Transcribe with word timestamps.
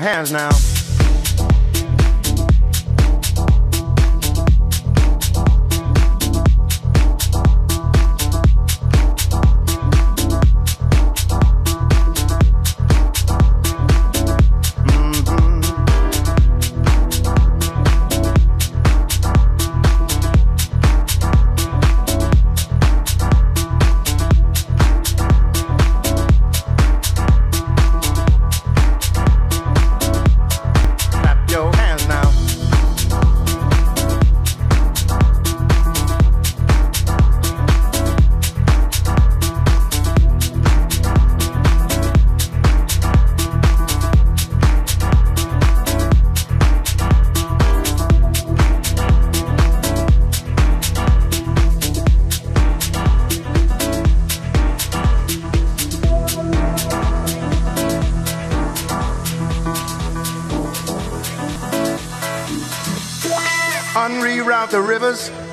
Hands 0.00 0.32
now. 0.32 0.59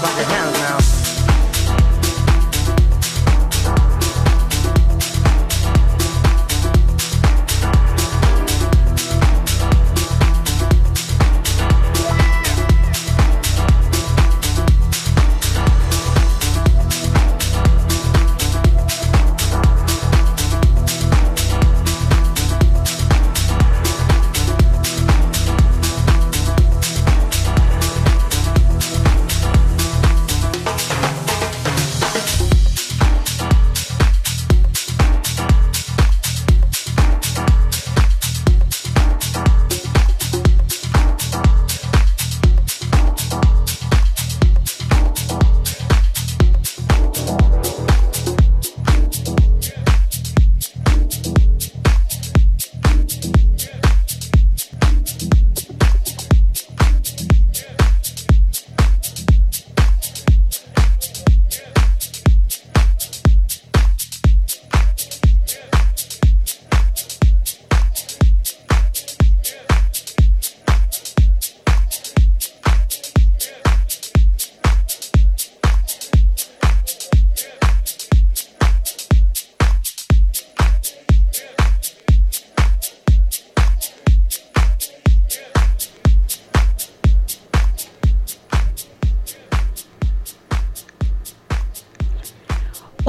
clap 0.00 0.16
the 0.16 0.24
hands. 0.24 0.57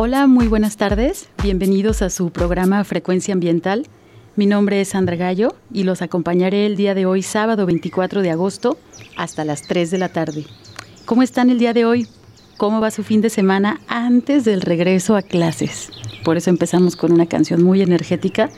Hola, 0.09 0.25
muy 0.25 0.47
buenas 0.47 0.75
tardes. 0.75 1.29
Bienvenidos 1.43 2.01
a 2.01 2.09
su 2.09 2.31
programa 2.31 2.83
Frecuencia 2.83 3.31
Ambiental. 3.31 3.85
Mi 4.35 4.47
nombre 4.47 4.81
es 4.81 4.87
Sandra 4.87 5.15
Gallo 5.15 5.53
y 5.71 5.83
los 5.83 6.01
acompañaré 6.01 6.65
el 6.65 6.77
día 6.77 6.95
de 6.95 7.05
hoy, 7.05 7.21
sábado 7.21 7.67
24 7.67 8.23
de 8.23 8.31
agosto, 8.31 8.79
hasta 9.15 9.45
las 9.45 9.67
3 9.67 9.91
de 9.91 9.97
la 9.99 10.09
tarde. 10.09 10.45
¿Cómo 11.05 11.21
están 11.21 11.51
el 11.51 11.59
día 11.59 11.73
de 11.73 11.85
hoy? 11.85 12.07
¿Cómo 12.57 12.81
va 12.81 12.89
su 12.89 13.03
fin 13.03 13.21
de 13.21 13.29
semana 13.29 13.81
antes 13.87 14.45
del 14.45 14.61
regreso 14.61 15.15
a 15.15 15.21
clases? 15.21 15.91
Por 16.23 16.37
eso 16.37 16.49
empezamos 16.49 16.95
con 16.95 17.11
una 17.11 17.27
canción 17.27 17.61
muy 17.61 17.83
energética. 17.83 18.49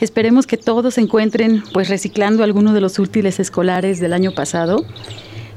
Esperemos 0.00 0.46
que 0.46 0.56
todos 0.56 0.94
se 0.94 1.02
encuentren 1.02 1.62
pues 1.74 1.90
reciclando 1.90 2.42
algunos 2.42 2.72
de 2.72 2.80
los 2.80 2.98
útiles 2.98 3.38
escolares 3.38 4.00
del 4.00 4.14
año 4.14 4.32
pasado 4.32 4.86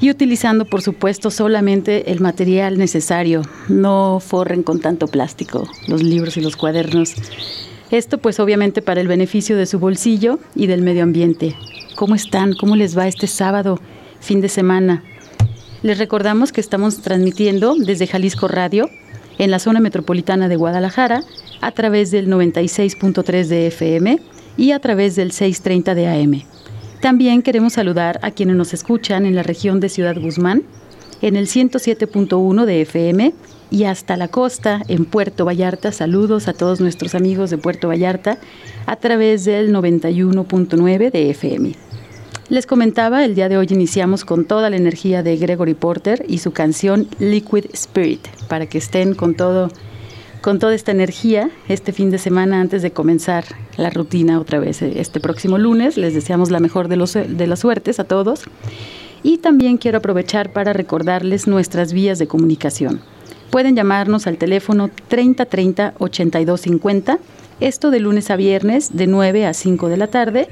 y 0.03 0.09
utilizando, 0.09 0.65
por 0.65 0.81
supuesto, 0.81 1.31
solamente 1.31 2.11
el 2.11 2.19
material 2.19 2.77
necesario. 2.77 3.41
No 3.69 4.19
forren 4.19 4.61
con 4.61 4.81
tanto 4.81 5.07
plástico 5.07 5.65
los 5.87 6.03
libros 6.03 6.35
y 6.35 6.41
los 6.41 6.57
cuadernos. 6.57 7.15
Esto 7.89 8.17
pues 8.17 8.41
obviamente 8.41 8.81
para 8.81 8.99
el 8.99 9.07
beneficio 9.07 9.55
de 9.55 9.65
su 9.65 9.79
bolsillo 9.79 10.39
y 10.55 10.67
del 10.67 10.81
medio 10.81 11.03
ambiente. 11.03 11.55
¿Cómo 11.95 12.15
están? 12.15 12.51
¿Cómo 12.51 12.75
les 12.75 12.97
va 12.97 13.07
este 13.07 13.27
sábado, 13.27 13.79
fin 14.19 14.41
de 14.41 14.49
semana? 14.49 15.05
Les 15.83 15.97
recordamos 15.97 16.51
que 16.51 16.59
estamos 16.59 17.01
transmitiendo 17.01 17.73
desde 17.73 18.05
Jalisco 18.05 18.49
Radio 18.49 18.89
en 19.37 19.51
la 19.51 19.59
zona 19.59 19.79
metropolitana 19.79 20.49
de 20.49 20.57
Guadalajara 20.57 21.23
a 21.61 21.71
través 21.71 22.11
del 22.11 22.27
96.3 22.27 23.45
de 23.45 23.67
FM 23.67 24.19
y 24.57 24.71
a 24.71 24.79
través 24.79 25.15
del 25.15 25.31
630 25.31 25.95
de 25.95 26.07
AM. 26.09 26.52
También 27.03 27.41
queremos 27.41 27.73
saludar 27.73 28.17
a 28.21 28.31
quienes 28.31 28.55
nos 28.55 28.73
escuchan 28.73 29.25
en 29.25 29.35
la 29.35 29.43
región 29.43 29.81
de 29.81 29.89
Ciudad 29.89 30.15
Guzmán, 30.17 30.63
en 31.21 31.35
el 31.35 31.47
107.1 31.47 32.63
de 32.63 32.81
FM 32.81 33.33
y 33.69 33.83
hasta 33.83 34.15
la 34.15 34.29
costa 34.29 34.81
en 34.87 35.03
Puerto 35.03 35.43
Vallarta. 35.43 35.91
Saludos 35.91 36.47
a 36.47 36.53
todos 36.53 36.79
nuestros 36.79 37.13
amigos 37.13 37.49
de 37.49 37.57
Puerto 37.57 37.89
Vallarta 37.89 38.37
a 38.85 38.95
través 38.95 39.43
del 39.43 39.75
91.9 39.75 41.11
de 41.11 41.29
FM. 41.31 41.75
Les 42.47 42.65
comentaba, 42.65 43.25
el 43.25 43.35
día 43.35 43.49
de 43.49 43.57
hoy 43.57 43.67
iniciamos 43.69 44.23
con 44.23 44.45
toda 44.45 44.69
la 44.69 44.77
energía 44.77 45.23
de 45.23 45.35
Gregory 45.35 45.73
Porter 45.73 46.23
y 46.29 46.37
su 46.37 46.53
canción 46.53 47.09
Liquid 47.19 47.65
Spirit, 47.73 48.25
para 48.47 48.67
que 48.67 48.77
estén 48.77 49.13
con 49.13 49.35
todo 49.35 49.69
con 50.43 50.59
toda 50.59 50.75
esta 50.75 50.91
energía 50.91 51.49
este 51.69 51.93
fin 51.93 52.11
de 52.11 52.17
semana 52.17 52.59
antes 52.59 52.81
de 52.81 52.91
comenzar 52.91 53.45
la 53.77 53.89
rutina 53.89 54.41
otra 54.41 54.59
vez 54.59 54.81
eh, 54.81 54.95
este 54.97 55.21
próximo 55.21 55.57
lunes. 55.57 55.95
Les 55.95 56.13
deseamos 56.13 56.51
la 56.51 56.59
mejor 56.59 56.89
de, 56.89 56.97
los, 56.97 57.13
de 57.13 57.47
las 57.47 57.59
suertes 57.59 57.97
a 58.01 58.03
todos. 58.03 58.41
Y 59.23 59.37
también 59.37 59.77
quiero 59.77 59.99
aprovechar 59.99 60.51
para 60.51 60.73
recordarles 60.73 61.47
nuestras 61.47 61.93
vías 61.93 62.19
de 62.19 62.27
comunicación. 62.27 62.99
Pueden 63.51 63.77
llamarnos 63.77 64.27
al 64.27 64.35
teléfono 64.37 64.89
3030 65.07 65.93
8250, 65.97 67.19
esto 67.61 67.89
de 67.89 68.01
lunes 68.01 68.29
a 68.29 68.35
viernes 68.35 68.97
de 68.97 69.07
9 69.07 69.45
a 69.45 69.53
5 69.53 69.87
de 69.87 69.97
la 69.97 70.07
tarde. 70.07 70.49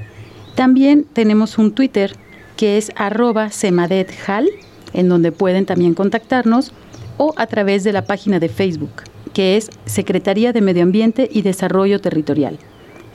También 0.54 1.04
tenemos 1.04 1.58
un 1.58 1.72
Twitter 1.72 2.16
que 2.56 2.78
es 2.78 2.92
arroba 2.96 3.50
semadethal, 3.50 4.48
en 4.94 5.10
donde 5.10 5.32
pueden 5.32 5.66
también 5.66 5.92
contactarnos, 5.92 6.72
o 7.18 7.34
a 7.36 7.46
través 7.46 7.84
de 7.84 7.92
la 7.92 8.06
página 8.06 8.40
de 8.40 8.48
Facebook 8.48 9.11
que 9.32 9.56
es 9.56 9.70
Secretaría 9.86 10.52
de 10.52 10.60
Medio 10.60 10.82
Ambiente 10.82 11.28
y 11.32 11.42
Desarrollo 11.42 12.00
Territorial. 12.00 12.58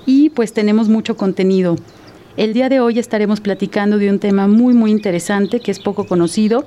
y 0.07 0.29
pues 0.31 0.53
tenemos 0.53 0.89
mucho 0.89 1.15
contenido. 1.15 1.75
El 2.37 2.53
día 2.53 2.69
de 2.69 2.79
hoy 2.79 2.97
estaremos 2.97 3.41
platicando 3.41 3.99
de 3.99 4.09
un 4.09 4.17
tema 4.17 4.47
muy 4.47 4.73
muy 4.73 4.89
interesante 4.89 5.59
que 5.59 5.69
es 5.69 5.79
poco 5.79 6.05
conocido. 6.05 6.65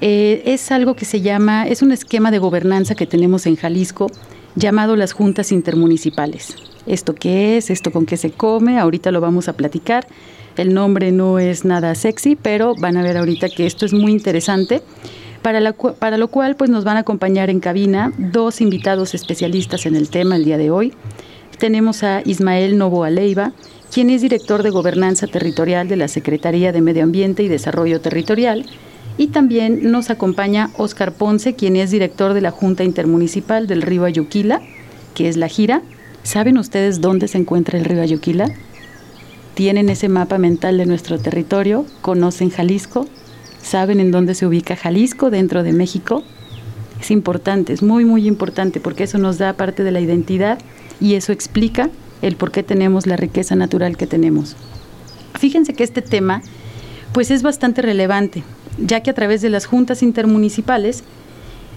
Eh, 0.00 0.42
es 0.46 0.72
algo 0.72 0.96
que 0.96 1.04
se 1.04 1.20
llama, 1.20 1.68
es 1.68 1.82
un 1.82 1.92
esquema 1.92 2.32
de 2.32 2.38
gobernanza 2.38 2.96
que 2.96 3.06
tenemos 3.06 3.46
en 3.46 3.56
Jalisco 3.56 4.08
llamado 4.56 4.96
las 4.96 5.12
juntas 5.12 5.52
intermunicipales. 5.52 6.56
¿Esto 6.86 7.14
qué 7.14 7.58
es? 7.58 7.70
¿Esto 7.70 7.92
con 7.92 8.06
qué 8.06 8.16
se 8.16 8.30
come? 8.30 8.78
Ahorita 8.78 9.12
lo 9.12 9.20
vamos 9.20 9.48
a 9.48 9.52
platicar. 9.52 10.06
El 10.56 10.72
nombre 10.72 11.12
no 11.12 11.38
es 11.38 11.64
nada 11.64 11.94
sexy, 11.94 12.36
pero 12.36 12.74
van 12.74 12.96
a 12.96 13.02
ver 13.02 13.18
ahorita 13.18 13.48
que 13.50 13.66
esto 13.66 13.84
es 13.86 13.92
muy 13.92 14.12
interesante. 14.12 14.82
Para, 15.42 15.72
para 15.72 16.16
lo 16.16 16.28
cual 16.28 16.56
pues 16.56 16.70
nos 16.70 16.84
van 16.84 16.96
a 16.96 17.00
acompañar 17.00 17.50
en 17.50 17.60
cabina 17.60 18.12
dos 18.16 18.60
invitados 18.60 19.14
especialistas 19.14 19.86
en 19.86 19.96
el 19.96 20.08
tema 20.08 20.36
el 20.36 20.44
día 20.44 20.56
de 20.56 20.70
hoy 20.70 20.92
tenemos 21.62 22.02
a 22.02 22.22
Ismael 22.24 22.76
Novoa 22.76 23.08
Leiva, 23.08 23.52
quien 23.94 24.10
es 24.10 24.20
director 24.20 24.64
de 24.64 24.70
Gobernanza 24.70 25.28
Territorial 25.28 25.86
de 25.86 25.94
la 25.94 26.08
Secretaría 26.08 26.72
de 26.72 26.80
Medio 26.80 27.04
Ambiente 27.04 27.44
y 27.44 27.48
Desarrollo 27.48 28.00
Territorial, 28.00 28.66
y 29.16 29.28
también 29.28 29.92
nos 29.92 30.10
acompaña 30.10 30.70
Óscar 30.76 31.12
Ponce, 31.12 31.54
quien 31.54 31.76
es 31.76 31.92
director 31.92 32.34
de 32.34 32.40
la 32.40 32.50
Junta 32.50 32.82
Intermunicipal 32.82 33.68
del 33.68 33.82
río 33.82 34.04
Ayuquila, 34.04 34.60
que 35.14 35.28
es 35.28 35.36
la 35.36 35.46
gira. 35.46 35.82
¿Saben 36.24 36.58
ustedes 36.58 37.00
dónde 37.00 37.28
se 37.28 37.38
encuentra 37.38 37.78
el 37.78 37.84
río 37.84 38.02
Ayuquila? 38.02 38.50
¿Tienen 39.54 39.88
ese 39.88 40.08
mapa 40.08 40.38
mental 40.38 40.78
de 40.78 40.86
nuestro 40.86 41.20
territorio? 41.20 41.86
¿Conocen 42.00 42.50
Jalisco? 42.50 43.06
¿Saben 43.62 44.00
en 44.00 44.10
dónde 44.10 44.34
se 44.34 44.48
ubica 44.48 44.74
Jalisco 44.74 45.30
dentro 45.30 45.62
de 45.62 45.72
México? 45.72 46.24
Es 47.00 47.12
importante, 47.12 47.72
es 47.72 47.84
muy, 47.84 48.04
muy 48.04 48.26
importante, 48.26 48.80
porque 48.80 49.04
eso 49.04 49.18
nos 49.18 49.38
da 49.38 49.52
parte 49.52 49.84
de 49.84 49.92
la 49.92 50.00
identidad 50.00 50.58
y 51.02 51.16
eso 51.16 51.32
explica 51.32 51.90
el 52.22 52.36
por 52.36 52.52
qué 52.52 52.62
tenemos 52.62 53.08
la 53.08 53.16
riqueza 53.16 53.56
natural 53.56 53.96
que 53.96 54.06
tenemos. 54.06 54.54
Fíjense 55.34 55.74
que 55.74 55.82
este 55.82 56.00
tema 56.00 56.42
pues 57.12 57.32
es 57.32 57.42
bastante 57.42 57.82
relevante, 57.82 58.44
ya 58.78 59.00
que 59.02 59.10
a 59.10 59.14
través 59.14 59.42
de 59.42 59.50
las 59.50 59.66
juntas 59.66 60.02
intermunicipales 60.04 61.02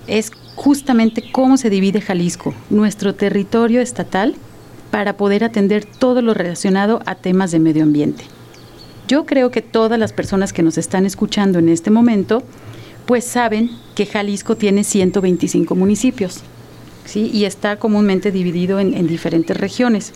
es 0.05 0.31
justamente 0.55 1.23
cómo 1.31 1.57
se 1.57 1.71
divide 1.71 2.01
Jalisco, 2.01 2.53
nuestro 2.69 3.15
territorio 3.15 3.81
estatal, 3.81 4.35
para 4.91 5.17
poder 5.17 5.43
atender 5.43 5.85
todo 5.85 6.21
lo 6.21 6.35
relacionado 6.35 7.01
a 7.07 7.15
temas 7.15 7.51
de 7.51 7.59
medio 7.59 7.83
ambiente. 7.83 8.23
Yo 9.07 9.25
creo 9.25 9.49
que 9.49 9.61
todas 9.61 9.99
las 9.99 10.13
personas 10.13 10.53
que 10.53 10.61
nos 10.61 10.77
están 10.77 11.05
escuchando 11.05 11.57
en 11.57 11.69
este 11.69 11.89
momento, 11.89 12.43
pues 13.07 13.25
saben 13.25 13.71
que 13.95 14.05
Jalisco 14.05 14.55
tiene 14.55 14.83
125 14.83 15.75
municipios 15.75 16.43
y 17.13 17.45
está 17.45 17.77
comúnmente 17.77 18.31
dividido 18.31 18.79
en, 18.79 19.07
diferentes 19.07 19.55
regiones. 19.55 20.13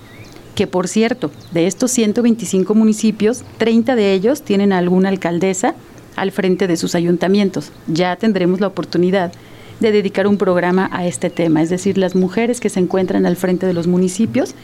Que 0.55 0.67
por 0.67 0.87
cierto, 0.87 1.31
de 1.53 1.67
estos 1.67 1.91
125 1.91 2.73
municipios, 2.75 3.43
30 3.57 3.95
de 3.95 4.13
ellos 4.13 4.41
tienen 4.41 4.73
alguna 4.73 5.09
alcaldesa 5.09 5.75
al 6.15 6.31
frente 6.31 6.67
de 6.67 6.77
sus 6.77 6.95
ayuntamientos. 6.95 7.71
Ya 7.87 8.15
tendremos 8.15 8.59
la 8.59 8.67
oportunidad 8.67 9.31
de 9.79 9.91
dedicar 9.91 10.27
un 10.27 10.37
programa 10.37 10.89
a 10.91 11.05
este 11.05 11.29
tema, 11.29 11.61
es 11.61 11.69
decir, 11.69 11.97
las 11.97 12.15
mujeres 12.15 12.59
que 12.59 12.69
se 12.69 12.81
encuentran 12.81 13.25
al 13.25 13.37
frente 13.37 13.65
de 13.65 13.73
los 13.73 13.87
municipios 13.87 14.55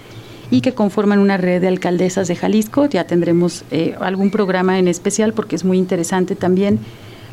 y 0.51 0.61
que 0.61 0.73
conforman 0.73 1.19
una 1.19 1.37
red 1.37 1.61
de 1.61 1.69
alcaldesas 1.69 2.27
de 2.27 2.35
Jalisco. 2.35 2.87
Ya 2.87 3.05
tendremos 3.05 3.63
eh, 3.71 3.95
algún 3.99 4.31
programa 4.31 4.77
en 4.79 4.87
especial 4.87 5.33
porque 5.33 5.55
es 5.55 5.63
muy 5.63 5.77
interesante 5.77 6.35
también 6.35 6.79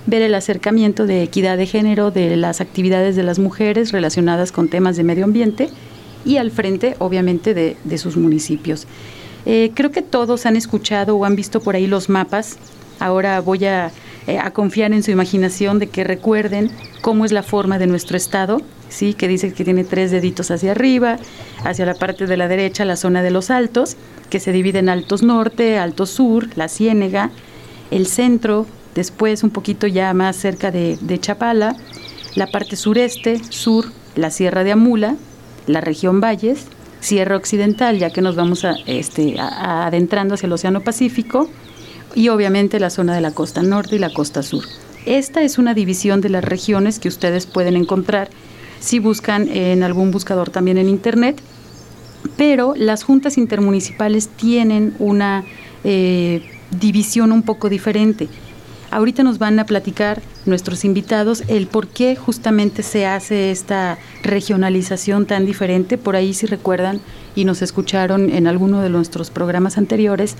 ver 0.07 0.23
el 0.23 0.35
acercamiento 0.35 1.07
de 1.07 1.23
equidad 1.23 1.57
de 1.57 1.67
género, 1.67 2.11
de 2.11 2.37
las 2.37 2.61
actividades 2.61 3.17
de 3.17 3.23
las 3.23 3.39
mujeres 3.39 3.93
relacionadas 3.93 4.53
con 4.53 4.69
temas 4.69 4.97
de 4.97 5.05
medio 5.05 5.25
ambiente 5.25 5.69
y 6.25 6.37
al 6.37 6.51
frente, 6.51 6.97
obviamente, 6.99 7.55
de, 7.55 7.99
sus 7.99 8.17
municipios. 8.17 8.87
Eh, 9.47 9.73
creo 9.75 9.91
que 9.91 10.03
todos 10.03 10.47
han 10.47 10.57
escuchado 10.57 11.17
o 11.17 11.25
han 11.25 11.37
visto 11.37 11.61
por 11.61 11.75
ahí 11.75 11.87
los 11.87 12.09
mapas. 12.09 12.59
Ahora 13.01 13.41
voy 13.41 13.65
a, 13.65 13.91
eh, 14.27 14.39
a, 14.39 14.53
confiar 14.53 14.93
en 14.93 15.03
su 15.03 15.11
imaginación 15.11 15.79
de 15.79 15.89
que 15.89 16.05
recuerden 16.05 16.71
cómo 17.01 17.25
es 17.25 17.33
la 17.33 17.43
forma 17.43 17.79
de 17.79 17.89
nuestro 17.89 18.17
estado, 18.17 18.61
sí, 18.89 19.15
que 19.15 19.27
dice 19.27 19.53
que 19.53 19.65
tiene 19.65 19.83
tres 19.83 20.13
deditos 20.13 20.53
hacia 20.53 20.71
arriba, 20.71 21.19
hacia 21.65 21.87
la 21.87 21.95
parte 21.95 22.27
de 22.27 22.37
la 22.37 22.47
derecha 22.47 22.85
la 22.85 22.97
zona 22.97 23.23
de 23.23 23.33
los 23.33 23.51
altos, 23.51 23.97
que 24.31 24.39
se 24.39 24.53
divide 24.53 24.79
en 24.79 24.89
altos 24.89 25.23
norte, 25.23 25.79
altos 25.79 26.11
sur, 26.11 26.49
la 26.57 26.69
ciénega, 26.69 27.31
el 27.91 28.07
centro, 28.07 28.67
después 28.95 29.43
un 29.43 29.51
poquito 29.51 29.87
ya 29.87 30.13
más 30.15 30.37
cerca 30.37 30.71
de, 30.71 31.19
Chapala, 31.21 31.77
la 32.35 32.47
parte 32.47 32.77
sureste, 32.77 33.41
sur, 33.51 33.87
la 34.17 34.31
Sierra 34.31 34.65
de 34.65 34.73
Amula, 34.73 35.17
la 35.67 35.81
región 35.81 36.21
Valles, 36.21 36.67
Sierra 37.01 37.37
Occidental, 37.37 37.99
ya 37.99 38.11
que 38.11 38.23
nos 38.23 38.37
vamos 38.37 38.65
a, 38.65 38.75
este, 38.87 39.37
adentrando 39.39 40.35
hacia 40.35 40.47
el 40.47 40.53
Océano 40.53 40.83
Pacífico, 40.83 41.49
y 42.15 42.29
obviamente 42.29 42.79
la 42.79 42.91
zona 42.91 43.15
de 43.15 43.23
la 43.23 43.31
costa 43.33 43.63
norte 43.63 43.97
y 43.97 43.99
la 43.99 44.13
costa 44.13 44.43
sur. 44.43 44.65
Esta 45.07 45.43
es 45.43 45.59
una 45.59 45.75
división 45.75 46.21
de 46.21 46.29
las 46.29 46.45
regiones 46.45 46.99
que 46.99 47.09
ustedes 47.09 47.47
pueden 47.47 47.77
encontrar 47.77 48.29
si 48.81 48.99
buscan 48.99 49.49
en 49.49 49.83
algún 49.83 50.11
buscador 50.11 50.51
también 50.51 50.79
en 50.79 50.89
Internet 50.89 51.41
pero 52.37 52.75
las 52.77 53.05
juntas 53.05 53.39
intermunicipales 53.39 54.29
tienen 54.29 54.95
una 54.99 55.45
eh, 55.85 56.43
división 56.79 57.33
un 57.33 57.43
poco 57.43 57.69
diferente. 57.69 58.29
Ahorita 58.93 59.23
nos 59.23 59.39
van 59.39 59.59
a 59.59 59.65
platicar 59.65 60.21
nuestros 60.45 60.85
invitados 60.85 61.45
el 61.49 61.67
por 61.67 61.89
qué 61.89 62.15
justamente 62.15 62.83
se 62.83 63.07
hace 63.07 63.51
esta 63.51 63.97
regionalización 64.23 65.25
tan 65.25 65.47
diferente. 65.47 65.97
Por 65.97 66.15
ahí, 66.15 66.35
si 66.35 66.45
recuerdan 66.45 67.01
y 67.35 67.47
nos 67.47 67.63
escucharon 67.63 68.29
en 68.29 68.47
alguno 68.47 68.83
de 68.83 68.91
nuestros 68.91 69.31
programas 69.31 69.79
anteriores, 69.79 70.37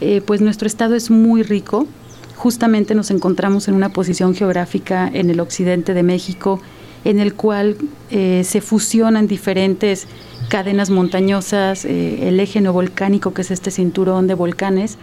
eh, 0.00 0.20
pues 0.26 0.40
nuestro 0.40 0.66
estado 0.66 0.96
es 0.96 1.12
muy 1.12 1.44
rico. 1.44 1.86
Justamente 2.34 2.96
nos 2.96 3.12
encontramos 3.12 3.68
en 3.68 3.74
una 3.74 3.90
posición 3.90 4.34
geográfica 4.34 5.08
en 5.14 5.30
el 5.30 5.38
occidente 5.38 5.94
de 5.94 6.02
México, 6.02 6.60
en 7.04 7.20
el 7.20 7.34
cual 7.34 7.76
eh, 8.10 8.42
se 8.44 8.62
fusionan 8.62 9.28
diferentes 9.28 10.08
cadenas 10.48 10.90
montañosas, 10.90 11.84
eh, 11.84 12.26
el 12.26 12.40
eje 12.40 12.60
no 12.60 12.72
volcánico, 12.72 13.32
que 13.32 13.42
es 13.42 13.52
este 13.52 13.70
cinturón 13.70 14.26
de 14.26 14.34
volcanes, 14.34 14.98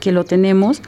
que 0.00 0.12
lo 0.12 0.24
tenemos, 0.24 0.80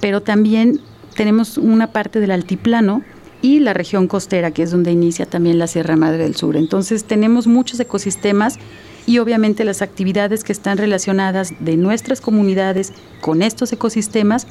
pero 0.00 0.20
también 0.22 0.80
tenemos 1.14 1.58
una 1.58 1.88
parte 1.88 2.20
del 2.20 2.30
altiplano 2.30 3.02
y 3.42 3.60
la 3.60 3.74
región 3.74 4.08
costera, 4.08 4.52
que 4.52 4.62
es 4.62 4.70
donde 4.70 4.90
inicia 4.90 5.26
también 5.26 5.58
la 5.58 5.66
Sierra 5.66 5.96
Madre 5.96 6.22
del 6.22 6.34
Sur. 6.34 6.56
Entonces 6.56 7.04
tenemos 7.04 7.46
muchos 7.46 7.78
ecosistemas 7.78 8.58
y 9.06 9.18
obviamente 9.18 9.64
las 9.64 9.82
actividades 9.82 10.44
que 10.44 10.52
están 10.52 10.78
relacionadas 10.78 11.52
de 11.60 11.76
nuestras 11.76 12.20
comunidades 12.20 12.92
con 13.20 13.42
estos 13.42 13.72
ecosistemas, 13.72 14.46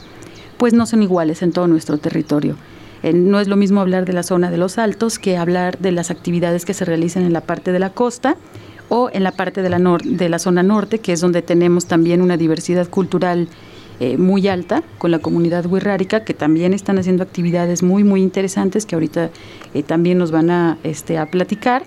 pues 0.58 0.74
no 0.74 0.86
son 0.86 1.02
iguales 1.02 1.42
en 1.42 1.52
todo 1.52 1.68
nuestro 1.68 1.98
territorio. 1.98 2.56
no 3.02 3.40
es 3.40 3.48
lo 3.48 3.58
mismo 3.58 3.82
hablar 3.82 4.06
de 4.06 4.14
la 4.14 4.24
zona 4.24 4.52
de 4.52 4.58
los 4.58 4.78
altos 4.78 5.20
que 5.20 5.38
hablar 5.38 5.80
de 5.80 5.92
las 5.92 6.12
actividades 6.12 6.64
que 6.64 6.74
se 6.74 6.86
realizan 6.86 7.24
en 7.24 7.34
la 7.34 7.42
parte 7.42 7.72
de 7.72 7.80
la 7.80 7.90
costa 7.90 8.38
o 8.90 9.10
en 9.12 9.24
la 9.24 9.32
parte 9.32 9.62
de 9.64 9.70
la, 9.70 9.80
de 10.04 10.30
la 10.30 10.40
zona 10.40 10.62
norte, 10.62 11.00
que 11.00 11.14
es 11.14 11.20
donde 11.20 11.42
tenemos 11.42 11.88
también 11.88 12.22
una 12.22 12.38
diversidad 12.38 12.88
cultural 12.88 13.48
eh, 14.00 14.18
muy 14.18 14.48
alta 14.48 14.84
con 14.98 15.12
la 15.12 15.20
comunidad 15.20 15.66
wixárika, 15.66 16.24
que 16.24 16.34
también 16.34 16.74
están 16.74 16.98
haciendo 16.98 17.24
actividades 17.24 17.84
muy, 17.84 18.04
muy 18.04 18.22
interesantes 18.22 18.86
que 18.86 18.96
ahorita 18.96 19.30
eh, 19.74 19.84
también 19.84 20.18
nos 20.18 20.32
van 20.32 20.50
a, 20.50 20.78
este, 20.84 21.18
a 21.18 21.26
platicar. 21.28 21.84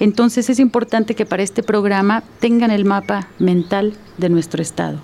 Entonces 0.00 0.50
es 0.50 0.58
importante 0.58 1.14
que 1.14 1.26
para 1.26 1.42
este 1.42 1.62
programa 1.62 2.22
tengan 2.40 2.70
el 2.70 2.84
mapa 2.84 3.28
mental 3.38 3.94
de 4.18 4.28
nuestro 4.28 4.62
estado. 4.62 4.98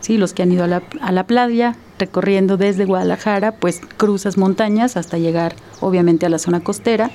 ¿Sí? 0.00 0.16
Los 0.16 0.32
que 0.32 0.42
han 0.42 0.52
ido 0.52 0.64
a 0.64 0.68
la, 0.68 0.82
a 1.00 1.10
la 1.10 1.26
playa, 1.26 1.74
recorriendo 1.98 2.56
desde 2.56 2.84
Guadalajara, 2.84 3.52
pues 3.52 3.80
cruzas 3.96 4.38
montañas 4.38 4.96
hasta 4.96 5.18
llegar 5.18 5.56
obviamente 5.80 6.24
a 6.24 6.28
la 6.28 6.38
zona 6.38 6.60
costera 6.60 7.10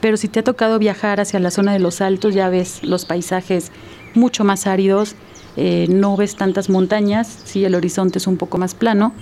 pero 0.00 0.16
si 0.16 0.28
te 0.28 0.40
ha 0.40 0.44
tocado 0.44 0.78
viajar 0.78 1.20
hacia 1.20 1.40
la 1.40 1.50
zona 1.50 1.72
de 1.72 1.78
los 1.78 2.00
altos, 2.00 2.34
ya 2.34 2.48
ves 2.48 2.82
los 2.82 3.04
paisajes 3.04 3.72
mucho 4.14 4.44
más 4.44 4.66
áridos, 4.66 5.14
eh, 5.56 5.86
no 5.88 6.16
ves 6.16 6.36
tantas 6.36 6.68
montañas, 6.68 7.40
sí, 7.44 7.64
el 7.64 7.74
horizonte 7.74 8.18
es 8.18 8.26
un 8.26 8.36
poco 8.36 8.58
más 8.58 8.74
plano. 8.74 9.12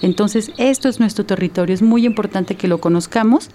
Entonces, 0.00 0.50
esto 0.58 0.88
es 0.88 1.00
nuestro 1.00 1.24
territorio, 1.24 1.74
es 1.74 1.82
muy 1.82 2.06
importante 2.06 2.56
que 2.56 2.68
lo 2.68 2.78
conozcamos. 2.78 3.50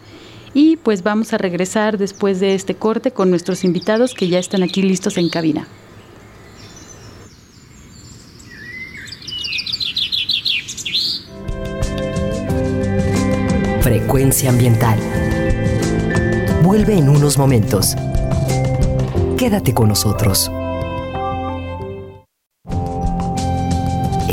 Y 0.54 0.78
pues 0.78 1.04
vamos 1.04 1.34
a 1.34 1.38
regresar 1.38 1.98
después 1.98 2.40
de 2.40 2.56
este 2.56 2.76
corte 2.76 3.12
con 3.12 3.30
nuestros 3.30 3.64
invitados 3.64 4.14
que 4.14 4.28
ya 4.28 4.40
están 4.40 4.64
aquí 4.64 4.82
listos 4.82 5.18
en 5.18 5.30
cabina. 5.30 5.68
Frecuencia 13.82 14.50
ambiental 14.50 15.00
vuelve 16.68 16.98
en 16.98 17.08
unos 17.08 17.38
momentos. 17.38 17.96
Quédate 19.38 19.74
con 19.74 19.88
nosotros. 19.88 20.52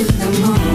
Estamos 0.00 0.69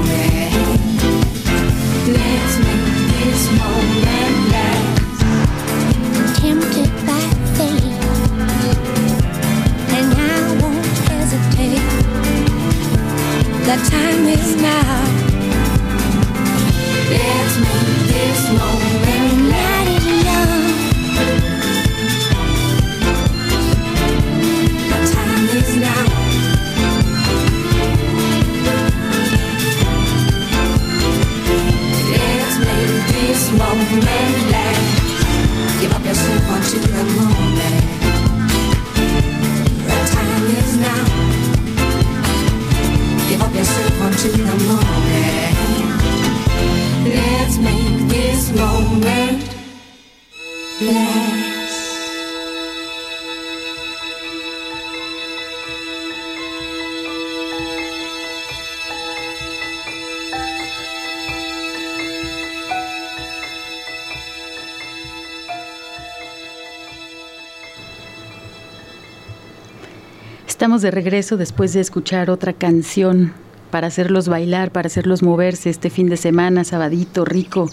de 70.86 70.92
regreso 70.92 71.36
después 71.36 71.74
de 71.74 71.82
escuchar 71.82 72.30
otra 72.30 72.54
canción 72.54 73.34
para 73.72 73.88
hacerlos 73.88 74.28
bailar, 74.30 74.70
para 74.70 74.86
hacerlos 74.86 75.24
moverse 75.24 75.72
este 75.72 75.90
fin 75.90 76.10
de 76.10 76.16
semana, 76.16 76.64
sabadito, 76.64 77.26
rico, 77.26 77.72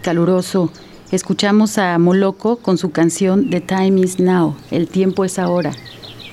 caluroso. 0.00 0.72
Escuchamos 1.12 1.76
a 1.76 1.98
Moloco 1.98 2.56
con 2.56 2.78
su 2.78 2.92
canción 2.92 3.50
The 3.50 3.60
Time 3.60 4.00
is 4.00 4.18
Now, 4.18 4.56
el 4.70 4.88
tiempo 4.88 5.26
es 5.26 5.38
ahora. 5.38 5.72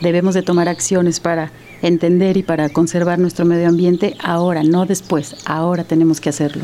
Debemos 0.01 0.33
de 0.33 0.43
tomar 0.43 0.69
acciones 0.69 1.19
para 1.19 1.51
entender 1.81 2.37
y 2.37 2.43
para 2.43 2.69
conservar 2.69 3.19
nuestro 3.19 3.43
medio 3.43 3.67
ambiente 3.67 4.15
ahora, 4.23 4.63
no 4.63 4.85
después, 4.85 5.35
ahora 5.45 5.83
tenemos 5.83 6.21
que 6.21 6.29
hacerlo. 6.29 6.63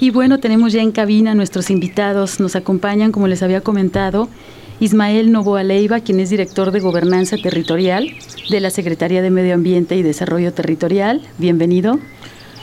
Y 0.00 0.08
bueno, 0.08 0.40
tenemos 0.40 0.72
ya 0.72 0.80
en 0.80 0.90
cabina 0.90 1.34
nuestros 1.34 1.68
invitados, 1.68 2.40
nos 2.40 2.56
acompañan, 2.56 3.12
como 3.12 3.28
les 3.28 3.42
había 3.42 3.60
comentado, 3.60 4.30
Ismael 4.80 5.32
Novoa 5.32 5.62
Leiva, 5.62 6.00
quien 6.00 6.20
es 6.20 6.30
director 6.30 6.70
de 6.70 6.80
Gobernanza 6.80 7.36
Territorial 7.36 8.10
de 8.50 8.60
la 8.60 8.70
Secretaría 8.70 9.22
de 9.22 9.30
Medio 9.30 9.54
Ambiente 9.54 9.96
y 9.96 10.02
Desarrollo 10.02 10.52
Territorial. 10.52 11.22
Bienvenido. 11.38 11.98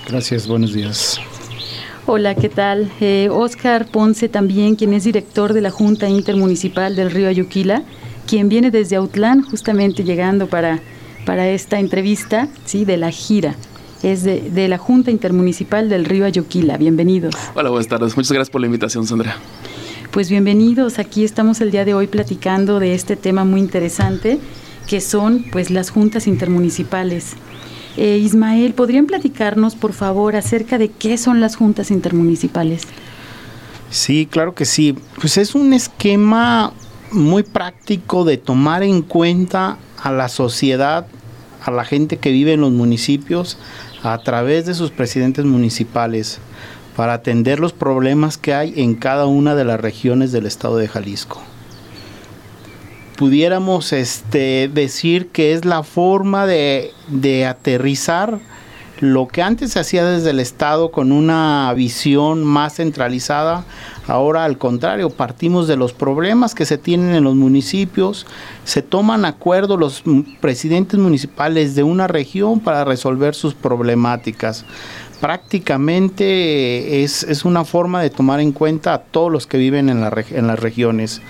Gracias, 0.07 0.47
buenos 0.47 0.73
días. 0.73 1.19
Hola, 2.05 2.35
¿qué 2.35 2.49
tal? 2.49 2.91
Eh, 2.99 3.29
Oscar 3.31 3.85
Ponce 3.85 4.27
también, 4.27 4.75
quien 4.75 4.93
es 4.93 5.03
director 5.03 5.53
de 5.53 5.61
la 5.61 5.69
Junta 5.69 6.09
Intermunicipal 6.09 6.95
del 6.95 7.11
Río 7.11 7.27
Ayuquila, 7.27 7.83
quien 8.27 8.49
viene 8.49 8.71
desde 8.71 8.95
Autlán, 8.95 9.43
justamente 9.43 10.03
llegando 10.03 10.47
para, 10.47 10.79
para 11.25 11.47
esta 11.49 11.79
entrevista, 11.79 12.47
¿sí? 12.65 12.85
De 12.85 12.97
la 12.97 13.11
gira. 13.11 13.55
Es 14.03 14.23
de, 14.23 14.49
de 14.49 14.67
la 14.67 14.79
Junta 14.79 15.11
Intermunicipal 15.11 15.87
del 15.87 16.05
Río 16.05 16.25
Ayuquila. 16.25 16.77
Bienvenidos. 16.77 17.35
Hola, 17.53 17.69
buenas 17.69 17.87
tardes. 17.87 18.17
Muchas 18.17 18.31
gracias 18.31 18.49
por 18.49 18.61
la 18.61 18.67
invitación, 18.67 19.05
Sandra. 19.05 19.37
Pues 20.11 20.29
bienvenidos, 20.29 20.99
aquí 20.99 21.23
estamos 21.23 21.61
el 21.61 21.71
día 21.71 21.85
de 21.85 21.93
hoy 21.93 22.05
platicando 22.05 22.81
de 22.81 22.95
este 22.95 23.15
tema 23.15 23.45
muy 23.45 23.61
interesante 23.61 24.39
que 24.85 24.99
son 24.99 25.45
pues 25.53 25.69
las 25.69 25.89
juntas 25.89 26.27
intermunicipales. 26.27 27.35
Eh, 27.95 28.17
Ismael, 28.17 28.73
¿podrían 28.73 29.05
platicarnos 29.05 29.75
por 29.75 29.93
favor 29.93 30.35
acerca 30.35 30.77
de 30.77 30.89
qué 30.89 31.17
son 31.17 31.39
las 31.39 31.55
juntas 31.55 31.91
intermunicipales? 31.91 32.81
Sí, 33.89 34.27
claro 34.29 34.53
que 34.53 34.65
sí. 34.65 34.97
Pues 35.21 35.37
es 35.37 35.55
un 35.55 35.71
esquema 35.71 36.73
muy 37.13 37.43
práctico 37.43 38.25
de 38.25 38.35
tomar 38.35 38.83
en 38.83 39.03
cuenta 39.03 39.77
a 40.03 40.11
la 40.11 40.27
sociedad, 40.27 41.07
a 41.63 41.71
la 41.71 41.85
gente 41.85 42.17
que 42.17 42.31
vive 42.31 42.51
en 42.51 42.59
los 42.59 42.71
municipios, 42.73 43.57
a 44.03 44.17
través 44.17 44.65
de 44.65 44.73
sus 44.73 44.91
presidentes 44.91 45.45
municipales 45.45 46.41
para 47.01 47.15
atender 47.15 47.59
los 47.59 47.73
problemas 47.73 48.37
que 48.37 48.53
hay 48.53 48.75
en 48.79 48.93
cada 48.93 49.25
una 49.25 49.55
de 49.55 49.65
las 49.65 49.81
regiones 49.81 50.31
del 50.31 50.45
estado 50.45 50.77
de 50.77 50.87
Jalisco. 50.87 51.41
Pudiéramos 53.17 53.91
este, 53.91 54.69
decir 54.71 55.29
que 55.29 55.53
es 55.53 55.65
la 55.65 55.81
forma 55.81 56.45
de, 56.45 56.91
de 57.07 57.47
aterrizar 57.47 58.37
lo 58.99 59.27
que 59.27 59.41
antes 59.41 59.71
se 59.71 59.79
hacía 59.79 60.05
desde 60.05 60.29
el 60.29 60.39
Estado 60.39 60.91
con 60.91 61.11
una 61.11 61.73
visión 61.75 62.43
más 62.43 62.75
centralizada, 62.75 63.65
ahora 64.05 64.45
al 64.45 64.59
contrario, 64.59 65.09
partimos 65.09 65.67
de 65.67 65.75
los 65.75 65.91
problemas 65.91 66.53
que 66.53 66.67
se 66.67 66.77
tienen 66.77 67.15
en 67.15 67.23
los 67.23 67.33
municipios, 67.33 68.27
se 68.63 68.83
toman 68.83 69.25
acuerdos 69.25 69.79
los 69.79 70.03
presidentes 70.39 70.99
municipales 70.99 71.73
de 71.73 71.81
una 71.81 72.07
región 72.07 72.59
para 72.59 72.85
resolver 72.85 73.33
sus 73.33 73.55
problemáticas 73.55 74.65
prácticamente 75.21 77.03
es, 77.03 77.45
una 77.45 77.63
forma 77.63 78.01
de 78.01 78.09
tomar 78.09 78.41
en 78.41 78.51
cuenta 78.51 78.95
a 78.95 78.99
todos 79.03 79.31
los 79.31 79.47
que 79.47 79.57
viven 79.57 79.87
en, 79.87 80.01
la, 80.01 80.11
en 80.31 80.47
las 80.47 80.59
regiones. 80.59 81.21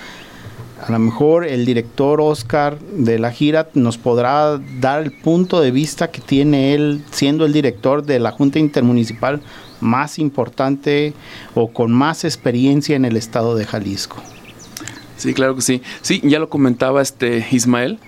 A 0.87 0.91
lo 0.91 0.97
mejor 0.97 1.45
el 1.45 1.65
director 1.65 2.21
Oscar 2.21 2.79
de 2.79 3.19
la 3.19 3.31
gira 3.31 3.67
nos 3.75 3.99
podrá 3.99 4.59
dar 4.79 5.03
el 5.03 5.11
punto 5.11 5.61
de 5.61 5.69
vista 5.69 6.09
que 6.09 6.21
tiene 6.21 6.73
él 6.73 7.03
siendo 7.11 7.45
el 7.45 7.53
director 7.53 8.03
de 8.03 8.17
la 8.17 8.31
Junta 8.31 8.57
Intermunicipal 8.57 9.41
más 9.81 10.17
importante 10.17 11.13
o 11.53 11.67
con 11.67 11.91
más 11.91 12.23
experiencia 12.23 12.95
en 12.95 13.05
el 13.05 13.17
estado 13.17 13.55
de 13.55 13.65
Jalisco. 13.65 14.17
Sí, 15.21 15.35
claro 15.35 15.55
que 15.55 15.61
sí. 15.61 15.83
Sí, 16.01 16.19
ya 16.23 16.39
lo 16.39 16.49
comentaba 16.49 16.99
este 16.99 17.45
Ismael 17.51 17.99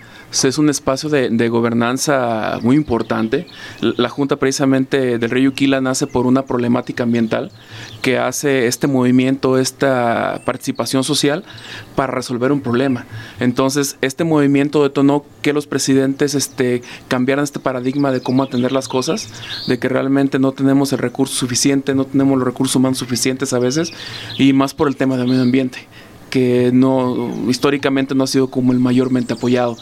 es 0.43 0.58
un 0.58 0.69
espacio 0.69 1.10
de, 1.10 1.49
gobernanza 1.49 2.58
muy 2.63 2.76
importante. 2.76 3.45
La 3.82 4.10
Junta 4.10 4.38
precisamente 4.38 5.19
del 5.19 5.30
Río 5.30 5.52
Uquila 5.52 5.80
nace 5.80 6.08
por 6.08 6.26
una 6.26 6.45
problemática 6.45 7.04
ambiental 7.04 7.52
que 8.02 8.17
hace 8.17 8.67
este 8.67 8.88
movimiento, 8.88 9.58
esta 9.60 10.41
participación 10.43 11.04
social 11.04 11.43
para 11.95 12.12
resolver 12.12 12.52
un 12.52 12.62
problema. 12.62 13.06
Entonces, 13.39 13.97
este 14.02 14.23
movimiento 14.23 14.82
detonó 14.84 15.23
que 15.41 15.54
los 15.54 15.67
presidentes 15.67 16.34
este, 16.34 16.82
cambiaran 17.08 17.43
este 17.43 17.60
paradigma 17.60 18.12
de 18.12 18.21
cómo 18.21 18.43
atender 18.43 18.71
las 18.71 18.88
cosas, 18.88 19.30
de 19.67 19.78
que 19.78 19.88
realmente 19.88 20.39
no 20.39 20.52
tenemos 20.52 20.91
el 20.93 20.99
recurso 20.99 21.36
suficiente, 21.36 21.93
no 21.93 22.06
tenemos 22.06 22.39
los 22.39 22.47
recursos 22.47 22.76
humanos 22.76 22.97
suficientes 22.97 23.54
a 23.54 23.60
veces, 23.60 23.93
y 24.38 24.52
más 24.54 24.73
por 24.73 24.88
el 24.88 24.95
tema 24.95 25.15
del 25.15 25.28
medio 25.28 25.43
ambiente 25.43 25.88
que 26.34 26.72
no 26.74 27.30
históricamente 27.48 28.15
no 28.15 28.24
ha 28.24 28.28
sido 28.28 28.50
como 28.50 28.72
el 28.72 28.80
mayormente 28.80 29.34
apoyado. 29.34 29.78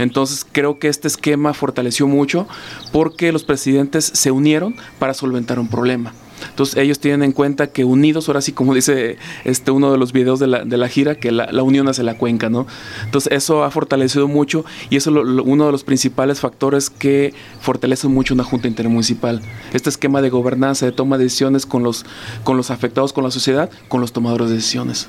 Entonces 0.00 0.44
creo 0.50 0.80
que 0.80 0.88
este 0.88 1.06
esquema 1.06 1.54
fortaleció 1.54 2.08
mucho 2.08 2.48
porque 2.90 3.30
los 3.30 3.44
presidentes 3.44 4.06
se 4.12 4.32
unieron 4.32 4.74
para 4.98 5.14
solventar 5.14 5.60
un 5.60 5.68
problema. 5.68 6.12
Entonces 6.50 6.76
ellos 6.76 6.98
tienen 6.98 7.22
en 7.22 7.30
cuenta 7.30 7.68
que 7.68 7.84
unidos, 7.84 8.26
ahora 8.26 8.40
sí 8.40 8.50
como 8.50 8.74
dice 8.74 9.16
este 9.44 9.70
uno 9.70 9.92
de 9.92 9.98
los 9.98 10.12
videos 10.12 10.40
de 10.40 10.48
la, 10.48 10.64
de 10.64 10.76
la 10.76 10.88
gira, 10.88 11.14
que 11.14 11.30
la, 11.30 11.62
unión 11.62 11.86
hace 11.86 12.02
la 12.02 12.18
cuenca, 12.18 12.50
¿no? 12.50 12.66
Entonces 13.04 13.32
eso 13.32 13.62
ha 13.62 13.70
fortalecido 13.70 14.26
mucho 14.26 14.64
y 14.90 14.96
eso 14.96 15.10
es 15.10 15.40
uno 15.44 15.66
de 15.66 15.70
los 15.70 15.84
principales 15.84 16.40
factores 16.40 16.90
que 16.90 17.32
fortalece 17.60 18.08
mucho 18.08 18.34
una 18.34 18.42
junta 18.42 18.66
intermunicipal. 18.66 19.40
Este 19.72 19.88
esquema 19.88 20.20
de 20.20 20.30
gobernanza, 20.30 20.84
de 20.84 20.90
toma 20.90 21.16
de 21.16 21.22
decisiones 21.22 21.64
con 21.64 21.84
los, 21.84 22.04
con 22.42 22.56
los 22.56 22.72
afectados, 22.72 23.12
con 23.12 23.22
la 23.22 23.30
sociedad, 23.30 23.70
con 23.86 24.00
los 24.00 24.12
tomadores 24.12 24.48
de 24.48 24.56
decisiones. 24.56 25.08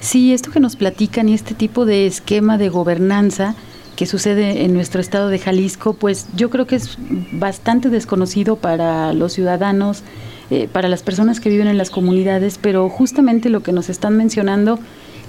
Sí, 0.00 0.32
esto 0.32 0.50
que 0.50 0.60
nos 0.60 0.76
platican 0.76 1.28
y 1.28 1.34
este 1.34 1.54
tipo 1.54 1.84
de 1.86 2.06
esquema 2.06 2.58
de 2.58 2.68
gobernanza 2.68 3.54
que 3.96 4.06
sucede 4.06 4.64
en 4.64 4.74
nuestro 4.74 5.00
estado 5.00 5.28
de 5.28 5.38
Jalisco, 5.38 5.94
pues 5.94 6.26
yo 6.36 6.50
creo 6.50 6.66
que 6.66 6.76
es 6.76 6.98
bastante 7.32 7.88
desconocido 7.88 8.56
para 8.56 9.14
los 9.14 9.32
ciudadanos, 9.32 10.02
eh, 10.50 10.68
para 10.70 10.88
las 10.88 11.02
personas 11.02 11.40
que 11.40 11.48
viven 11.48 11.66
en 11.66 11.78
las 11.78 11.90
comunidades, 11.90 12.58
pero 12.60 12.88
justamente 12.90 13.48
lo 13.48 13.62
que 13.62 13.72
nos 13.72 13.88
están 13.88 14.16
mencionando 14.16 14.78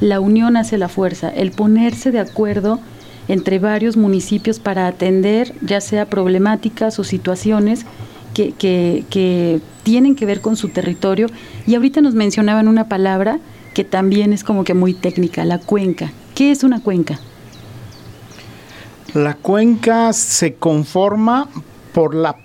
la 0.01 0.19
unión 0.19 0.57
hace 0.57 0.77
la 0.77 0.89
fuerza, 0.89 1.29
el 1.29 1.51
ponerse 1.51 2.11
de 2.11 2.19
acuerdo 2.19 2.79
entre 3.27 3.59
varios 3.59 3.97
municipios 3.97 4.59
para 4.59 4.87
atender 4.87 5.53
ya 5.61 5.81
sea 5.81 6.05
problemáticas 6.05 6.99
o 6.99 7.03
situaciones 7.03 7.85
que, 8.33 8.51
que, 8.53 9.59
tienen 9.83 10.15
que 10.15 10.25
ver 10.25 10.41
con 10.41 10.57
su 10.57 10.69
territorio. 10.69 11.27
Y 11.65 11.75
ahorita 11.75 12.01
nos 12.01 12.13
mencionaban 12.13 12.67
una 12.67 12.89
palabra 12.89 13.39
que 13.77 13.83
también 13.83 14.33
es 14.33 14.43
como 14.43 14.63
que 14.63 14.73
muy 14.73 14.95
técnica, 14.95 15.45
la 15.45 15.59
cuenca. 15.59 16.11
¿Qué 16.33 16.49
es 16.49 16.63
una 16.63 16.81
cuenca? 16.81 17.19
La 19.13 19.35
cuenca 19.35 20.13
se 20.13 20.55
conforma 20.55 21.47
por 21.93 22.15
la 22.15 22.37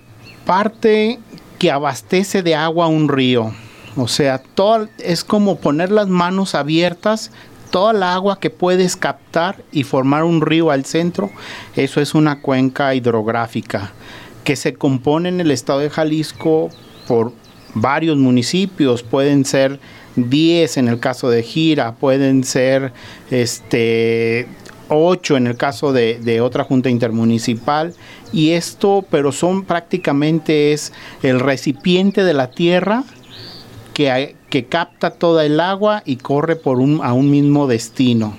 parte 0.44 1.18
que 1.58 1.70
abastece 1.70 2.42
de 2.42 2.54
agua 2.54 2.88
un 2.88 3.08
río. 3.08 3.50
O 3.96 4.08
sea, 4.08 4.42
todo 4.42 4.88
es 4.98 5.24
como 5.24 5.56
poner 5.56 5.90
las 5.90 6.06
manos 6.06 6.54
abiertas, 6.54 7.30
toda 7.70 7.94
la 7.94 8.12
agua 8.12 8.38
que 8.38 8.50
puedes 8.50 8.94
captar 8.94 9.64
y 9.72 9.84
formar 9.84 10.24
un 10.24 10.42
río 10.42 10.70
al 10.70 10.84
centro, 10.84 11.30
eso 11.74 12.02
es 12.02 12.14
una 12.14 12.42
cuenca 12.42 12.94
hidrográfica 12.94 13.92
que 14.44 14.54
se 14.54 14.74
compone 14.74 15.30
en 15.30 15.40
el 15.40 15.50
estado 15.50 15.78
de 15.78 15.88
Jalisco 15.88 16.68
por 17.08 17.32
varios 17.72 18.18
municipios, 18.18 19.02
pueden 19.02 19.46
ser 19.46 19.80
10 20.16 20.77
en 20.77 20.88
el 20.88 20.98
caso 21.01 21.31
de 21.31 21.42
Gira, 21.42 21.94
pueden 21.94 22.44
ser 22.44 22.92
este 23.31 24.46
8 24.88 25.37
en 25.37 25.46
el 25.46 25.57
caso 25.57 25.92
de, 25.92 26.18
de, 26.20 26.40
otra 26.40 26.64
junta 26.64 26.90
intermunicipal 26.90 27.94
y 28.33 28.51
esto 28.51 29.05
pero 29.11 29.33
son 29.33 29.64
prácticamente 29.64 30.72
es 30.72 30.92
el 31.22 31.40
recipiente 31.40 32.25
de 32.25 32.35
la 32.35 32.51
tierra 32.51 33.05
que, 33.92 34.37
que 34.48 34.66
capta 34.66 35.11
toda 35.11 35.44
el 35.44 35.61
agua 35.61 36.03
y 36.05 36.16
corre 36.16 36.57
por 36.57 36.79
un, 36.79 37.01
a 37.03 37.12
un 37.12 37.31
mismo 37.31 37.66
destino. 37.66 38.37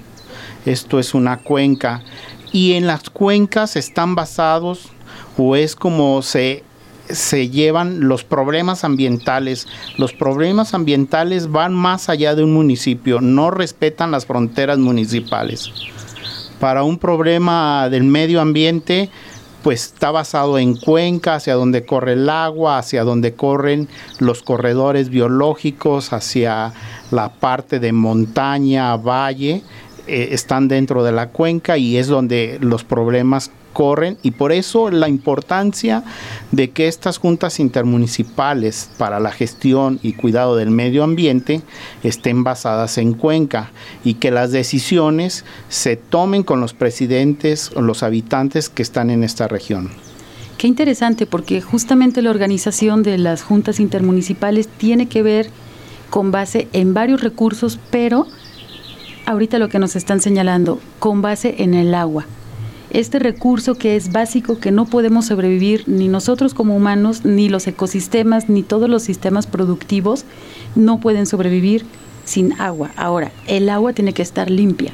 Esto 0.66 1.00
es 1.00 1.14
una 1.14 1.38
cuenca. 1.38 2.04
Y 2.52 2.74
en 2.74 2.88
las 2.88 3.10
cuencas 3.10 3.76
están 3.76 4.16
basados 4.16 4.90
o 5.38 5.56
es 5.56 5.76
como 5.76 6.22
se, 6.22 6.64
se 7.10 7.50
llevan 7.50 8.08
los 8.08 8.24
problemas 8.24 8.84
ambientales. 8.84 9.68
Los 9.98 10.14
problemas 10.14 10.74
ambientales 10.74 11.52
van 11.52 11.74
más 11.74 12.10
allá 12.10 12.36
de 12.36 12.44
un 12.44 12.54
municipio, 12.54 13.22
no 13.22 13.52
respetan 13.52 14.12
las 14.12 14.26
fronteras 14.26 14.78
municipales. 14.78 15.72
Para 16.60 16.84
un 16.84 16.98
problema 16.98 17.90
del 17.90 18.04
medio 18.04 18.40
ambiente, 18.40 19.10
pues 19.64 19.86
está 19.86 20.12
basado 20.12 20.58
en 20.58 20.76
cuenca, 20.76 21.36
hacia 21.36 21.56
donde 21.56 21.86
corre 21.86 22.14
el 22.14 22.30
agua, 22.30 22.78
hacia 22.78 23.04
donde 23.04 23.34
corren 23.34 23.88
los 24.20 24.44
corredores 24.44 25.10
biológicos, 25.10 26.14
hacia 26.14 26.74
la 27.12 27.34
parte 27.34 27.80
de 27.80 27.94
montaña, 27.94 28.96
valle, 28.98 29.64
eh, 30.06 30.30
están 30.32 30.68
dentro 30.68 31.04
de 31.04 31.14
la 31.14 31.30
cuenca 31.30 31.78
y 31.78 31.98
es 31.98 32.08
donde 32.08 32.58
los 32.62 32.84
problemas 32.84 33.52
corren 33.74 34.18
y 34.24 34.32
por 34.32 34.52
eso 34.52 34.90
la 34.90 35.10
importancia 35.10 36.04
de 36.52 36.70
que 36.70 36.88
estas 36.88 37.18
juntas 37.18 37.60
intermunicipales 37.60 38.90
para 38.98 39.20
la 39.20 39.32
gestión 39.32 40.00
y 40.02 40.14
cuidado 40.14 40.56
del 40.56 40.70
medio 40.70 41.04
ambiente 41.04 41.62
estén 42.04 42.44
basadas 42.44 42.98
en 42.98 43.14
Cuenca 43.14 43.72
y 44.04 44.16
que 44.16 44.32
las 44.32 44.52
decisiones 44.52 45.44
se 45.68 45.98
tomen 45.98 46.44
con 46.44 46.62
los 46.62 46.74
presidentes 46.74 47.72
o 47.76 47.82
los 47.82 48.04
habitantes 48.04 48.70
que 48.70 48.84
están 48.84 49.10
en 49.10 49.24
esta 49.24 49.48
región. 49.48 49.90
Qué 50.58 50.68
interesante 50.68 51.26
porque 51.26 51.62
justamente 51.62 52.22
la 52.22 52.30
organización 52.30 53.04
de 53.04 53.18
las 53.18 53.42
juntas 53.42 53.80
intermunicipales 53.80 54.68
tiene 54.68 55.08
que 55.08 55.24
ver 55.24 55.50
con 56.10 56.32
base 56.32 56.68
en 56.74 56.94
varios 56.94 57.22
recursos, 57.22 57.80
pero 57.90 58.28
ahorita 59.26 59.58
lo 59.58 59.68
que 59.68 59.80
nos 59.80 59.96
están 59.96 60.22
señalando, 60.22 60.80
con 61.00 61.22
base 61.22 61.56
en 61.58 61.74
el 61.74 61.96
agua 61.96 62.26
este 62.94 63.18
recurso 63.18 63.76
que 63.76 63.96
es 63.96 64.12
básico, 64.12 64.60
que 64.60 64.72
no 64.72 64.86
podemos 64.86 65.26
sobrevivir 65.26 65.84
ni 65.88 66.08
nosotros 66.08 66.54
como 66.54 66.76
humanos, 66.76 67.26
ni 67.26 67.50
los 67.50 67.66
ecosistemas, 67.66 68.50
ni 68.50 68.62
todos 68.62 68.88
los 68.88 69.02
sistemas 69.02 69.48
productivos, 69.48 70.26
no 70.76 71.00
pueden 71.00 71.26
sobrevivir 71.26 71.86
sin 72.24 72.54
agua. 72.62 72.92
Ahora, 72.96 73.32
el 73.48 73.70
agua 73.70 73.94
tiene 73.94 74.14
que 74.14 74.22
estar 74.22 74.52
limpia. 74.52 74.92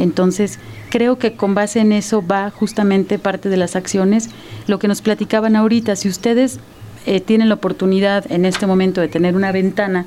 Entonces, 0.00 0.58
creo 0.90 1.18
que 1.18 1.34
con 1.34 1.54
base 1.54 1.80
en 1.80 1.92
eso 1.92 2.20
va 2.26 2.50
justamente 2.50 3.18
parte 3.18 3.48
de 3.48 3.56
las 3.56 3.76
acciones. 3.76 4.28
Lo 4.66 4.80
que 4.80 4.88
nos 4.88 5.00
platicaban 5.00 5.54
ahorita, 5.54 5.94
si 5.94 6.08
ustedes 6.08 6.58
eh, 7.06 7.20
tienen 7.20 7.48
la 7.48 7.54
oportunidad 7.54 8.30
en 8.30 8.44
este 8.44 8.66
momento 8.66 9.00
de 9.00 9.08
tener 9.08 9.36
una 9.36 9.52
ventana 9.52 10.04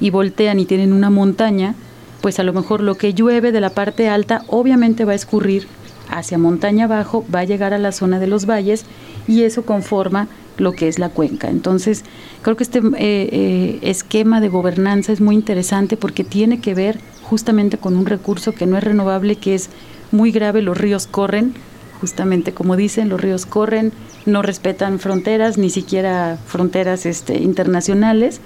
y 0.00 0.10
voltean 0.10 0.58
y 0.58 0.66
tienen 0.66 0.92
una 0.92 1.10
montaña, 1.10 1.76
pues 2.20 2.40
a 2.40 2.42
lo 2.42 2.52
mejor 2.52 2.80
lo 2.80 2.96
que 2.96 3.14
llueve 3.14 3.52
de 3.52 3.60
la 3.60 3.70
parte 3.70 4.08
alta 4.08 4.44
obviamente 4.48 5.04
va 5.04 5.12
a 5.12 5.16
escurrir 5.16 5.68
hacia 6.12 6.38
montaña 6.38 6.84
abajo, 6.84 7.24
va 7.34 7.40
a 7.40 7.44
llegar 7.44 7.74
a 7.74 7.78
la 7.78 7.92
zona 7.92 8.18
de 8.18 8.26
los 8.26 8.46
valles 8.46 8.84
y 9.26 9.42
eso 9.42 9.64
conforma 9.64 10.28
lo 10.58 10.72
que 10.72 10.88
es 10.88 10.98
la 10.98 11.08
cuenca. 11.08 11.48
Entonces, 11.48 12.04
creo 12.42 12.56
que 12.56 12.64
este 12.64 12.78
eh, 12.78 12.92
eh, 12.98 13.78
esquema 13.82 14.40
de 14.40 14.48
gobernanza 14.48 15.12
es 15.12 15.20
muy 15.20 15.34
interesante 15.34 15.96
porque 15.96 16.24
tiene 16.24 16.60
que 16.60 16.74
ver 16.74 16.98
justamente 17.22 17.78
con 17.78 17.96
un 17.96 18.06
recurso 18.06 18.52
que 18.52 18.66
no 18.66 18.76
es 18.76 18.84
renovable, 18.84 19.36
que 19.36 19.54
es 19.54 19.70
muy 20.10 20.30
grave, 20.30 20.62
los 20.62 20.76
ríos 20.76 21.06
corren, 21.06 21.54
justamente 22.00 22.52
como 22.52 22.76
dicen, 22.76 23.08
los 23.08 23.20
ríos 23.20 23.46
corren, 23.46 23.92
no 24.26 24.42
respetan 24.42 24.98
fronteras, 24.98 25.56
ni 25.56 25.70
siquiera 25.70 26.38
fronteras 26.46 27.06
este, 27.06 27.38
internacionales, 27.38 28.40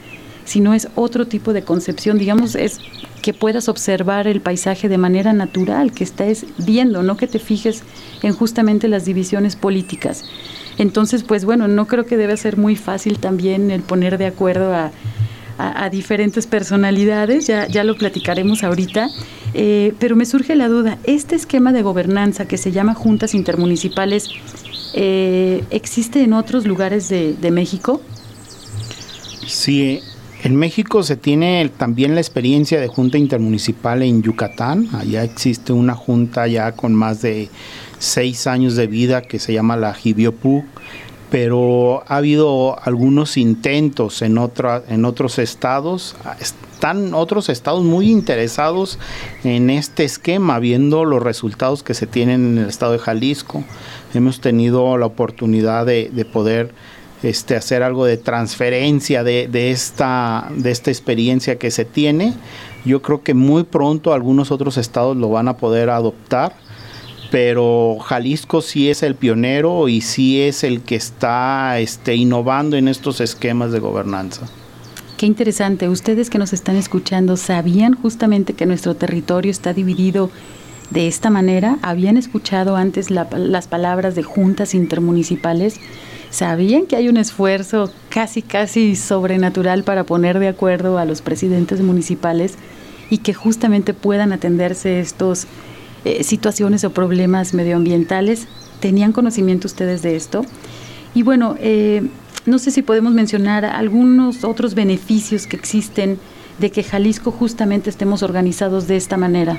sino 0.47 0.73
es 0.73 0.89
otro 0.95 1.27
tipo 1.27 1.53
de 1.53 1.63
concepción, 1.63 2.19
digamos, 2.19 2.55
es 2.55 2.81
que 3.21 3.35
puedas 3.35 3.69
observar 3.69 4.29
el 4.29 4.41
paisaje 4.41 4.89
de 4.89 4.99
manera 4.99 5.33
natural, 5.33 5.93
que 5.93 6.05
estés 6.05 6.47
viendo, 6.59 7.03
no 7.03 7.17
que 7.17 7.27
te 7.27 7.39
fijes 7.39 7.83
en 8.23 8.33
justamente 8.33 8.89
las 8.89 9.05
divisiones 9.05 9.57
políticas. 9.57 10.25
Entonces, 10.79 11.25
pues 11.25 11.45
bueno, 11.45 11.67
no 11.69 11.87
creo 11.87 12.07
que 12.07 12.17
debe 12.17 12.37
ser 12.37 12.57
muy 12.57 12.77
fácil 12.77 13.19
también 13.19 13.71
el 13.71 13.83
poner 13.83 14.17
de 14.17 14.27
acuerdo 14.27 14.73
a, 14.75 14.91
diferentes 15.91 16.47
personalidades, 16.47 17.47
ya, 17.47 17.67
ya 17.67 17.83
lo 17.83 17.97
platicaremos 17.97 18.63
ahorita, 18.63 19.09
eh, 19.55 19.95
pero 19.99 20.15
me 20.15 20.27
surge 20.27 20.55
la 20.55 20.69
duda, 20.69 20.99
¿este 21.05 21.35
esquema 21.35 21.73
de 21.73 21.81
gobernanza 21.81 22.47
que 22.47 22.59
se 22.59 22.73
llama 22.73 22.93
juntas 22.93 23.33
intermunicipales 23.33 24.29
eh, 24.93 25.65
existe 25.71 26.23
en 26.23 26.35
otros 26.35 26.67
lugares 26.67 27.09
de, 27.09 27.33
de 27.41 27.51
México? 27.51 28.03
Sí, 29.47 30.03
en 30.47 30.55
México 30.55 31.03
se 31.03 31.17
tiene 31.17 31.73
también 31.77 32.15
la 32.15 32.21
experiencia 32.21 32.81
de 32.81 32.87
junta 32.87 33.19
intermunicipal 33.19 34.01
en 34.05 34.23
Yucatán. 34.23 34.89
Allá 34.93 35.25
existe 35.25 35.73
una 35.73 35.97
junta 35.97 36.47
ya 36.47 36.71
con 36.71 36.95
más 36.95 37.21
de 37.21 37.51
seis 37.99 38.47
años 38.47 38.77
de 38.77 38.87
vida 38.87 39.23
que 39.23 39.41
se 39.41 39.53
llama 39.53 39.77
la 39.77 39.93
Jibiopu, 39.93 40.65
pero 41.31 42.05
ha 42.07 42.19
habido 42.19 42.81
algunos 42.81 43.37
intentos 43.37 44.23
en, 44.23 44.39
otra, 44.39 44.85
en 44.89 45.05
otros 45.05 45.41
estados. 45.41 46.15
Están 46.39 47.13
otros 47.13 47.49
estados 47.49 47.83
muy 47.83 48.09
interesados 48.09 49.01
en 49.43 49.69
este 49.69 50.05
esquema, 50.05 50.61
viendo 50.61 51.05
los 51.05 51.25
resultados 51.25 51.83
que 51.83 51.95
se 51.95 52.07
tienen 52.07 52.53
en 52.53 52.59
el 52.59 52.69
estado 52.69 52.93
de 52.93 53.01
Jalisco. 53.01 53.65
Hemos 54.15 54.41
tenido 54.41 54.97
la 54.97 55.07
oportunidad 55.07 55.87
de, 55.87 56.09
de 56.09 56.25
poder 56.25 56.73
este, 57.23 57.57
hacer 57.57 57.83
algo 57.83 58.05
de 58.05 58.17
transferencia 58.17 59.25
de, 59.25 59.49
de, 59.49 59.71
esta, 59.71 60.49
de 60.55 60.71
esta 60.71 60.91
experiencia 60.91 61.59
que 61.59 61.71
se 61.71 61.85
tiene. 61.85 62.35
Yo 62.85 63.03
creo 63.03 63.23
que 63.23 63.35
muy 63.35 63.65
pronto 63.65 64.13
algunos 64.13 64.51
otros 64.51 64.77
estados 64.77 65.17
lo 65.17 65.31
van 65.31 65.49
a 65.49 65.57
poder 65.57 65.91
adoptar, 65.91 66.55
pero 67.31 67.99
Jalisco 68.01 68.63
sí 68.63 68.91
es 68.91 69.03
el 69.03 69.15
pionero 69.15 69.89
y 69.89 70.01
sí 70.01 70.41
es 70.43 70.63
el 70.63 70.83
que 70.83 70.95
está 70.95 71.79
este, 71.81 72.15
innovando 72.15 72.77
en 72.77 72.89
estos 72.89 73.21
esquemas 73.21 73.73
de 73.73 73.81
gobernanza. 73.81 74.47
Qué 75.17 75.25
interesante. 75.25 75.89
Ustedes 75.89 76.29
que 76.29 76.39
nos 76.39 76.53
están 76.53 76.77
escuchando, 76.77 77.39
¿sabían 77.39 77.95
justamente 77.95 78.53
que 78.53 78.67
nuestro 78.67 78.95
territorio 78.95 79.51
está 79.51 79.73
dividido 79.73 80.31
de 80.91 81.09
esta 81.09 81.31
manera? 81.31 81.79
¿Habían 81.81 82.19
escuchado 82.19 82.77
antes 82.77 83.11
las 83.11 83.67
palabras 83.67 84.15
de 84.15 84.23
juntas 84.23 84.75
intermunicipales? 84.75 85.81
¿Sabían 86.37 86.85
que 86.85 86.97
hay 86.97 87.09
un 87.09 87.17
esfuerzo 87.17 87.91
casi, 88.11 88.43
casi 88.43 88.95
sobrenatural 88.95 89.85
para 89.85 90.05
poner 90.05 90.39
de 90.39 90.49
acuerdo 90.49 90.99
a 90.99 91.07
los 91.07 91.23
presidentes 91.23 91.81
municipales 91.81 92.57
y 93.09 93.19
que 93.19 93.33
justamente 93.33 93.95
puedan 93.95 94.35
atenderse 94.35 95.01
estas 95.01 95.47
eh, 96.05 96.25
situaciones 96.25 96.85
o 96.85 96.91
problemas 96.91 97.55
medioambientales? 97.55 98.49
¿Tenían 98.81 99.13
conocimiento 99.13 99.67
ustedes 99.67 100.03
de 100.03 100.15
esto? 100.15 100.45
Y 101.15 101.23
bueno, 101.23 101.57
eh, 101.59 102.07
no 102.45 102.59
sé 102.59 102.71
si 102.71 102.83
podemos 102.83 103.15
mencionar 103.15 103.65
algunos 103.65 104.45
otros 104.45 104.75
beneficios 104.75 105.47
que 105.47 105.57
existen 105.57 106.19
de 106.59 106.71
que 106.71 106.83
Jalisco 106.83 107.31
justamente 107.31 107.89
estemos 107.89 108.23
organizados 108.23 108.87
de 108.87 108.97
esta 108.97 109.17
manera. 109.17 109.59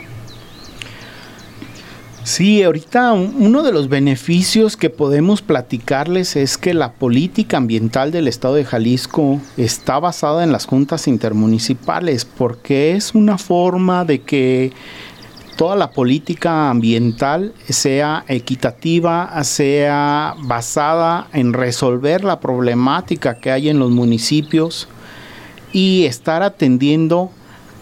Sí, 2.28 2.62
ahorita 2.62 3.14
uno 3.14 3.64
de 3.64 3.72
los 3.72 3.88
beneficios 3.88 4.76
que 4.76 4.90
podemos 4.90 5.42
platicarles 5.42 6.36
es 6.36 6.58
que 6.58 6.74
la 6.74 6.92
política 6.92 7.56
ambiental 7.56 8.12
del 8.12 8.28
estado 8.28 8.56
de 8.56 8.66
Jalisco 8.66 9.40
está 9.56 9.98
basada 10.00 10.44
en 10.44 10.52
las 10.52 10.66
juntas 10.66 11.08
intermunicipales 11.08 12.26
porque 12.26 12.92
es 12.92 13.16
una 13.16 13.38
forma 13.38 14.04
de 14.04 14.24
que 14.24 14.74
toda 15.56 15.78
la 15.78 15.92
política 15.92 16.70
ambiental 16.70 17.54
sea 17.70 18.26
equitativa, 18.28 19.42
sea 19.46 20.36
basada 20.40 21.30
en 21.32 21.54
resolver 21.54 22.26
la 22.26 22.42
problemática 22.42 23.40
que 23.40 23.52
hay 23.52 23.70
en 23.70 23.80
los 23.80 23.92
municipios 23.92 24.90
y 25.72 26.04
estar 26.04 26.44
atendiendo 26.44 27.32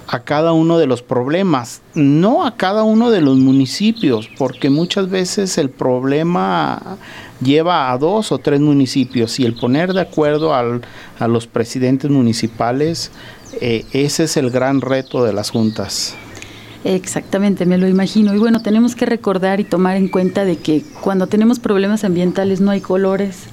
a 0.07 0.19
cada 0.19 0.53
uno 0.53 0.77
de 0.77 0.87
los 0.87 1.01
problemas, 1.01 1.81
no 1.93 2.45
a 2.45 2.55
cada 2.55 2.83
uno 2.83 3.09
de 3.09 3.21
los 3.21 3.37
municipios, 3.37 4.29
porque 4.37 4.69
muchas 4.69 5.09
veces 5.09 5.57
el 5.57 5.69
problema 5.69 6.97
lleva 7.41 7.91
a 7.91 7.97
dos 7.97 8.31
o 8.31 8.37
tres 8.37 8.59
municipios 8.59 9.39
y 9.39 9.45
el 9.45 9.55
poner 9.55 9.93
de 9.93 10.01
acuerdo 10.01 10.53
a 10.53 11.27
los 11.27 11.47
presidentes 11.47 12.11
municipales, 12.11 13.11
eh, 13.61 13.85
ese 13.91 14.25
es 14.25 14.37
el 14.37 14.51
gran 14.51 14.81
reto 14.81 15.23
de 15.23 15.33
las 15.33 15.49
juntas. 15.49 16.15
Exactamente, 16.83 17.65
me 17.65 17.79
lo 17.79 17.87
imagino. 17.87 18.35
Y 18.35 18.37
bueno, 18.37 18.61
tenemos 18.61 18.95
que 18.95 19.07
recordar 19.07 19.59
y 19.59 19.63
tomar 19.63 19.97
en 19.97 20.07
cuenta 20.07 20.45
de 20.45 20.57
que 20.57 20.83
cuando 21.01 21.25
tenemos 21.25 21.59
problemas 21.59 22.03
ambientales 22.03 22.61
no 22.61 22.69
hay 22.69 22.79
colores, 22.79 23.45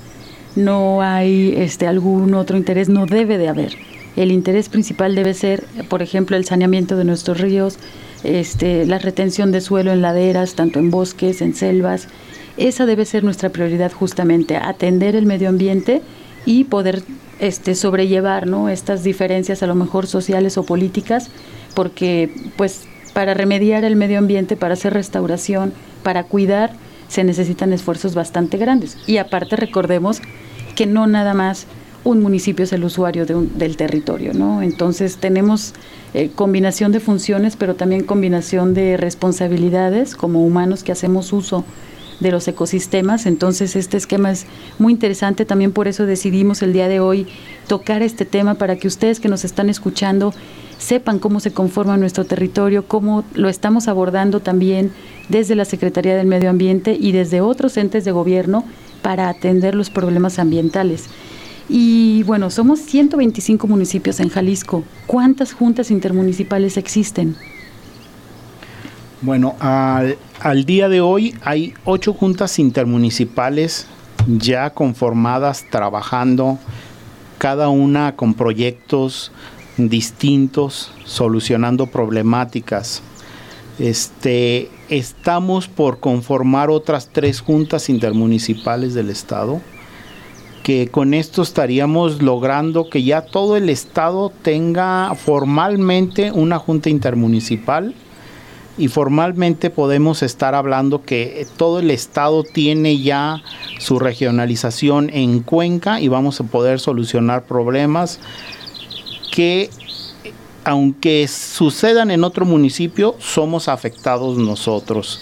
no 0.55 1.01
hay 1.01 1.55
este 1.57 1.87
algún 1.87 2.35
otro 2.35 2.59
interés, 2.59 2.91
no 2.91 3.07
debe 3.07 3.39
de 3.39 3.49
haber 3.49 3.92
el 4.17 4.31
interés 4.31 4.69
principal 4.69 5.15
debe 5.15 5.35
ser, 5.35 5.65
por 5.89 6.03
ejemplo, 6.03 6.37
el 6.37 6.45
saneamiento 6.45 6.97
de 6.97 7.05
nuestros 7.05 7.41
ríos, 7.41 7.79
este, 8.25 8.87
la 8.87 8.99
retención 8.99 9.53
de 9.53 9.61
suelo 9.61 9.93
en 9.93 10.03
laderas, 10.03 10.55
tanto 10.55 10.79
en 10.79 10.91
bosques, 10.91 11.41
en 11.41 11.55
selvas. 11.55 12.09
Esa 12.57 12.87
debe 12.87 13.05
ser 13.05 13.25
nuestra 13.25 13.49
prioridad 13.49 13.93
justamente, 13.93 14.57
atender 14.57 15.17
el 15.17 15.27
medio 15.27 15.49
ambiente 15.49 16.03
y 16.45 16.65
poder 16.65 17.03
este, 17.39 17.75
sobrellevar 17.75 18.47
¿no? 18.47 18.69
estas 18.69 19.03
diferencias 19.03 19.63
a 19.63 19.67
lo 19.67 19.75
mejor 19.75 20.07
sociales 20.07 20.59
o 20.59 20.65
políticas, 20.65 21.31
porque 21.75 22.31
pues 22.57 22.83
para 23.15 23.35
remediar 23.35 23.85
el 23.85 23.97
medio 23.97 24.19
ambiente, 24.19 24.57
para 24.57 24.75
hacer 24.75 24.93
restauración, 24.93 25.73
para 26.03 26.25
cuidar, 26.25 26.73
se 27.09 27.25
necesitan 27.25 27.73
esfuerzos 27.73 28.15
bastante 28.15 28.57
grandes. 28.57 28.97
Y 29.07 29.19
aparte 29.19 29.57
recordemos 29.57 30.21
que 30.75 30.87
no 30.87 31.07
nada 31.07 31.35
más 31.35 31.67
un 32.05 32.21
municipio 32.21 32.65
es 32.65 32.73
el 32.73 32.85
usuario 32.85 33.27
del 33.27 33.77
territorio, 33.77 34.35
¿no? 34.35 34.63
Entonces 34.63 35.17
tenemos 35.19 35.73
eh, 36.15 36.31
combinación 36.35 36.93
de 36.93 37.01
funciones, 37.01 37.57
pero 37.57 37.75
también 37.75 38.05
combinación 38.05 38.75
de 38.75 38.97
responsabilidades 38.97 40.17
como 40.17 40.45
humanos 40.45 40.83
que 40.83 40.93
hacemos 40.93 41.33
uso 41.33 41.65
de 42.21 42.31
los 42.31 42.47
ecosistemas. 42.49 43.27
Entonces 43.27 43.77
este 43.77 43.97
esquema 43.97 44.31
es 44.31 44.47
muy 44.79 44.93
interesante, 44.93 45.45
también 45.45 45.73
por 45.73 45.89
eso 45.89 46.07
decidimos 46.07 46.63
el 46.63 46.73
día 46.73 46.89
de 46.89 47.01
hoy 47.01 47.27
tocar 47.67 48.03
este 48.03 48.25
tema 48.25 48.55
para 48.55 48.77
que 48.77 48.89
ustedes 48.89 49.21
que 49.21 49.29
nos 49.29 49.45
están 49.45 49.69
escuchando 49.69 50.35
sepan 50.79 51.21
cómo 51.21 51.39
se 51.39 51.53
conforma 51.53 51.97
nuestro 51.97 52.25
territorio, 52.25 52.87
cómo 52.87 53.25
lo 53.35 53.49
estamos 53.49 53.87
abordando 53.87 54.41
también 54.41 54.91
desde 55.29 55.55
la 55.55 55.65
Secretaría 55.65 56.17
del 56.17 56.27
Medio 56.27 56.51
Ambiente 56.51 56.97
y 56.99 57.13
desde 57.13 57.41
otros 57.41 57.77
entes 57.77 58.05
de 58.05 58.11
gobierno 58.11 58.65
para 59.03 59.29
atender 59.29 59.75
los 59.75 59.91
problemas 59.91 60.39
ambientales. 60.39 61.09
Y 61.69 62.23
bueno, 62.25 62.51
somos 62.51 62.81
125 62.81 63.67
municipios 63.67 64.21
en 64.21 64.29
Jalisco. 64.29 64.85
¿Cuántas 65.07 65.53
juntas 65.53 65.91
intermunicipales 65.91 66.77
existen? 66.77 67.37
Bueno, 69.21 69.55
al, 69.61 70.17
día 70.65 70.89
de 70.89 71.01
hoy 71.01 71.37
hay 71.43 71.75
ocho 71.85 72.13
juntas 72.13 72.59
intermunicipales 72.59 73.87
ya 74.27 74.71
conformadas, 74.71 75.65
trabajando, 75.71 76.59
cada 77.39 77.69
una 77.69 78.17
con 78.17 78.35
proyectos 78.35 79.31
distintos, 79.77 80.93
solucionando 81.05 81.87
problemáticas. 81.87 83.03
Este, 83.79 84.71
estamos 84.89 85.69
por 85.69 86.01
conformar 86.01 86.71
otras 86.71 87.09
tres 87.13 87.41
juntas 87.41 87.89
intermunicipales 87.89 88.93
del 88.95 89.09
estado 89.09 89.61
que 90.63 90.89
con 90.89 91.13
esto 91.15 91.43
estaríamos 91.43 92.23
logrando 92.23 92.89
que 92.89 93.03
ya 93.03 93.23
todo 93.23 93.57
el 93.57 93.69
estado 93.69 94.33
tenga 94.43 95.13
formalmente 95.15 96.31
una 96.31 96.59
junta 96.59 96.89
intermunicipal 96.89 97.95
y 98.79 98.89
formalmente 98.89 99.71
podemos 99.71 100.23
estar 100.23 100.55
hablando 100.55 101.03
que 101.03 101.47
todo 101.57 101.81
el 101.81 101.91
estado 101.91 102.43
tiene 102.45 102.99
ya 102.99 103.43
su 103.79 103.99
regionalización 103.99 105.11
en 105.11 105.41
Cuenca 105.41 106.01
y 106.01 106.09
vamos 106.09 106.41
a 106.41 106.45
poder 106.45 106.81
solucionar 106.81 107.45
problemas 107.45 108.21
que 109.33 109.69
aunque 110.65 111.27
sucedan 111.27 112.13
en 112.13 112.23
otro 112.23 112.47
municipio, 112.47 113.17
somos 113.19 113.67
afectados 113.67 114.39
nosotros 114.39 115.21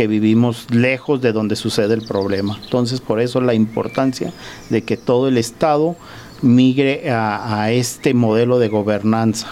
que 0.00 0.06
vivimos 0.06 0.66
lejos 0.70 1.20
de 1.20 1.30
donde 1.30 1.56
sucede 1.56 1.92
el 1.92 2.00
problema. 2.00 2.58
Entonces, 2.64 3.02
por 3.02 3.20
eso 3.20 3.38
la 3.42 3.52
importancia 3.52 4.32
de 4.70 4.80
que 4.80 4.96
todo 4.96 5.28
el 5.28 5.36
Estado 5.36 5.94
migre 6.40 7.10
a, 7.10 7.70
este 7.70 8.14
modelo 8.14 8.58
de 8.58 8.68
gobernanza. 8.68 9.46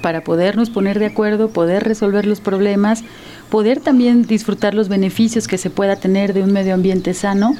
Para 0.00 0.24
podernos 0.24 0.70
poner 0.70 0.98
de 0.98 1.04
acuerdo, 1.04 1.50
poder 1.50 1.84
resolver 1.84 2.24
los 2.24 2.40
problemas, 2.40 3.04
poder 3.50 3.78
también 3.80 4.22
disfrutar 4.22 4.72
los 4.72 4.88
beneficios 4.88 5.46
que 5.46 5.58
se 5.58 5.68
pueda 5.68 5.96
tener 5.96 6.32
de 6.32 6.42
un 6.42 6.54
medio 6.54 6.72
ambiente 6.72 7.12
sano 7.12 7.54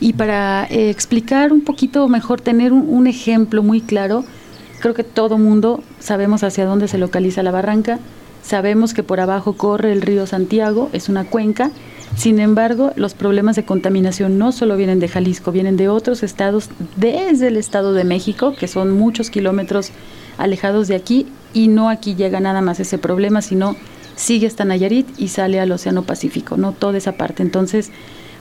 y 0.00 0.14
para 0.14 0.66
eh, 0.68 0.90
explicar 0.90 1.52
un 1.52 1.60
poquito 1.60 2.08
mejor, 2.08 2.40
tener 2.40 2.72
un, 2.72 2.88
un 2.88 3.06
ejemplo 3.06 3.62
muy 3.62 3.80
claro, 3.80 4.24
creo 4.80 4.94
que 4.94 5.04
todo 5.04 5.38
mundo 5.38 5.80
sabemos 6.00 6.42
hacia 6.42 6.66
dónde 6.66 6.88
se 6.88 6.98
localiza 6.98 7.44
la 7.44 7.52
barranca, 7.52 8.00
Sabemos 8.42 8.92
que 8.92 9.02
por 9.02 9.20
abajo 9.20 9.54
corre 9.54 9.92
el 9.92 10.02
río 10.02 10.26
Santiago, 10.26 10.90
es 10.92 11.08
una 11.08 11.24
cuenca. 11.24 11.70
Sin 12.16 12.40
embargo, 12.40 12.92
los 12.96 13.14
problemas 13.14 13.56
de 13.56 13.64
contaminación 13.64 14.36
no 14.36 14.52
solo 14.52 14.76
vienen 14.76 15.00
de 15.00 15.08
Jalisco, 15.08 15.52
vienen 15.52 15.76
de 15.76 15.88
otros 15.88 16.22
estados, 16.22 16.68
desde 16.96 17.48
el 17.48 17.56
Estado 17.56 17.94
de 17.94 18.04
México, 18.04 18.54
que 18.54 18.68
son 18.68 18.90
muchos 18.90 19.30
kilómetros 19.30 19.90
alejados 20.36 20.88
de 20.88 20.96
aquí, 20.96 21.26
y 21.54 21.68
no 21.68 21.88
aquí 21.88 22.14
llega 22.14 22.40
nada 22.40 22.60
más 22.60 22.80
ese 22.80 22.98
problema, 22.98 23.42
sino 23.42 23.76
sigue 24.16 24.46
hasta 24.46 24.64
Nayarit 24.64 25.08
y 25.18 25.28
sale 25.28 25.60
al 25.60 25.72
Océano 25.72 26.02
Pacífico, 26.02 26.56
no 26.56 26.72
toda 26.72 26.98
esa 26.98 27.12
parte. 27.12 27.42
Entonces, 27.42 27.90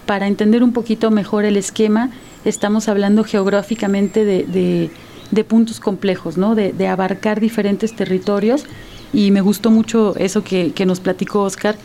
para 0.05 0.27
entender 0.27 0.63
un 0.63 0.73
poquito 0.73 1.11
mejor 1.11 1.45
el 1.45 1.57
esquema, 1.57 2.09
estamos 2.43 2.89
hablando 2.89 3.23
geográficamente 3.23 4.25
de, 4.25 4.89
de, 5.31 5.43
puntos 5.43 5.79
complejos, 5.79 6.37
¿no? 6.37 6.55
de, 6.55 6.73
de 6.73 6.87
abarcar 6.87 7.39
diferentes 7.39 7.95
territorios 7.95 8.65
y 9.13 9.31
me 9.31 9.41
gustó 9.41 9.71
mucho 9.71 10.15
eso 10.17 10.43
que, 10.43 10.73
nos 10.85 10.99
platicó 10.99 11.41
Oscar, 11.41 11.75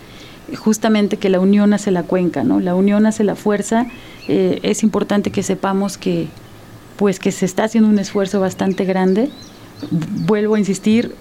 justamente 0.57 1.17
que 1.17 1.29
la 1.29 1.41
unión 1.41 1.73
hace 1.73 1.91
la 1.91 2.05
cuenca, 2.05 2.45
¿no? 2.45 2.61
La 2.61 2.75
unión 2.75 3.05
hace 3.07 3.25
la 3.25 3.35
fuerza. 3.35 3.87
Eh, 4.29 4.61
es 4.63 4.83
importante 4.83 5.31
que 5.31 5.43
sepamos 5.43 5.99
que, 5.99 6.29
pues, 6.97 7.19
que 7.19 7.33
se 7.33 7.45
está 7.45 7.65
haciendo 7.65 7.91
un 7.91 7.99
esfuerzo 7.99 8.41
bastante 8.41 8.85
grande. 8.85 9.29
Vuelvo 9.91 10.55
a 10.55 10.59
insistir 10.59 11.15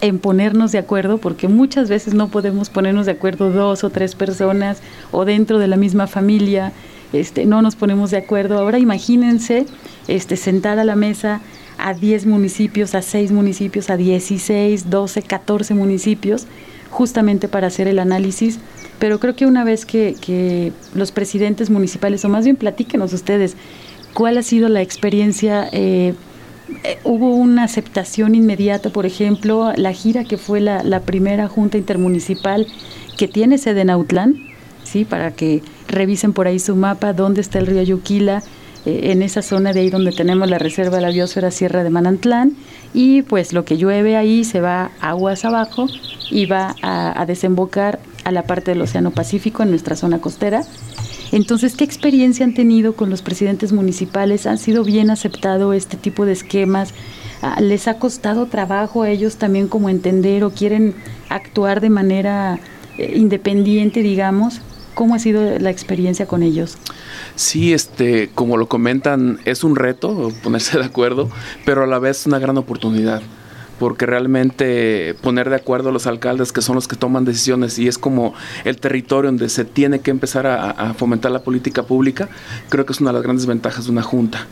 en 0.00 0.18
ponernos 0.18 0.72
de 0.72 0.78
acuerdo, 0.78 1.18
porque 1.18 1.48
muchas 1.48 1.88
veces 1.88 2.14
no 2.14 2.28
podemos 2.28 2.70
ponernos 2.70 3.06
de 3.06 3.12
acuerdo 3.12 3.50
dos 3.50 3.84
o 3.84 3.90
tres 3.90 4.14
personas 4.14 4.82
o 5.12 5.24
dentro 5.24 5.58
de 5.58 5.68
la 5.68 5.76
misma 5.76 6.06
familia. 6.06 6.72
Este, 7.12 7.44
no 7.44 7.60
nos 7.60 7.76
ponemos 7.76 8.10
de 8.10 8.16
acuerdo. 8.16 8.58
Ahora 8.58 8.78
imagínense 8.78 9.66
este, 10.08 10.36
sentar 10.36 10.78
a 10.78 10.84
la 10.84 10.96
mesa 10.96 11.40
a 11.78 11.94
10 11.94 12.26
municipios, 12.26 12.94
a 12.94 13.02
6 13.02 13.32
municipios, 13.32 13.90
a 13.90 13.96
16, 13.96 14.90
12, 14.90 15.22
14 15.22 15.74
municipios, 15.74 16.46
justamente 16.90 17.48
para 17.48 17.66
hacer 17.66 17.88
el 17.88 17.98
análisis. 17.98 18.58
Pero 18.98 19.18
creo 19.18 19.34
que 19.34 19.46
una 19.46 19.64
vez 19.64 19.84
que, 19.84 20.72
los 20.94 21.12
presidentes 21.12 21.70
municipales, 21.70 22.24
o 22.24 22.28
más 22.28 22.44
bien 22.44 22.56
platíquenos 22.56 23.12
ustedes, 23.12 23.56
cuál 24.14 24.38
ha 24.38 24.42
sido 24.42 24.68
la 24.68 24.82
experiencia. 24.82 25.68
Eh, 25.72 26.14
eh, 26.84 26.98
hubo 27.04 27.34
una 27.34 27.64
aceptación 27.64 28.34
inmediata, 28.34 28.90
por 28.90 29.04
ejemplo, 29.04 29.72
la 29.76 29.92
gira 29.92 30.24
que 30.24 30.38
fue 30.38 30.60
la, 30.60 30.82
la, 30.82 31.00
primera 31.00 31.46
junta 31.46 31.76
intermunicipal 31.76 32.66
que 33.18 33.28
tiene 33.28 33.58
sede 33.58 33.82
en 33.82 33.90
Autlán, 33.90 34.36
¿sí? 34.84 35.04
para 35.04 35.32
que 35.32 35.62
revisen 35.88 36.32
por 36.32 36.46
ahí 36.46 36.58
su 36.58 36.74
mapa, 36.76 37.12
dónde 37.12 37.40
está 37.40 37.58
el 37.58 37.66
río 37.66 37.82
Yuquila, 37.82 38.42
eh, 38.84 39.12
en 39.12 39.22
esa 39.22 39.42
zona 39.42 39.72
de 39.72 39.80
ahí 39.80 39.90
donde 39.90 40.12
tenemos 40.12 40.48
la 40.50 40.58
reserva 40.58 40.96
de 40.96 41.02
la 41.02 41.10
biosfera 41.10 41.50
Sierra 41.50 41.84
de 41.84 41.90
Manantlán 41.90 42.56
y 42.94 43.22
pues 43.22 43.52
lo 43.52 43.64
que 43.64 43.76
llueve 43.76 44.16
ahí 44.16 44.44
se 44.44 44.60
va 44.60 44.90
aguas 45.00 45.44
abajo 45.44 45.86
y 46.30 46.46
va 46.46 46.74
a, 46.82 47.24
desembocar 47.26 48.00
a 48.24 48.32
la 48.32 48.42
parte 48.44 48.72
del 48.72 48.82
Océano 48.82 49.10
Pacífico 49.10 49.62
en 49.62 49.70
nuestra 49.70 49.96
zona 49.96 50.20
costera. 50.20 50.64
Entonces, 51.30 51.76
¿qué 51.76 51.84
experiencia 51.84 52.44
han 52.44 52.54
tenido 52.54 52.94
con 52.94 53.08
los 53.08 53.22
presidentes 53.22 53.72
municipales? 53.72 54.46
¿Han 54.46 54.58
sido 54.58 54.84
bien 54.84 55.10
aceptado 55.10 55.72
este 55.72 55.96
tipo 55.96 56.26
de 56.26 56.32
esquemas? 56.32 56.92
Ah, 57.40 57.60
¿Les 57.60 57.88
ha 57.88 57.98
costado 57.98 58.46
trabajo 58.46 59.02
a 59.02 59.10
ellos 59.10 59.36
también 59.36 59.68
como 59.68 59.88
entender 59.88 60.44
o 60.44 60.50
quieren 60.50 60.94
actuar 61.28 61.80
de 61.80 61.90
manera 61.90 62.60
eh, 62.98 63.14
independiente, 63.16 64.02
digamos? 64.02 64.60
¿Cómo 64.94 65.14
ha 65.14 65.18
sido 65.18 65.58
la 65.58 65.70
experiencia 65.70 66.26
con 66.26 66.42
ellos? 66.42 66.76
Sí, 67.34 67.72
este, 67.72 68.30
como 68.34 68.56
lo 68.56 68.68
comentan, 68.68 69.38
es 69.44 69.64
un 69.64 69.76
reto 69.76 70.32
ponerse 70.42 70.78
de 70.78 70.84
acuerdo, 70.84 71.30
pero 71.64 71.84
a 71.84 71.86
la 71.86 71.98
vez 71.98 72.26
una 72.26 72.38
gran 72.38 72.58
oportunidad 72.58 73.22
porque 73.82 74.06
realmente 74.06 75.16
poner 75.22 75.50
de 75.50 75.56
acuerdo 75.56 75.88
a 75.88 75.92
los 75.92 76.06
alcaldes 76.06 76.52
que 76.52 76.62
son 76.62 76.76
los 76.76 76.86
que 76.86 76.94
toman 76.94 77.24
decisiones 77.24 77.80
y 77.80 77.88
es 77.88 77.98
como 77.98 78.32
el 78.64 78.76
territorio 78.76 79.28
donde 79.28 79.48
se 79.48 79.64
tiene 79.64 79.98
que 79.98 80.12
empezar 80.12 80.46
a, 80.46 80.94
fomentar 80.94 81.32
la 81.32 81.42
política 81.42 81.82
pública, 81.82 82.28
creo 82.68 82.86
que 82.86 82.92
es 82.92 83.00
una 83.00 83.10
de 83.10 83.14
las 83.14 83.24
grandes 83.24 83.46
ventajas 83.46 83.86
de 83.86 83.90
una 83.90 84.02
junta. 84.02 84.46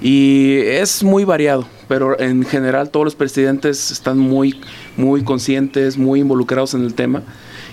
Y 0.00 0.58
es 0.58 1.02
muy 1.02 1.24
variado, 1.24 1.66
pero 1.88 2.16
en 2.20 2.44
general 2.44 2.90
todos 2.90 3.02
los 3.02 3.16
presidentes 3.16 3.90
están 3.90 4.18
muy, 4.18 4.60
muy 4.96 5.24
conscientes, 5.24 5.98
muy 5.98 6.20
involucrados 6.20 6.74
en 6.74 6.84
el 6.84 6.94
tema. 6.94 7.24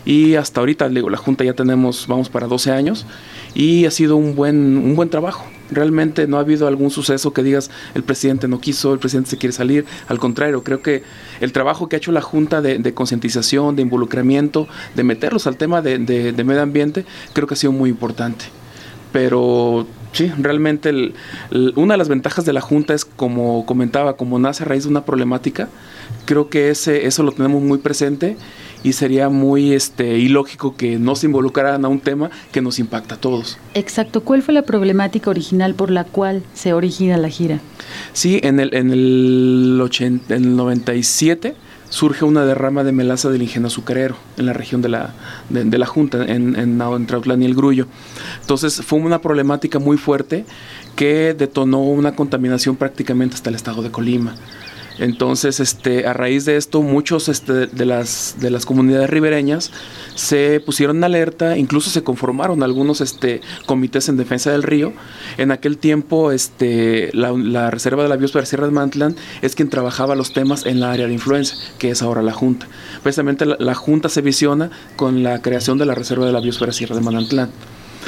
Y 0.05 0.35
hasta 0.35 0.59
ahorita, 0.59 0.89
digo, 0.89 1.09
la 1.09 1.17
Junta 1.17 1.43
ya 1.43 1.53
tenemos, 1.53 2.07
vamos 2.07 2.29
para 2.29 2.47
12 2.47 2.71
años, 2.71 3.05
y 3.53 3.85
ha 3.85 3.91
sido 3.91 4.17
un 4.17 4.35
buen, 4.35 4.77
un 4.77 4.95
buen 4.95 5.09
trabajo. 5.09 5.45
Realmente 5.71 6.27
no 6.27 6.37
ha 6.37 6.41
habido 6.41 6.67
algún 6.67 6.91
suceso 6.91 7.33
que 7.33 7.41
digas 7.41 7.71
el 7.95 8.03
presidente 8.03 8.47
no 8.47 8.59
quiso, 8.59 8.93
el 8.93 8.99
presidente 8.99 9.29
se 9.29 9.37
quiere 9.37 9.53
salir. 9.53 9.85
Al 10.07 10.19
contrario, 10.19 10.63
creo 10.63 10.81
que 10.81 11.03
el 11.39 11.51
trabajo 11.53 11.87
que 11.87 11.95
ha 11.95 11.97
hecho 11.97 12.11
la 12.11 12.21
Junta 12.21 12.61
de, 12.61 12.93
concientización, 12.93 13.75
de 13.75 13.81
involucramiento, 13.81 14.67
de 14.95 15.03
meterlos 15.03 15.47
al 15.47 15.57
tema 15.57 15.81
de, 15.81 15.97
de, 15.99 16.43
medio 16.43 16.61
ambiente, 16.61 17.05
creo 17.33 17.47
que 17.47 17.53
ha 17.53 17.57
sido 17.57 17.71
muy 17.71 17.89
importante. 17.89 18.45
Pero 19.11 19.85
sí, 20.11 20.31
realmente 20.37 21.13
una 21.75 21.93
de 21.93 21.97
las 21.97 22.09
ventajas 22.09 22.45
de 22.45 22.53
la 22.53 22.61
Junta 22.61 22.93
es, 22.93 23.05
como 23.05 23.65
comentaba, 23.65 24.17
como 24.17 24.39
nace 24.39 24.63
a 24.63 24.65
raíz 24.65 24.83
de 24.83 24.89
una 24.89 25.05
problemática, 25.05 25.69
creo 26.25 26.49
que 26.49 26.69
ese, 26.69 27.05
eso 27.05 27.23
lo 27.23 27.31
tenemos 27.31 27.61
muy 27.61 27.77
presente 27.77 28.37
y 28.83 28.93
sería 28.93 29.29
muy 29.29 29.73
este, 29.73 30.17
ilógico 30.19 30.75
que 30.75 30.99
no 30.99 31.15
se 31.15 31.27
involucraran 31.27 31.85
a 31.85 31.87
un 31.87 31.99
tema 31.99 32.29
que 32.51 32.61
nos 32.61 32.79
impacta 32.79 33.15
a 33.15 33.17
todos. 33.17 33.57
Exacto. 33.73 34.21
¿Cuál 34.21 34.41
fue 34.41 34.53
la 34.53 34.63
problemática 34.63 35.29
original 35.29 35.73
por 35.73 35.89
la 35.89 36.03
cual 36.03 36.43
se 36.53 36.73
origina 36.73 37.17
la 37.17 37.29
gira? 37.29 37.59
Sí, 38.11 38.39
en 38.43 38.59
el, 38.59 38.73
en 38.75 38.91
el, 38.91 39.79
80, 39.81 40.35
en 40.35 40.43
el 40.43 40.55
97 40.55 41.55
surge 41.89 42.25
una 42.25 42.43
derrama 42.43 42.83
de 42.83 42.91
melaza 42.91 43.29
del 43.29 43.43
ingenio 43.43 43.67
azucarero 43.67 44.15
en 44.37 44.47
la 44.47 44.53
región 44.53 44.81
de 44.81 44.89
la, 44.89 45.13
de, 45.49 45.77
la 45.77 45.85
Junta, 45.85 46.23
en, 46.23 46.55
en, 46.55 46.81
en 46.81 47.41
y 47.41 47.45
el 47.45 47.53
Grullo. 47.53 47.85
Entonces 48.41 48.81
fue 48.83 48.97
una 48.97 49.21
problemática 49.21 49.77
muy 49.77 49.97
fuerte 49.97 50.43
que 50.95 51.35
detonó 51.35 51.81
una 51.81 52.15
contaminación 52.15 52.77
prácticamente 52.77 53.35
hasta 53.35 53.51
el 53.51 53.55
estado 53.55 53.83
de 53.83 53.91
Colima. 53.91 54.33
Entonces, 54.99 55.59
este, 55.59 56.05
a 56.05 56.13
raíz 56.13 56.45
de 56.45 56.57
esto, 56.57 56.81
muchos 56.81 57.29
este, 57.29 57.67
de, 57.67 57.85
las, 57.85 58.35
de 58.39 58.49
las 58.51 58.65
comunidades 58.65 59.09
ribereñas 59.09 59.71
se 60.15 60.59
pusieron 60.59 60.97
en 60.97 61.03
alerta, 61.03 61.57
incluso 61.57 61.89
se 61.89 62.03
conformaron 62.03 62.63
algunos 62.63 63.01
este, 63.01 63.41
comités 63.65 64.09
en 64.09 64.17
defensa 64.17 64.51
del 64.51 64.63
río. 64.63 64.93
En 65.37 65.51
aquel 65.51 65.77
tiempo, 65.77 66.31
este, 66.31 67.09
la, 67.13 67.71
Reserva 67.71 68.03
de 68.03 68.09
la 68.09 68.17
Biosfera 68.17 68.45
Sierra 68.45 68.65
de 68.65 68.71
Mantlán 68.71 69.15
es 69.41 69.55
quien 69.55 69.69
trabajaba 69.69 70.15
los 70.15 70.33
temas 70.33 70.65
en 70.65 70.79
la 70.79 70.91
área 70.91 71.07
de 71.07 71.13
influencia, 71.13 71.57
que 71.79 71.89
es 71.89 72.01
ahora 72.01 72.21
la 72.21 72.33
Junta. 72.33 72.67
Precisamente 73.01 73.45
la, 73.45 73.75
Junta 73.75 74.09
se 74.09 74.21
visiona 74.21 74.69
con 74.95 75.23
la 75.23 75.41
creación 75.41 75.77
de 75.77 75.85
la 75.85 75.95
Reserva 75.95 76.25
de 76.25 76.31
la 76.31 76.39
Biosfera 76.39 76.71
Sierra 76.71 76.95
de 76.95 77.01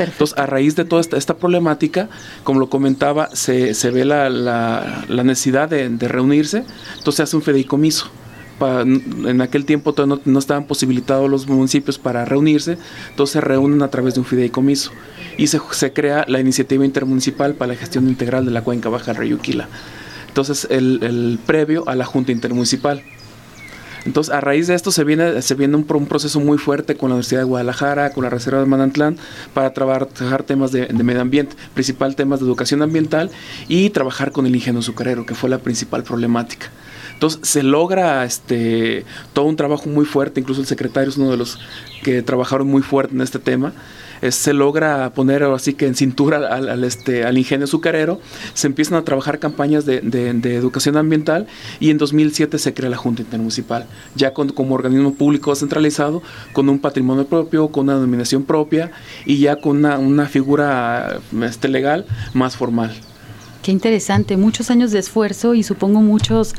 Entonces, 0.04 0.38
a 0.38 0.46
raíz 0.46 0.76
de 0.76 0.86
toda 0.86 1.02
esta, 1.02 1.38
problemática, 1.38 2.10
como 2.44 2.60
lo 2.60 2.70
comentaba, 2.70 3.30
se, 3.34 3.74
ve 3.92 4.06
la, 4.06 5.06
necesidad 5.24 5.70
de, 5.70 6.08
reunirse, 6.08 6.64
entonces 6.98 7.16
se 7.16 7.24
hace 7.24 7.36
un 7.36 7.42
fideicomiso. 7.42 8.10
en 8.62 9.42
aquel 9.42 9.66
tiempo 9.66 9.94
todavía 9.94 10.22
no, 10.26 10.40
estaban 10.40 10.66
posibilitados 10.66 11.30
los 11.30 11.48
municipios 11.48 11.98
para 11.98 12.26
reunirse, 12.26 12.78
entonces 13.10 13.34
se 13.34 13.42
reúnen 13.42 13.82
a 13.82 13.90
través 13.90 14.14
de 14.14 14.22
un 14.22 14.26
fideicomiso 14.26 14.92
y 15.38 15.48
se, 15.48 15.94
crea 15.94 16.26
la 16.28 16.40
iniciativa 16.40 16.86
intermunicipal 16.86 17.56
para 17.56 17.74
la 17.74 17.80
gestión 17.80 18.08
integral 18.08 18.46
de 18.46 18.52
la 18.52 18.62
cuenca 18.62 18.90
baja 18.90 19.14
del. 19.14 19.68
Entonces, 20.28 20.68
el 20.70 21.40
previo 21.46 21.88
a 21.88 21.96
la 21.96 22.06
Junta 22.06 22.34
Intermunicipal. 22.34 23.02
Entonces, 24.06 24.34
a 24.34 24.40
raíz 24.40 24.68
de 24.68 24.76
esto 24.76 24.92
se 24.92 25.04
viene, 25.04 25.42
se 25.42 25.56
viene 25.56 25.76
un, 25.76 25.84
proceso 25.84 26.40
muy 26.40 26.60
fuerte 26.60 26.96
con 26.96 27.10
la 27.10 27.16
Universidad 27.16 27.42
de 27.42 27.46
Guadalajara, 27.46 28.12
con 28.12 28.24
la 28.24 28.30
Reserva 28.30 28.60
de 28.60 28.68
Manantlán, 28.68 29.18
para 29.54 29.74
trabajar 29.74 30.44
temas 30.44 30.72
de, 30.72 30.88
medio 30.94 31.22
ambiente, 31.22 31.56
principal 31.74 32.16
temas 32.16 32.40
de 32.40 32.46
educación 32.46 32.84
ambiental 32.84 33.32
y 33.68 33.90
trabajar 33.90 34.32
con 34.32 34.46
el 34.46 34.56
ingenio 34.56 34.80
azucarero, 34.80 35.26
que 35.26 35.34
fue 35.34 35.50
la 35.50 35.58
principal 35.58 36.04
problemática. 36.04 36.68
Entonces 37.14 37.40
se 37.44 37.64
logra 37.64 38.24
este, 38.26 39.06
todo 39.34 39.46
un 39.46 39.56
trabajo 39.56 39.90
muy 39.90 40.06
fuerte, 40.06 40.40
incluso 40.40 40.62
el 40.62 40.68
secretario 40.68 41.10
es 41.10 41.18
uno 41.18 41.32
de 41.32 41.38
los 41.38 41.60
que 42.04 42.22
trabajaron 42.22 42.68
muy 42.68 42.84
fuerte 42.84 43.16
en 43.16 43.22
este 43.22 43.40
tema, 43.40 43.74
se 44.30 44.54
logra 44.54 45.12
poner 45.12 45.44
así 45.44 45.74
que 45.74 45.88
en 45.88 45.96
cintura 45.96 46.48
al, 46.48 46.84
este, 46.84 47.26
al 47.26 47.38
ingenio 47.38 47.66
azucarero, 47.66 48.20
se 48.54 48.68
empiezan 48.68 48.98
a 48.98 49.04
trabajar 49.04 49.40
campañas 49.40 49.86
de, 49.86 50.00
educación 50.56 50.98
ambiental 50.98 51.48
y 51.80 51.90
en 51.90 51.98
2007 51.98 52.58
se 52.60 52.74
crea 52.74 52.90
la 52.90 52.98
Junta 52.98 53.22
Intermunicipal, 53.22 53.86
ya 54.16 54.34
como 54.34 54.76
organismo 54.76 55.14
público 55.14 55.56
centralizado, 55.56 56.22
con 56.54 56.70
un 56.70 56.80
patrimonio 56.80 57.26
propio, 57.26 57.70
con 57.70 57.86
una 57.86 57.96
denominación 57.96 58.44
propia 58.44 58.92
y 59.26 59.40
ya 59.40 59.58
con 59.58 59.78
una, 59.78 59.98
una 59.98 60.28
figura 60.28 61.20
este, 61.44 61.68
legal 61.68 62.06
más 62.34 62.56
formal. 62.56 62.94
Qué 63.62 63.72
interesante, 63.72 64.38
muchos 64.38 64.70
años 64.70 64.92
de 64.92 65.00
esfuerzo 65.00 65.56
y 65.56 65.64
supongo 65.64 66.02
muchos 66.02 66.54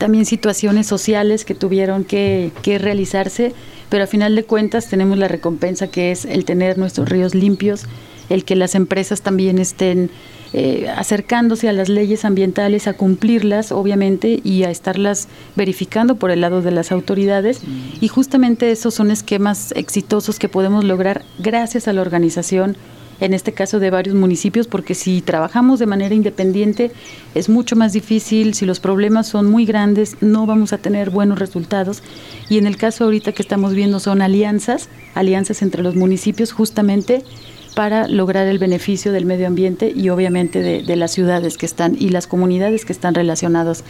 también 0.00 0.26
situaciones 0.26 0.88
sociales 0.88 1.44
que 1.44 1.54
tuvieron 1.54 2.02
que, 2.02 2.50
que 2.62 2.78
realizarse 2.78 3.54
pero 3.90 4.04
a 4.04 4.06
final 4.06 4.34
de 4.36 4.44
cuentas 4.44 4.88
tenemos 4.88 5.18
la 5.18 5.28
recompensa 5.28 5.88
que 5.88 6.12
es 6.12 6.24
el 6.24 6.46
tener 6.46 6.78
nuestros 6.78 7.08
ríos 7.08 7.34
limpios, 7.34 7.86
el 8.30 8.44
que 8.44 8.54
las 8.54 8.76
empresas 8.76 9.20
también 9.20 9.58
estén 9.58 10.10
eh, 10.52 10.88
acercándose 10.96 11.68
a 11.68 11.72
las 11.72 11.88
leyes 11.88 12.24
ambientales, 12.24 12.86
a 12.86 12.92
cumplirlas, 12.92 13.72
obviamente, 13.72 14.40
y 14.44 14.62
a 14.62 14.70
estarlas 14.70 15.26
verificando 15.56 16.14
por 16.14 16.30
el 16.30 16.40
lado 16.40 16.62
de 16.62 16.70
las 16.70 16.92
autoridades. 16.92 17.62
Y 18.00 18.06
justamente 18.06 18.70
esos 18.70 18.94
son 18.94 19.10
esquemas 19.10 19.72
exitosos 19.76 20.38
que 20.38 20.48
podemos 20.48 20.84
lograr 20.84 21.24
gracias 21.40 21.88
a 21.88 21.92
la 21.92 22.00
organización 22.00 22.76
en 23.20 23.34
este 23.34 23.52
caso 23.52 23.78
de 23.78 23.90
varios 23.90 24.14
municipios, 24.14 24.66
porque 24.66 24.94
si 24.94 25.20
trabajamos 25.20 25.78
de 25.78 25.86
manera 25.86 26.14
independiente 26.14 26.90
es 27.34 27.48
mucho 27.48 27.76
más 27.76 27.92
difícil, 27.92 28.54
si 28.54 28.66
los 28.66 28.80
problemas 28.80 29.28
son 29.28 29.50
muy 29.50 29.66
grandes 29.66 30.16
no 30.20 30.46
vamos 30.46 30.72
a 30.72 30.78
tener 30.78 31.10
buenos 31.10 31.38
resultados. 31.38 32.02
Y 32.48 32.58
en 32.58 32.66
el 32.66 32.76
caso 32.76 33.04
ahorita 33.04 33.32
que 33.32 33.42
estamos 33.42 33.74
viendo 33.74 34.00
son 34.00 34.22
alianzas, 34.22 34.88
alianzas 35.14 35.62
entre 35.62 35.82
los 35.82 35.94
municipios 35.94 36.52
justamente 36.52 37.22
para 37.74 38.08
lograr 38.08 38.48
el 38.48 38.58
beneficio 38.58 39.12
del 39.12 39.26
medio 39.26 39.46
ambiente 39.46 39.92
y 39.94 40.08
obviamente 40.08 40.60
de, 40.60 40.82
de 40.82 40.96
las 40.96 41.12
ciudades 41.12 41.56
que 41.56 41.66
están 41.66 41.96
y 41.98 42.08
las 42.08 42.26
comunidades 42.26 42.84
que 42.84 42.92
están 42.92 43.14
relacionadas. 43.14 43.84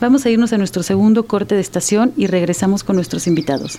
Vamos 0.00 0.26
a 0.26 0.30
irnos 0.30 0.52
a 0.52 0.58
nuestro 0.58 0.82
segundo 0.82 1.26
corte 1.26 1.54
de 1.54 1.62
estación 1.62 2.12
y 2.16 2.26
regresamos 2.26 2.84
con 2.84 2.96
nuestros 2.96 3.26
invitados. 3.26 3.78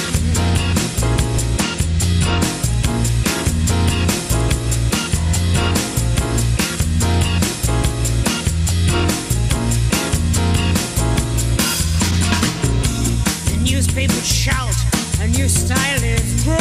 people 14.07 14.21
shout, 14.21 14.75
a 15.19 15.27
new 15.27 15.47
style 15.47 16.03
is 16.03 16.43
growing. 16.43 16.59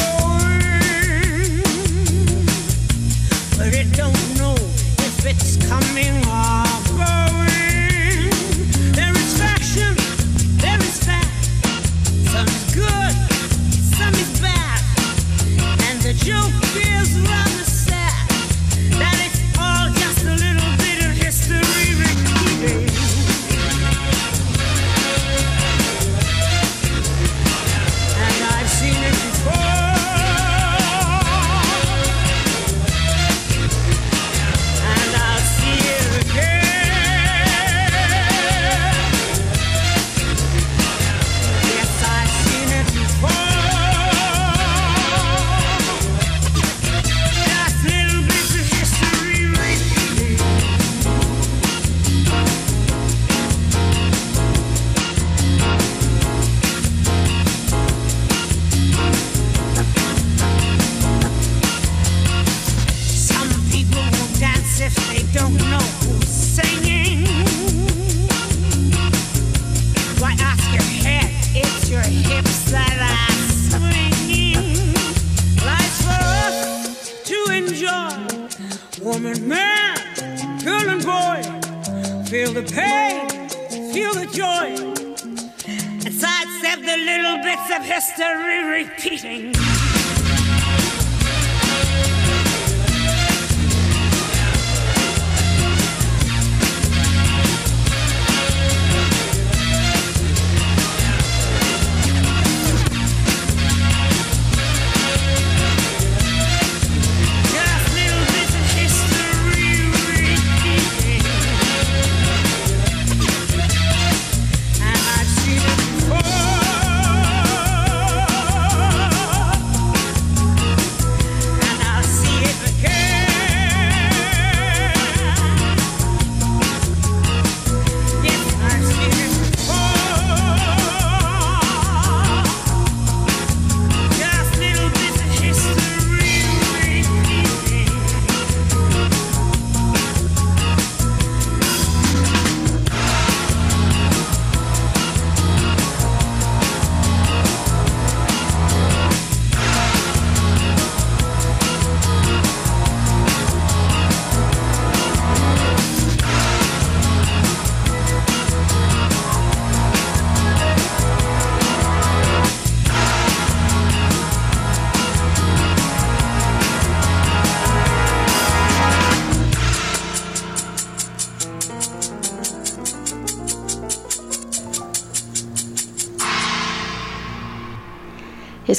But 3.56 3.72
it 3.72 3.90
don't 3.96 4.20
know 4.36 4.54
if 5.08 5.24
it's 5.24 5.56
coming 5.66 6.16
or 6.28 6.64
going. 7.00 8.28
There 8.92 9.16
is 9.22 9.30
fashion, 9.40 9.96
there 10.58 10.80
is 10.80 10.98
fact. 11.02 11.32
Some 12.28 12.46
is 12.46 12.74
good, 12.74 13.14
some 13.96 14.14
is 14.14 14.40
bad. 14.42 14.82
And 15.88 15.98
the 16.02 16.12
joke 16.12 16.52
is 16.76 17.18
right. 17.20 17.49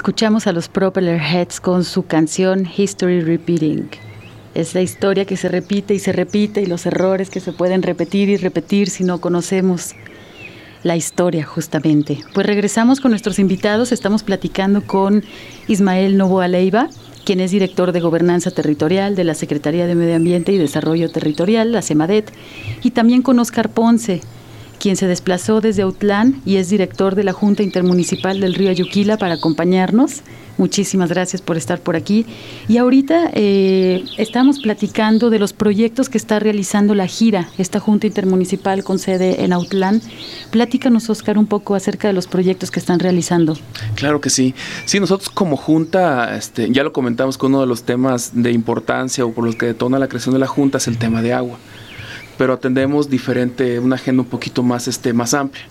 Escuchamos 0.01 0.47
a 0.47 0.51
los 0.51 0.67
Propeller 0.67 1.21
Heads 1.21 1.59
con 1.59 1.83
su 1.83 2.07
canción 2.07 2.67
History 2.75 3.21
Repeating. 3.21 3.87
Es 4.55 4.73
la 4.73 4.81
historia 4.81 5.25
que 5.25 5.37
se 5.37 5.47
repite 5.47 5.93
y 5.93 5.99
se 5.99 6.11
repite 6.11 6.63
y 6.63 6.65
los 6.65 6.87
errores 6.87 7.29
que 7.29 7.39
se 7.39 7.53
pueden 7.53 7.83
repetir 7.83 8.27
y 8.29 8.37
repetir 8.37 8.89
si 8.89 9.03
no 9.03 9.21
conocemos 9.21 9.93
la 10.81 10.95
historia 10.95 11.45
justamente. 11.45 12.17
Pues 12.33 12.47
regresamos 12.47 12.99
con 12.99 13.11
nuestros 13.11 13.37
invitados, 13.37 13.91
estamos 13.91 14.23
platicando 14.23 14.81
con 14.87 15.23
Ismael 15.67 16.17
Novoa 16.17 16.47
Leiva, 16.47 16.89
quien 17.23 17.39
es 17.39 17.51
director 17.51 17.91
de 17.91 17.99
Gobernanza 17.99 18.49
Territorial 18.49 19.15
de 19.15 19.23
la 19.23 19.35
Secretaría 19.35 19.85
de 19.85 19.93
Medio 19.93 20.15
Ambiente 20.15 20.51
y 20.51 20.57
Desarrollo 20.57 21.11
Territorial, 21.11 21.71
la 21.71 21.83
CEMADET, 21.83 22.33
y 22.81 22.89
también 22.89 23.21
con 23.21 23.37
Oscar 23.37 23.69
Ponce, 23.69 24.21
quien 24.81 24.97
se 24.97 25.05
desplazó 25.05 25.61
desde 25.61 25.83
Autlán 25.83 26.41
y 26.43 26.55
es 26.55 26.69
director 26.69 27.13
de 27.13 27.23
la 27.23 27.33
Junta 27.33 27.61
Intermunicipal 27.61 28.39
del 28.39 28.55
Río 28.55 28.71
Ayuquila 28.71 29.15
para 29.15 29.35
acompañarnos. 29.35 30.23
Muchísimas 30.57 31.09
gracias 31.09 31.41
por 31.41 31.55
estar 31.55 31.79
por 31.79 31.95
aquí. 31.95 32.25
Y 32.67 32.77
ahorita 32.77 33.29
eh, 33.33 34.03
estamos 34.17 34.59
platicando 34.59 35.29
de 35.29 35.37
los 35.37 35.53
proyectos 35.53 36.09
que 36.09 36.17
está 36.17 36.39
realizando 36.39 36.95
la 36.95 37.05
gira, 37.05 37.49
esta 37.59 37.79
Junta 37.79 38.07
Intermunicipal 38.07 38.83
con 38.83 38.97
sede 38.97 39.43
en 39.43 39.53
Autlán. 39.53 40.01
Platícanos, 40.49 41.09
Oscar, 41.11 41.37
un 41.37 41.45
poco 41.45 41.75
acerca 41.75 42.07
de 42.07 42.13
los 42.13 42.25
proyectos 42.25 42.71
que 42.71 42.79
están 42.79 42.99
realizando. 42.99 43.57
Claro 43.95 44.19
que 44.19 44.31
sí. 44.31 44.55
Sí, 44.85 44.99
nosotros 44.99 45.29
como 45.29 45.57
Junta, 45.57 46.35
este, 46.35 46.71
ya 46.71 46.83
lo 46.83 46.91
comentamos 46.91 47.37
que 47.37 47.45
uno 47.45 47.61
de 47.61 47.67
los 47.67 47.83
temas 47.83 48.31
de 48.33 48.51
importancia 48.51 49.23
o 49.25 49.31
por 49.31 49.45
los 49.45 49.55
que 49.55 49.67
detona 49.67 49.99
la 49.99 50.07
creación 50.07 50.33
de 50.33 50.39
la 50.39 50.47
Junta 50.47 50.79
es 50.79 50.87
el 50.87 50.97
tema 50.97 51.21
de 51.21 51.33
agua. 51.33 51.59
Pero 52.37 52.53
atendemos 52.53 53.09
diferente, 53.09 53.79
una 53.79 53.95
agenda 53.95 54.23
un 54.23 54.29
poquito 54.29 54.63
más, 54.63 54.87
este, 54.87 55.13
más 55.13 55.33
amplia. 55.33 55.65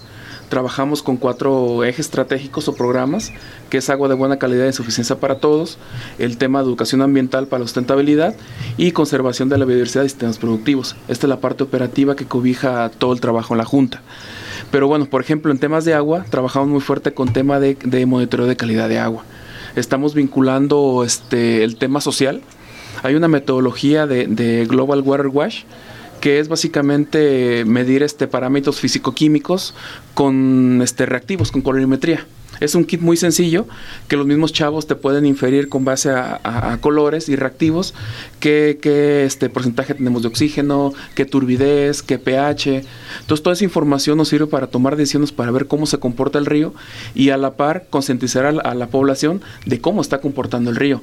Trabajamos 0.51 1.05
con 1.05 1.17
cuatro 1.17 1.85
ejes 1.85 2.07
estratégicos 2.07 2.67
o 2.67 2.75
programas, 2.75 3.33
que 3.69 3.79
es 3.79 3.89
agua 3.89 4.09
de 4.09 4.17
buena 4.17 4.41
calidad 4.41 4.67
y 4.67 4.73
suficiencia 4.73 5.21
para 5.21 5.39
todos, 5.39 5.79
el 6.19 6.39
tema 6.39 6.59
de 6.59 6.65
educación 6.65 7.03
ambiental 7.03 7.47
para 7.47 7.61
la 7.61 7.67
sustentabilidad 7.69 8.35
y 8.77 8.91
conservación 8.91 9.49
de 9.49 9.59
la 9.59 9.65
biodiversidad 9.65 10.03
y 10.03 10.09
sistemas 10.09 10.39
productivos. 10.39 10.97
Esta 11.07 11.27
es 11.27 11.29
la 11.29 11.39
parte 11.39 11.63
operativa 11.63 12.17
que 12.17 12.25
cobija 12.25 12.91
todo 12.91 13.13
el 13.13 13.21
trabajo 13.21 13.55
en 13.55 13.59
la 13.59 13.65
Junta. 13.65 14.03
Pero 14.73 14.89
bueno, 14.89 15.07
por 15.07 15.23
ejemplo, 15.23 15.53
en 15.53 15.59
temas 15.59 15.85
de 15.85 15.95
agua, 15.95 16.25
trabajamos 16.29 16.69
muy 16.69 16.81
fuerte 16.81 17.15
con 17.15 17.33
tema 17.33 17.61
de, 17.61 17.77
de 17.85 18.05
monitoreo 18.07 18.47
de 18.47 18.57
calidad 18.57 18.89
de 18.89 18.99
agua. 18.99 19.23
Estamos 19.77 20.15
vinculando 20.15 21.05
este, 21.05 21.63
el 21.63 21.77
tema 21.77 22.01
social. 22.01 22.43
Hay 23.05 23.15
una 23.15 23.29
metodología 23.29 24.09
de, 24.09 24.27
de 24.27 24.67
Global 24.67 25.03
Water 25.03 25.29
Wash 25.29 25.63
que 26.21 26.39
es 26.39 26.49
básicamente 26.49 27.65
medir 27.65 28.03
este 28.03 28.27
parámetros 28.27 28.81
físico-químicos 28.81 29.75
con 30.15 30.81
este 30.83 31.07
reactivos, 31.07 31.51
con 31.51 31.63
colorimetría. 31.63 32.27
Es 32.61 32.75
un 32.75 32.85
kit 32.85 33.01
muy 33.01 33.17
sencillo 33.17 33.67
que 34.07 34.17
los 34.17 34.27
mismos 34.27 34.53
chavos 34.53 34.87
te 34.87 34.95
pueden 34.95 35.25
inferir 35.25 35.71
con 35.71 35.87
base 35.87 36.11
a, 36.11 36.77
colores 36.83 37.31
y 37.31 37.37
reactivos 37.37 37.95
qué, 38.39 38.79
este 39.25 39.49
porcentaje 39.49 39.95
tenemos 39.95 40.23
de 40.23 40.29
oxígeno, 40.29 40.93
qué 41.15 41.25
turbidez, 41.25 42.03
qué 42.03 42.19
pH. 42.19 42.85
Entonces 43.21 43.43
toda 43.43 43.55
esa 43.55 43.65
información 43.65 44.19
nos 44.19 44.29
sirve 44.29 44.47
para 44.47 44.67
tomar 44.67 44.97
decisiones 44.97 45.33
para 45.33 45.51
ver 45.51 45.67
cómo 45.67 45.87
se 45.87 45.99
comporta 45.99 46.39
el 46.39 46.45
río 46.45 46.75
y 47.15 47.31
a 47.31 47.39
la 47.39 47.57
par 47.57 47.87
concientizar 47.89 48.45
a 48.45 48.75
la 48.75 48.87
población 48.89 49.41
de 49.65 49.81
cómo 49.81 50.03
está 50.03 50.21
comportando 50.21 50.69
el 50.69 50.77
río. 50.77 51.01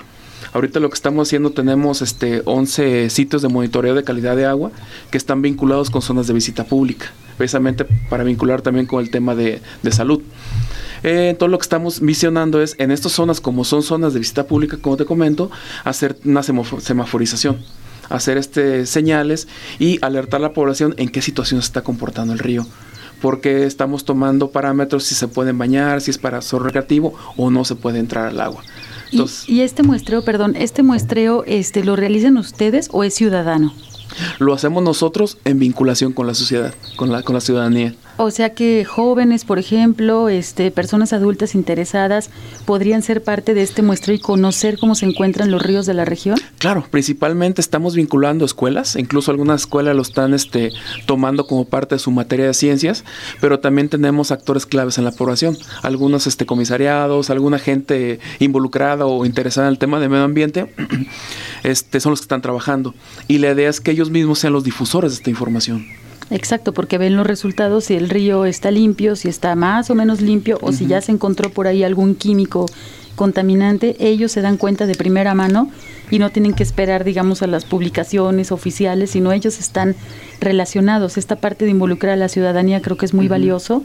Ahorita 0.57 0.79
lo 0.79 0.89
que 0.89 0.95
estamos 0.95 1.27
haciendo 1.27 1.51
tenemos 1.51 2.01
este 2.01 2.41
11 2.43 3.11
sitios 3.11 3.43
de 3.43 3.47
monitoreo 3.47 3.93
de 3.93 4.03
calidad 4.03 4.35
de 4.35 4.45
agua 4.47 4.71
que 5.11 5.17
están 5.19 5.43
vinculados 5.43 5.91
con 5.91 6.01
zonas 6.01 6.25
de 6.25 6.33
visita 6.33 6.63
pública, 6.63 7.11
precisamente 7.37 7.85
para 8.09 8.23
vincular 8.23 8.63
también 8.63 8.87
con 8.87 9.03
el 9.03 9.11
tema 9.11 9.35
de, 9.35 9.61
salud. 9.91 10.23
Eh, 11.03 11.35
todo 11.37 11.47
lo 11.47 11.59
que 11.59 11.61
estamos 11.61 11.99
visionando 12.01 12.59
es 12.59 12.73
en 12.79 12.89
estas 12.89 13.11
zonas, 13.11 13.39
como 13.39 13.65
son 13.65 13.83
zonas 13.83 14.13
de 14.13 14.19
visita 14.19 14.47
pública, 14.47 14.77
como 14.81 14.97
te 14.97 15.05
comento, 15.05 15.51
hacer 15.83 16.17
una 16.25 16.41
semafo- 16.41 16.79
semaforización, 16.79 17.59
hacer 18.09 18.39
este 18.39 18.87
señales 18.87 19.47
y 19.77 20.03
alertar 20.03 20.39
a 20.39 20.47
la 20.47 20.53
población 20.53 20.95
en 20.97 21.09
qué 21.09 21.21
situación 21.21 21.61
se 21.61 21.67
está 21.67 21.83
comportando 21.83 22.33
el 22.33 22.39
río 22.39 22.65
porque 23.21 23.65
estamos 23.65 24.05
tomando 24.05 24.49
parámetros 24.51 25.03
si 25.03 25.15
se 25.15 25.27
pueden 25.27 25.57
bañar, 25.57 26.01
si 26.01 26.11
es 26.11 26.17
para 26.17 26.39
uso 26.39 26.59
recreativo 26.59 27.13
o 27.35 27.49
no 27.49 27.65
se 27.65 27.75
puede 27.75 27.99
entrar 27.99 28.27
al 28.27 28.39
agua. 28.41 28.63
Y, 29.11 29.23
y 29.47 29.61
este 29.61 29.83
muestreo, 29.83 30.23
perdón, 30.23 30.55
este 30.55 30.83
muestreo, 30.83 31.43
este, 31.45 31.83
¿lo 31.83 31.95
realizan 31.95 32.37
ustedes 32.37 32.89
o 32.91 33.03
es 33.03 33.13
ciudadano? 33.13 33.73
lo 34.39 34.53
hacemos 34.53 34.83
nosotros 34.83 35.37
en 35.45 35.59
vinculación 35.59 36.13
con 36.13 36.27
la 36.27 36.33
sociedad, 36.33 36.73
con 36.95 37.11
la, 37.11 37.23
con 37.23 37.35
la 37.35 37.41
ciudadanía. 37.41 37.93
O 38.19 38.31
sea 38.31 38.53
que 38.55 38.83
jóvenes, 38.83 39.45
por 39.45 39.59
ejemplo, 39.59 40.27
este, 40.27 40.71
personas 40.71 41.13
adultas 41.13 41.53
interesadas, 41.53 42.31
podrían 42.65 43.03
ser 43.03 43.23
parte 43.23 43.53
de 43.53 43.61
este 43.61 43.83
muestreo 43.83 44.15
y 44.15 44.19
conocer 44.19 44.79
cómo 44.79 44.95
se 44.95 45.05
encuentran 45.05 45.51
los 45.51 45.61
ríos 45.61 45.85
de 45.85 45.93
la 45.93 46.03
región. 46.03 46.39
Claro, 46.57 46.83
principalmente 46.89 47.61
estamos 47.61 47.95
vinculando 47.95 48.43
escuelas, 48.43 48.95
incluso 48.95 49.29
algunas 49.29 49.61
escuelas 49.61 49.95
lo 49.95 50.01
están 50.01 50.33
este, 50.33 50.71
tomando 51.05 51.45
como 51.45 51.65
parte 51.65 51.93
de 51.93 51.99
su 51.99 52.09
materia 52.09 52.47
de 52.47 52.55
ciencias, 52.55 53.03
pero 53.39 53.59
también 53.59 53.87
tenemos 53.87 54.31
actores 54.31 54.65
claves 54.65 54.97
en 54.97 55.03
la 55.03 55.11
población, 55.11 55.55
algunos 55.83 56.25
este, 56.25 56.47
comisariados, 56.47 57.29
alguna 57.29 57.59
gente 57.59 58.19
involucrada 58.39 59.05
o 59.05 59.25
interesada 59.25 59.67
en 59.67 59.73
el 59.73 59.77
tema 59.77 59.99
de 59.99 60.09
medio 60.09 60.23
ambiente, 60.23 60.73
este, 61.63 61.99
son 61.99 62.11
los 62.11 62.21
que 62.21 62.25
están 62.25 62.41
trabajando. 62.41 62.95
Y 63.27 63.37
la 63.37 63.51
idea 63.51 63.69
es 63.69 63.79
que 63.79 63.91
ellos 63.91 64.09
mismos 64.09 64.39
sean 64.39 64.53
los 64.53 64.63
difusores 64.63 65.11
de 65.11 65.15
esta 65.17 65.29
información. 65.29 65.85
Exacto, 66.29 66.73
porque 66.73 66.97
ven 66.97 67.15
los 67.15 67.25
resultados 67.25 67.85
si 67.85 67.95
el 67.95 68.09
río 68.09 68.45
está 68.45 68.69
limpio, 68.69 69.15
si 69.15 69.29
está 69.29 69.55
más 69.55 69.89
o 69.89 69.95
menos 69.95 70.21
limpio 70.21 70.57
o 70.61 70.73
si 70.73 70.85
ya 70.85 70.99
se 70.99 71.13
encontró 71.13 71.49
por 71.49 71.67
ahí 71.67 71.83
algún 71.83 72.15
químico 72.15 72.65
contaminante, 73.15 73.95
ellos 73.99 74.31
se 74.31 74.41
dan 74.41 74.57
cuenta 74.57 74.85
de 74.85 74.95
primera 74.95 75.33
mano 75.33 75.71
y 76.11 76.19
no 76.19 76.29
tienen 76.29 76.53
que 76.53 76.63
esperar, 76.63 77.03
digamos, 77.03 77.41
a 77.41 77.47
las 77.47 77.65
publicaciones 77.65 78.51
oficiales, 78.51 79.11
sino 79.11 79.31
ellos 79.31 79.59
están 79.59 79.95
relacionados. 80.39 81.17
Esta 81.17 81.37
parte 81.37 81.65
de 81.65 81.71
involucrar 81.71 82.13
a 82.13 82.17
la 82.17 82.29
ciudadanía 82.29 82.81
creo 82.81 82.97
que 82.97 83.05
es 83.05 83.13
muy 83.13 83.27
valioso, 83.27 83.83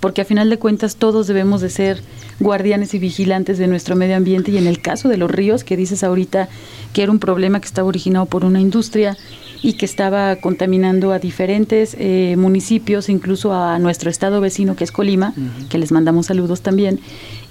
porque 0.00 0.22
a 0.22 0.24
final 0.24 0.48
de 0.48 0.58
cuentas 0.58 0.96
todos 0.96 1.26
debemos 1.26 1.60
de 1.60 1.70
ser 1.70 2.02
guardianes 2.40 2.94
y 2.94 2.98
vigilantes 2.98 3.58
de 3.58 3.66
nuestro 3.66 3.96
medio 3.96 4.16
ambiente 4.16 4.50
y 4.50 4.58
en 4.58 4.66
el 4.66 4.80
caso 4.80 5.08
de 5.08 5.18
los 5.18 5.30
ríos, 5.30 5.62
que 5.62 5.76
dices 5.76 6.02
ahorita 6.02 6.48
que 6.92 7.02
era 7.02 7.12
un 7.12 7.18
problema 7.18 7.60
que 7.60 7.66
estaba 7.66 7.88
originado 7.88 8.26
por 8.26 8.44
una 8.44 8.60
industria 8.60 9.16
y 9.62 9.74
que 9.74 9.84
estaba 9.84 10.36
contaminando 10.36 11.12
a 11.12 11.18
diferentes 11.18 11.96
eh, 11.98 12.34
municipios, 12.38 13.08
incluso 13.08 13.52
a 13.52 13.78
nuestro 13.78 14.10
estado 14.10 14.40
vecino 14.40 14.76
que 14.76 14.84
es 14.84 14.92
Colima, 14.92 15.34
que 15.68 15.78
les 15.78 15.92
mandamos 15.92 16.26
saludos 16.26 16.62
también. 16.62 17.00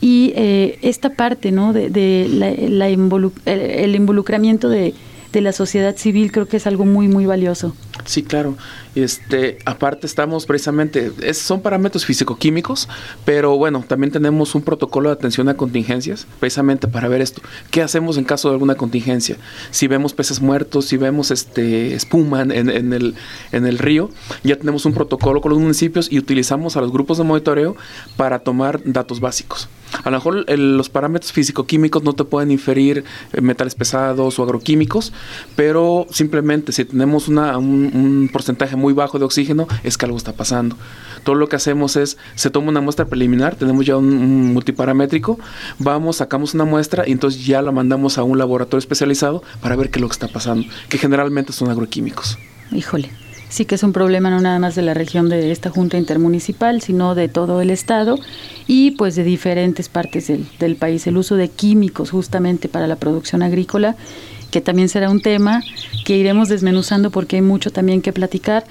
Y 0.02 0.34
eh, 0.36 0.80
esta 0.82 1.12
parte 1.12 1.52
¿no? 1.52 1.74
de, 1.74 2.28
la, 2.30 2.88
el 2.90 3.96
involucramiento 3.96 4.70
de, 4.70 4.94
de 5.32 5.42
la 5.42 5.52
sociedad 5.52 5.96
civil 5.96 6.32
creo 6.32 6.48
que 6.48 6.58
es 6.58 6.68
algo 6.68 6.86
muy, 6.86 7.08
muy 7.08 7.26
valioso. 7.26 7.76
Sí, 8.06 8.24
claro. 8.24 8.58
Este, 8.96 9.60
aparte 9.66 10.08
estamos 10.08 10.46
precisamente, 10.46 11.12
es, 11.22 11.38
son 11.38 11.62
parámetros 11.62 12.06
físico-químicos, 12.06 12.90
pero 13.24 13.56
bueno, 13.56 13.84
también 13.88 14.12
tenemos 14.12 14.56
un 14.56 14.62
protocolo 14.62 15.10
de 15.10 15.14
atención 15.14 15.48
a 15.48 15.56
contingencias, 15.56 16.26
precisamente 16.40 16.88
para 16.88 17.08
ver 17.08 17.22
esto. 17.22 17.42
¿Qué 17.70 17.82
hacemos 17.82 18.18
en 18.18 18.26
caso 18.26 18.50
de 18.50 18.56
alguna 18.56 18.76
contingencia? 18.76 19.38
Si 19.72 19.88
vemos 19.88 20.14
peces 20.14 20.42
muertos, 20.42 20.86
si 20.86 20.98
vemos 20.98 21.32
este 21.32 21.94
espuma 21.94 22.42
en, 22.42 22.52
en, 22.52 22.94
el, 22.94 23.16
en 23.52 23.66
el 23.66 23.78
río, 23.78 24.10
ya 24.44 24.56
tenemos 24.56 24.86
un 24.86 24.94
protocolo 24.94 25.42
con 25.42 25.52
los 25.52 25.60
municipios 25.60 26.12
y 26.12 26.18
utilizamos 26.18 26.76
a 26.76 26.82
los 26.82 26.92
grupos 26.92 27.18
de 27.20 27.24
monitoreo 27.24 27.76
para 28.18 28.40
tomar 28.40 28.82
datos 28.86 29.20
básicos. 29.20 29.70
A 30.04 30.10
lo 30.12 30.18
mejor 30.18 30.46
los 30.58 30.90
parámetros 30.90 31.32
físico-químicos 31.32 32.04
no 32.04 32.14
te 32.14 32.24
pueden 32.24 32.52
inferir 32.52 33.04
eh, 33.34 33.42
metales 33.42 33.76
pesados 33.76 34.38
o 34.38 34.44
agroquímicos, 34.44 35.14
pero 35.56 36.06
simplemente 36.12 36.72
si 36.72 36.86
tenemos 36.86 37.28
una, 37.28 37.58
un, 37.58 37.89
porcentaje 38.32 38.76
muy 38.76 38.94
bajo 38.94 39.20
de 39.20 39.26
oxígeno, 39.26 39.68
es 39.84 39.98
que 39.98 40.06
algo 40.06 40.18
está 40.18 40.34
pasando. 40.34 40.76
Todo 41.24 41.36
lo 41.36 41.48
que 41.48 41.56
hacemos 41.56 41.96
es, 41.96 42.18
se 42.36 42.50
toma 42.50 42.70
una 42.70 42.82
muestra 42.82 43.06
preliminar, 43.06 43.56
tenemos 43.56 43.86
ya 43.86 43.98
un, 43.98 44.54
multiparamétrico, 44.54 45.40
vamos, 45.78 46.18
sacamos 46.18 46.54
una 46.54 46.66
muestra 46.66 47.08
y 47.08 47.12
entonces 47.12 47.46
ya 47.46 47.62
la 47.62 47.72
mandamos 47.72 48.18
a 48.18 48.24
un 48.24 48.38
laboratorio 48.38 48.80
especializado 48.80 49.44
para 49.62 49.76
ver 49.76 49.90
qué 49.90 50.00
es 50.00 50.02
lo 50.02 50.08
que 50.08 50.14
está 50.14 50.28
pasando, 50.28 50.68
que 50.90 50.98
generalmente 50.98 51.54
son 51.54 51.70
agroquímicos. 51.70 52.38
Híjole 52.72 53.10
sí 53.50 53.66
que 53.66 53.76
es 53.76 53.84
un 53.84 53.94
problema 53.94 54.30
no 54.30 54.40
nada 54.40 54.60
más 54.60 54.76
de 54.76 54.84
la 54.84 54.94
región 54.94 55.28
de 55.28 55.52
esta 55.52 55.70
Junta 55.70 55.98
Intermunicipal, 55.98 56.82
sino 56.82 57.16
de 57.16 57.28
todo 57.28 57.62
el 57.62 57.72
Estado 57.72 58.20
y 58.68 58.92
pues 58.92 59.16
de 59.16 59.24
diferentes 59.24 59.90
partes 59.90 60.28
del, 60.28 60.48
del 60.60 60.76
país. 60.76 61.06
El 61.08 61.18
uso 61.18 61.36
de 61.36 61.50
químicos 61.50 62.12
justamente 62.12 62.70
para 62.70 62.88
la 62.88 62.96
producción 62.96 63.42
agrícola 63.42 63.96
que 64.52 64.62
también 64.62 64.90
será 64.90 65.10
un 65.10 65.22
tema 65.22 65.62
que 66.06 66.18
iremos 66.18 66.50
desmenuzando 66.50 67.12
porque 67.12 67.38
hay 67.38 67.42
mucho 67.42 67.72
también 67.72 68.02
que 68.02 68.14
platicar. 68.14 68.66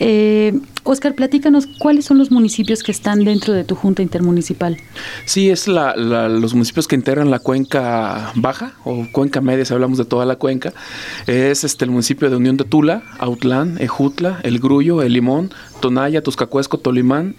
Eh, 0.00 0.58
Oscar, 0.84 1.14
platícanos 1.14 1.66
cuáles 1.66 2.04
son 2.04 2.18
los 2.18 2.30
municipios 2.30 2.82
que 2.82 2.92
están 2.92 3.24
dentro 3.24 3.52
de 3.52 3.64
tu 3.64 3.74
Junta 3.74 4.00
Intermunicipal. 4.00 4.76
Sí, 5.24 5.50
es 5.50 5.66
la, 5.68 5.96
los 5.96 6.54
municipios 6.54 6.86
que 6.86 6.94
integran 6.94 7.30
la 7.30 7.40
cuenca 7.40 8.32
baja 8.36 8.72
o 8.84 9.06
cuenca 9.12 9.40
media, 9.40 9.64
si 9.64 9.74
hablamos 9.74 9.98
de 9.98 10.04
toda 10.04 10.24
la 10.24 10.36
cuenca. 10.36 10.72
Es 11.26 11.64
este 11.64 11.84
el 11.84 11.90
municipio 11.90 12.30
de 12.30 12.36
Unión 12.36 12.56
de 12.56 12.64
Tula, 12.64 13.02
Autlán, 13.18 13.76
Ejutla, 13.80 14.40
El 14.44 14.60
Grullo, 14.60 15.02
El 15.02 15.12
Limón, 15.12 15.50
Tonaya, 15.80 16.22
Tuscacuesco, 16.22 16.78
Tolimán, 16.78 17.34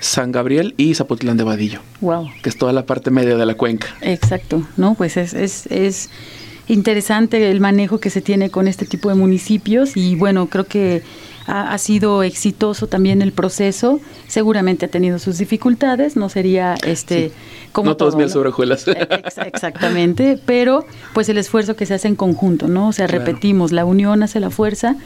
San 0.00 0.32
Gabriel 0.32 0.74
y 0.76 0.94
Zapotlán 0.94 1.36
de 1.36 1.44
Vadillo. 1.44 1.80
Wow. 2.00 2.28
Que 2.42 2.48
es 2.48 2.56
toda 2.56 2.72
la 2.72 2.86
parte 2.86 3.10
media 3.10 3.36
de 3.36 3.46
la 3.46 3.54
cuenca. 3.54 3.88
Exacto, 4.00 4.66
¿no? 4.76 4.94
Pues 4.94 5.16
es, 5.16 5.34
es, 5.34 5.66
es 5.66 6.10
interesante 6.72 7.50
el 7.50 7.60
manejo 7.60 7.98
que 7.98 8.10
se 8.10 8.20
tiene 8.20 8.50
con 8.50 8.68
este 8.68 8.86
tipo 8.86 9.08
de 9.08 9.14
municipios 9.14 9.96
y 9.96 10.14
bueno, 10.16 10.46
creo 10.46 10.64
que 10.64 11.02
ha, 11.46 11.76
sido 11.78 12.22
exitoso 12.22 12.86
también 12.86 13.22
el 13.22 13.32
proceso. 13.32 14.00
Seguramente 14.28 14.86
ha 14.86 14.88
tenido 14.88 15.18
sus 15.18 15.38
dificultades, 15.38 16.16
no 16.16 16.28
sería 16.28 16.76
este 16.86 17.32
como 17.72 17.90
no 17.90 17.96
todos 17.96 18.14
mil 18.14 18.30
sobre 18.30 18.50
exactamente, 19.46 20.38
pero 20.46 20.86
pues 21.12 21.28
el 21.28 21.38
esfuerzo 21.38 21.74
que 21.74 21.86
se 21.86 21.94
hace 21.94 22.08
en 22.08 22.16
conjunto, 22.16 22.68
¿no? 22.68 22.88
O 22.88 22.92
sea, 22.92 23.06
repetimos, 23.06 23.72
la 23.72 23.84
unión 23.84 24.22
hace 24.22 24.38
la 24.38 24.50
fuerza 24.50 24.96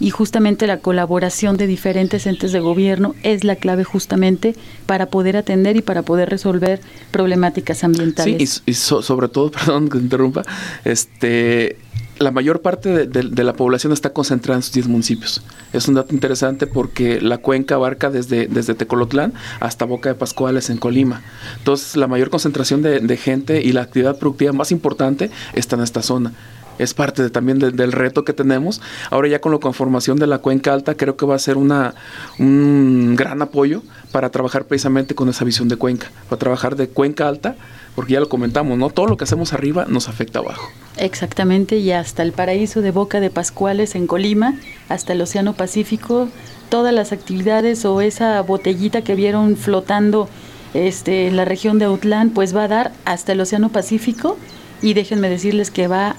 y 0.00 0.10
justamente 0.10 0.66
la 0.66 0.78
colaboración 0.78 1.56
de 1.56 1.66
diferentes 1.66 2.26
entes 2.26 2.52
de 2.52 2.60
gobierno 2.60 3.14
es 3.22 3.44
la 3.44 3.56
clave 3.56 3.84
justamente 3.84 4.54
para 4.86 5.06
poder 5.06 5.36
atender 5.36 5.76
y 5.76 5.82
para 5.82 6.02
poder 6.02 6.30
resolver 6.30 6.80
problemáticas 7.10 7.84
ambientales. 7.84 8.50
Sí, 8.50 8.62
y, 8.66 8.74
sobre 8.74 9.28
todo, 9.28 9.50
perdón 9.50 9.88
que 9.88 9.98
interrumpa, 9.98 10.42
este 10.84 11.76
la 12.18 12.32
mayor 12.32 12.62
parte 12.62 13.06
de, 13.06 13.44
la 13.44 13.52
población 13.52 13.92
está 13.92 14.12
concentrada 14.12 14.58
en 14.58 14.62
sus 14.62 14.72
10 14.72 14.88
municipios. 14.88 15.40
Es 15.72 15.86
un 15.86 15.94
dato 15.94 16.12
interesante 16.12 16.66
porque 16.66 17.20
la 17.20 17.38
cuenca 17.38 17.76
abarca 17.76 18.10
desde, 18.10 18.48
desde 18.48 18.74
Tecolotlán 18.74 19.34
hasta 19.60 19.84
Boca 19.84 20.08
de 20.08 20.14
Pascuales 20.16 20.68
en 20.70 20.78
Colima. 20.78 21.22
Entonces, 21.58 21.96
la 21.96 22.08
mayor 22.08 22.30
concentración 22.30 22.82
de, 22.82 22.98
de 22.98 23.16
gente 23.16 23.62
y 23.62 23.72
la 23.72 23.82
actividad 23.82 24.18
productiva 24.18 24.52
más 24.52 24.72
importante 24.72 25.30
está 25.54 25.76
en 25.76 25.82
esta 25.82 26.02
zona 26.02 26.32
es 26.78 26.94
parte 26.94 27.28
también 27.30 27.58
del 27.58 27.92
reto 27.92 28.24
que 28.24 28.32
tenemos. 28.32 28.80
Ahora 29.10 29.28
ya 29.28 29.40
con 29.40 29.52
la 29.52 29.58
conformación 29.58 30.18
de 30.18 30.26
la 30.26 30.38
cuenca 30.38 30.72
alta 30.72 30.94
creo 30.94 31.16
que 31.16 31.26
va 31.26 31.34
a 31.34 31.38
ser 31.38 31.56
una, 31.56 31.94
un 32.38 33.16
gran 33.16 33.42
apoyo 33.42 33.82
para 34.12 34.30
trabajar 34.30 34.64
precisamente 34.64 35.14
con 35.14 35.28
esa 35.28 35.44
visión 35.44 35.68
de 35.68 35.76
cuenca, 35.76 36.10
para 36.28 36.38
trabajar 36.38 36.76
de 36.76 36.88
cuenca 36.88 37.28
alta, 37.28 37.56
porque 37.94 38.14
ya 38.14 38.20
lo 38.20 38.28
comentamos, 38.28 38.78
¿no? 38.78 38.90
Todo 38.90 39.06
lo 39.06 39.16
que 39.16 39.24
hacemos 39.24 39.52
arriba 39.52 39.86
nos 39.88 40.08
afecta 40.08 40.38
abajo. 40.38 40.70
Exactamente, 40.96 41.76
y 41.76 41.92
hasta 41.92 42.22
el 42.22 42.32
paraíso 42.32 42.80
de 42.80 42.90
Boca 42.90 43.20
de 43.20 43.30
Pascuales 43.30 43.94
en 43.94 44.06
Colima, 44.06 44.54
hasta 44.88 45.12
el 45.12 45.20
Océano 45.20 45.54
Pacífico, 45.54 46.28
todas 46.68 46.94
las 46.94 47.12
actividades 47.12 47.84
o 47.84 48.00
esa 48.00 48.40
botellita 48.42 49.02
que 49.02 49.14
vieron 49.14 49.56
flotando 49.56 50.28
este, 50.74 51.26
en 51.26 51.36
la 51.36 51.44
región 51.44 51.78
de 51.78 51.86
Autlán, 51.86 52.30
pues 52.30 52.54
va 52.54 52.64
a 52.64 52.68
dar 52.68 52.92
hasta 53.04 53.32
el 53.32 53.40
Océano 53.40 53.70
Pacífico 53.70 54.38
y 54.82 54.94
déjenme 54.94 55.28
decirles 55.28 55.70
que 55.70 55.88
va 55.88 56.16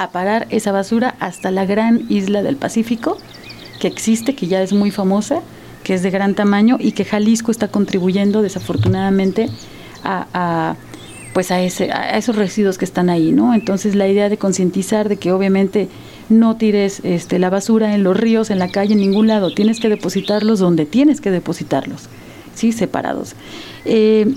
a 0.00 0.12
parar 0.12 0.46
esa 0.48 0.72
basura 0.72 1.14
hasta 1.20 1.50
la 1.50 1.66
gran 1.66 2.06
isla 2.08 2.42
del 2.42 2.56
Pacífico, 2.56 3.18
que 3.80 3.86
existe, 3.86 4.34
que 4.34 4.46
ya 4.46 4.62
es 4.62 4.72
muy 4.72 4.90
famosa, 4.90 5.42
que 5.84 5.92
es 5.92 6.02
de 6.02 6.10
gran 6.10 6.34
tamaño 6.34 6.78
y 6.80 6.92
que 6.92 7.04
Jalisco 7.04 7.50
está 7.50 7.68
contribuyendo 7.68 8.40
desafortunadamente 8.40 9.50
a, 10.02 10.74
pues 11.34 11.50
a, 11.50 11.60
ese, 11.60 11.92
a 11.92 12.16
esos 12.16 12.36
residuos 12.36 12.78
que 12.78 12.86
están 12.86 13.10
ahí, 13.10 13.30
¿no? 13.32 13.52
Entonces 13.52 13.94
la 13.94 14.08
idea 14.08 14.30
de 14.30 14.38
concientizar 14.38 15.10
de 15.10 15.18
que 15.18 15.32
obviamente 15.32 15.90
no 16.30 16.56
tires 16.56 17.00
este, 17.04 17.38
la 17.38 17.50
basura 17.50 17.94
en 17.94 18.02
los 18.02 18.16
ríos, 18.16 18.48
en 18.48 18.58
la 18.58 18.70
calle, 18.70 18.94
en 18.94 19.00
ningún 19.00 19.26
lado, 19.26 19.52
tienes 19.52 19.80
que 19.80 19.90
depositarlos 19.90 20.60
donde 20.60 20.86
tienes 20.86 21.20
que 21.20 21.30
depositarlos, 21.30 22.08
¿sí? 22.54 22.72
Separados. 22.72 23.34
Eh, 23.84 24.34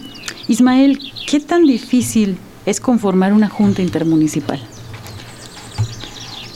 Ismael, 0.49 0.99
¿qué 1.25 1.39
tan 1.39 1.63
difícil 1.63 2.35
es 2.65 2.81
conformar 2.81 3.31
una 3.31 3.47
junta 3.47 3.81
intermunicipal? 3.81 4.59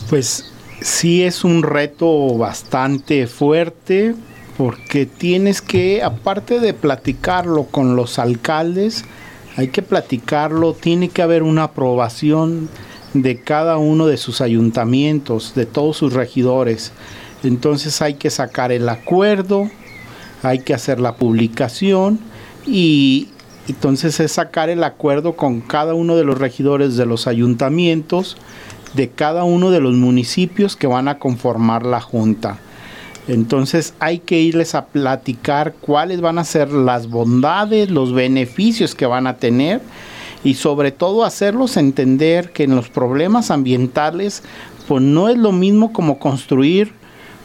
Pues 0.09 0.45
sí 0.81 1.23
es 1.23 1.43
un 1.43 1.63
reto 1.63 2.37
bastante 2.37 3.27
fuerte 3.27 4.15
porque 4.57 5.05
tienes 5.05 5.61
que, 5.61 6.01
aparte 6.01 6.59
de 6.59 6.73
platicarlo 6.73 7.65
con 7.65 7.95
los 7.95 8.17
alcaldes, 8.17 9.03
hay 9.57 9.67
que 9.67 9.81
platicarlo, 9.81 10.73
tiene 10.73 11.09
que 11.09 11.21
haber 11.21 11.43
una 11.43 11.63
aprobación 11.63 12.69
de 13.13 13.41
cada 13.41 13.77
uno 13.77 14.07
de 14.07 14.17
sus 14.17 14.39
ayuntamientos, 14.39 15.53
de 15.55 15.65
todos 15.65 15.97
sus 15.97 16.13
regidores. 16.13 16.93
Entonces 17.43 18.01
hay 18.01 18.13
que 18.13 18.29
sacar 18.29 18.71
el 18.71 18.87
acuerdo, 18.87 19.69
hay 20.41 20.59
que 20.59 20.73
hacer 20.73 20.99
la 20.99 21.15
publicación 21.15 22.19
y 22.65 23.27
entonces 23.67 24.19
es 24.21 24.31
sacar 24.31 24.69
el 24.69 24.83
acuerdo 24.83 25.35
con 25.35 25.59
cada 25.59 25.93
uno 25.93 26.15
de 26.15 26.23
los 26.23 26.37
regidores 26.37 26.95
de 26.95 27.05
los 27.05 27.27
ayuntamientos 27.27 28.37
de 28.93 29.09
cada 29.09 29.43
uno 29.43 29.71
de 29.71 29.79
los 29.79 29.95
municipios 29.95 30.75
que 30.75 30.87
van 30.87 31.07
a 31.07 31.19
conformar 31.19 31.85
la 31.85 32.01
junta. 32.01 32.59
Entonces 33.27 33.93
hay 33.99 34.19
que 34.19 34.39
irles 34.39 34.73
a 34.73 34.85
platicar 34.85 35.73
cuáles 35.73 36.21
van 36.21 36.39
a 36.39 36.45
ser 36.45 36.71
las 36.71 37.09
bondades, 37.09 37.91
los 37.91 38.13
beneficios 38.13 38.95
que 38.95 39.05
van 39.05 39.27
a 39.27 39.37
tener 39.37 39.81
y 40.43 40.53
sobre 40.53 40.91
todo 40.91 41.25
hacerlos 41.25 41.75
entender 41.75 42.51
que 42.51 42.63
en 42.63 42.75
los 42.75 42.89
problemas 42.89 43.51
ambientales 43.51 44.43
pues 44.87 45.03
no 45.03 45.27
es 45.27 45.37
lo 45.37 45.51
mismo 45.51 45.91
como 45.91 46.19
construir 46.19 46.93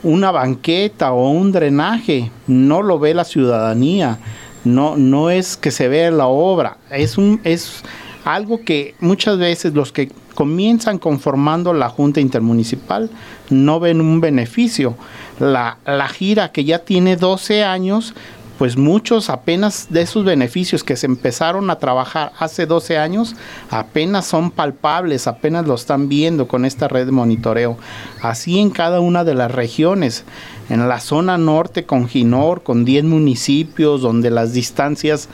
una 0.05 0.31
banqueta 0.31 1.13
o 1.13 1.31
un 1.31 1.53
drenaje, 1.53 2.31
no 2.47 2.83
lo 2.83 2.99
ve 2.99 3.15
la 3.15 3.25
ciudadanía, 3.25 4.19
no, 4.65 4.97
no 4.97 5.31
es 5.31 5.57
que 5.57 5.71
se 5.71 5.89
vea 5.89 6.11
la 6.11 6.27
obra, 6.27 6.79
es, 6.91 7.19
un, 7.19 7.41
es 7.45 7.83
algo 8.25 8.61
que 8.65 8.95
muchas 9.01 9.39
veces 9.39 9.75
los 9.75 9.93
que 9.93 10.11
comienzan 10.35 10.99
conformando 10.99 11.73
la 11.73 11.89
Junta 11.89 12.21
Intermunicipal 12.21 13.11
no 13.51 13.81
ven 13.81 14.01
un 14.01 14.21
beneficio. 14.21 14.97
La, 15.39 15.77
gira 16.09 16.53
que 16.53 16.65
ya 16.65 16.81
tiene 16.81 17.17
12 17.17 17.65
años, 17.65 18.15
pues 18.59 18.77
muchos 18.77 19.29
apenas 19.29 19.89
de 19.91 20.03
esos 20.03 20.25
beneficios 20.25 20.85
que 20.85 20.97
se 20.97 21.07
empezaron 21.07 21.69
a 21.71 21.79
trabajar 21.79 22.33
hace 22.39 22.67
12 22.67 22.97
años, 22.97 23.35
apenas 23.71 24.27
son 24.27 24.51
palpables, 24.51 25.27
apenas 25.27 25.67
lo 25.67 25.75
están 25.75 26.09
viendo 26.09 26.47
con 26.47 26.65
esta 26.65 26.87
red 26.87 27.07
de 27.07 27.13
monitoreo. 27.13 27.77
Así 28.21 28.59
en 28.59 28.71
cada 28.71 29.01
una 29.01 29.25
de 29.25 29.35
las 29.35 29.51
regiones. 29.51 30.25
En 30.69 30.89
la 30.89 31.01
zona 31.01 31.37
norte 31.39 31.85
con 31.85 32.09
Ginor, 32.09 32.63
con 32.63 32.85
10 32.85 33.05
municipios, 33.05 34.01
donde 34.01 34.31
las 34.31 34.53
distancias 34.53 35.29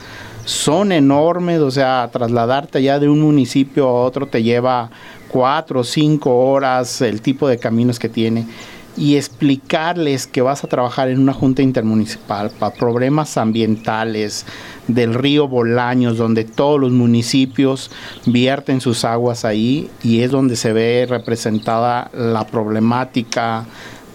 son 0.45 0.91
enormes, 0.91 1.59
o 1.59 1.71
sea, 1.71 2.09
trasladarte 2.11 2.81
ya 2.81 2.99
de 2.99 3.07
un 3.09 3.21
municipio 3.21 3.87
a 3.87 3.93
otro 4.03 4.27
te 4.27 4.41
lleva 4.43 4.89
cuatro 5.29 5.81
o 5.81 5.83
cinco 5.83 6.35
horas 6.49 7.01
el 7.01 7.21
tipo 7.21 7.47
de 7.47 7.57
caminos 7.57 7.99
que 7.99 8.09
tiene. 8.09 8.45
y 8.97 9.15
explicarles 9.15 10.27
que 10.27 10.41
vas 10.41 10.63
a 10.63 10.67
trabajar 10.67 11.07
en 11.07 11.19
una 11.19 11.31
junta 11.31 11.61
intermunicipal 11.61 12.51
para 12.51 12.75
problemas 12.75 13.37
ambientales 13.37 14.45
del 14.89 15.13
río 15.13 15.47
Bolaños, 15.47 16.17
donde 16.17 16.43
todos 16.43 16.79
los 16.81 16.91
municipios 16.91 17.91
vierten 18.25 18.81
sus 18.81 19.05
aguas 19.05 19.45
ahí 19.45 19.89
y 20.03 20.21
es 20.21 20.31
donde 20.31 20.57
se 20.57 20.73
ve 20.73 21.05
representada 21.07 22.09
la 22.13 22.45
problemática 22.47 23.65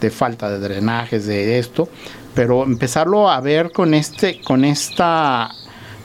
de 0.03 0.11
falta 0.11 0.51
de 0.51 0.59
drenajes 0.59 1.25
de 1.27 1.59
esto, 1.59 1.89
pero 2.35 2.65
empezarlo 2.65 3.31
a 3.31 3.41
ver 3.41 3.73
con 3.73 3.95
este 3.95 4.41
con 4.43 4.67
esta 4.67 5.51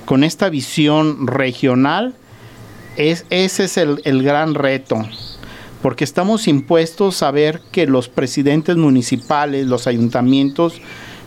con 0.10 0.24
esta 0.24 0.50
visión 0.50 1.28
regional 1.28 2.16
es, 2.98 3.28
ese 3.30 3.66
es 3.66 3.78
el, 3.78 4.24
gran 4.24 4.56
reto 4.56 5.08
porque 5.84 6.04
estamos 6.04 6.48
impuestos 6.48 7.22
a 7.22 7.30
ver 7.30 7.62
que 7.72 7.86
los 7.86 8.10
presidentes 8.10 8.76
municipales, 8.76 9.68
los 9.68 9.86
ayuntamientos, 9.86 10.82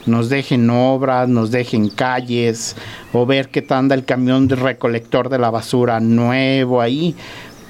nos 0.06 0.28
dejen 0.28 0.68
obras, 0.68 1.28
nos 1.28 1.52
dejen 1.52 1.90
calles, 1.90 2.74
o 3.12 3.24
ver 3.24 3.50
que 3.50 3.64
anda 3.68 3.94
el 3.94 4.04
camión 4.04 4.48
de 4.48 4.56
recolector 4.56 5.28
de 5.28 5.38
la 5.38 5.50
basura 5.50 6.00
nuevo 6.00 6.80
ahí. 6.80 7.14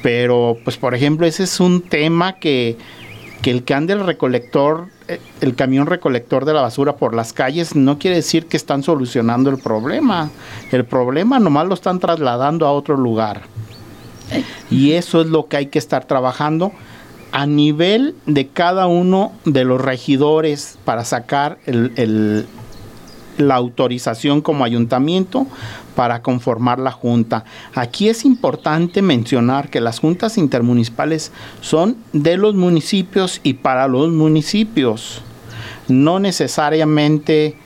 Pero, 0.02 0.56
pues, 0.64 0.78
por 0.78 0.94
ejemplo, 0.94 1.26
ese 1.26 1.44
es 1.44 1.60
un 1.60 1.82
tema 1.82 2.38
que, 2.38 2.78
que 3.42 3.50
el 3.50 3.64
que 3.64 3.74
ande 3.74 3.92
el 3.92 4.06
recolector, 4.06 4.86
el 5.40 5.54
camión 5.54 5.86
recolector 5.86 6.44
de 6.44 6.54
la 6.54 6.62
basura 6.62 6.96
por 6.96 7.14
las 7.14 7.32
calles, 7.32 7.74
no 7.74 7.98
quiere 7.98 8.16
decir 8.16 8.46
que 8.46 8.56
están 8.56 8.82
solucionando 8.82 9.50
el 9.50 9.58
problema. 9.58 10.30
El 10.70 10.84
problema 10.84 11.38
nomás 11.38 11.66
lo 11.66 11.74
están 11.74 11.98
trasladando 11.98 12.66
a 12.66 12.72
otro 12.72 12.96
lugar. 12.96 13.42
Y 14.70 14.92
eso 14.92 15.20
es 15.20 15.26
lo 15.26 15.46
que 15.46 15.58
hay 15.58 15.66
que 15.66 15.78
estar 15.78 16.06
trabajando 16.06 16.72
a 17.32 17.46
nivel 17.46 18.14
de 18.26 18.48
cada 18.48 18.86
uno 18.86 19.32
de 19.44 19.64
los 19.64 19.80
regidores 19.80 20.78
para 20.84 21.04
sacar 21.04 21.58
la 23.38 23.54
autorización 23.54 24.42
como 24.42 24.64
ayuntamiento 24.64 25.46
para 25.94 26.22
conformar 26.22 26.78
la 26.78 26.92
junta. 26.92 27.44
Aquí 27.74 28.08
es 28.08 28.24
importante 28.24 29.02
mencionar 29.02 29.70
que 29.70 29.80
las 29.80 29.98
juntas 29.98 30.38
intermunicipales 30.38 31.32
son 31.60 31.96
de 32.12 32.36
los 32.36 32.54
municipios 32.54 33.40
y 33.42 33.54
para 33.54 33.88
los 33.88 34.10
municipios. 34.10 35.22
No 35.88 36.18
necesariamente 36.18 37.56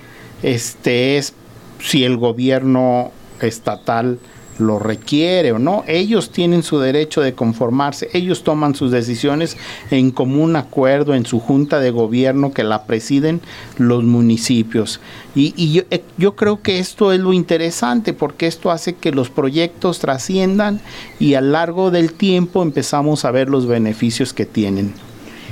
este 0.42 1.18
es 1.18 1.34
si 1.80 2.04
el 2.04 2.16
gobierno 2.16 3.10
estatal 3.40 4.18
lo 4.58 4.78
requiere 4.78 5.52
o 5.52 5.58
no, 5.58 5.84
ellos 5.86 6.30
tienen 6.30 6.62
su 6.62 6.78
derecho 6.78 7.20
de 7.20 7.34
conformarse, 7.34 8.08
ellos 8.12 8.42
toman 8.44 8.74
sus 8.74 8.90
decisiones 8.90 9.56
en 9.90 10.10
común 10.10 10.56
acuerdo 10.56 11.14
en 11.14 11.26
su 11.26 11.40
junta 11.40 11.80
de 11.80 11.90
gobierno 11.90 12.52
que 12.52 12.64
la 12.64 12.84
presiden 12.84 13.40
los 13.78 14.04
municipios. 14.04 15.00
Y, 15.34 15.72
yo, 15.72 15.82
eh, 15.90 16.02
yo, 16.16 16.34
creo 16.34 16.62
que 16.62 16.78
esto 16.78 17.12
es 17.12 17.20
lo 17.20 17.32
interesante 17.32 18.14
porque 18.14 18.46
esto 18.46 18.70
hace 18.70 18.94
que 18.94 19.12
los 19.12 19.28
proyectos 19.28 19.98
trasciendan 19.98 20.80
y 21.18 21.34
a 21.34 21.40
lo 21.40 21.50
largo 21.50 21.90
del 21.90 22.12
tiempo 22.12 22.62
empezamos 22.62 23.24
a 23.24 23.30
ver 23.30 23.48
los 23.50 23.66
beneficios 23.66 24.32
que 24.32 24.46
tienen. 24.46 24.94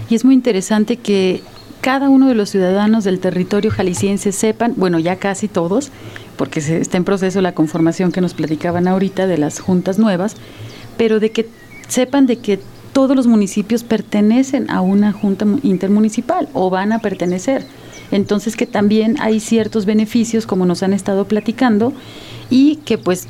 Y 0.08 0.14
es 0.14 0.24
muy 0.24 0.34
interesante 0.34 0.96
que 0.96 1.42
cada 1.84 2.08
uno 2.08 2.28
de 2.28 2.34
los 2.34 2.48
ciudadanos 2.48 3.04
del 3.04 3.20
territorio 3.20 3.70
jalisciense 3.70 4.32
sepan, 4.32 4.72
bueno, 4.76 4.98
ya 4.98 5.16
casi 5.16 5.48
todos, 5.48 5.90
porque 6.36 6.60
se 6.60 6.80
está 6.80 6.96
en 6.96 7.04
proceso 7.04 7.40
la 7.40 7.54
conformación 7.54 8.12
que 8.12 8.20
nos 8.20 8.34
platicaban 8.34 8.88
ahorita 8.88 9.26
de 9.26 9.38
las 9.38 9.60
juntas 9.60 9.98
nuevas, 9.98 10.36
pero 10.96 11.20
de 11.20 11.30
que 11.30 11.48
sepan 11.88 12.26
de 12.26 12.36
que 12.38 12.58
todos 12.92 13.16
los 13.16 13.26
municipios 13.26 13.82
pertenecen 13.82 14.70
a 14.70 14.80
una 14.80 15.12
junta 15.12 15.46
intermunicipal 15.62 16.48
o 16.52 16.70
van 16.70 16.92
a 16.92 17.00
pertenecer. 17.00 17.66
Entonces 18.10 18.56
que 18.56 18.66
también 18.66 19.16
hay 19.20 19.40
ciertos 19.40 19.86
beneficios 19.86 20.46
como 20.46 20.66
nos 20.66 20.82
han 20.82 20.92
estado 20.92 21.26
platicando 21.26 21.92
y 22.50 22.76
que 22.76 22.98
pues 22.98 23.26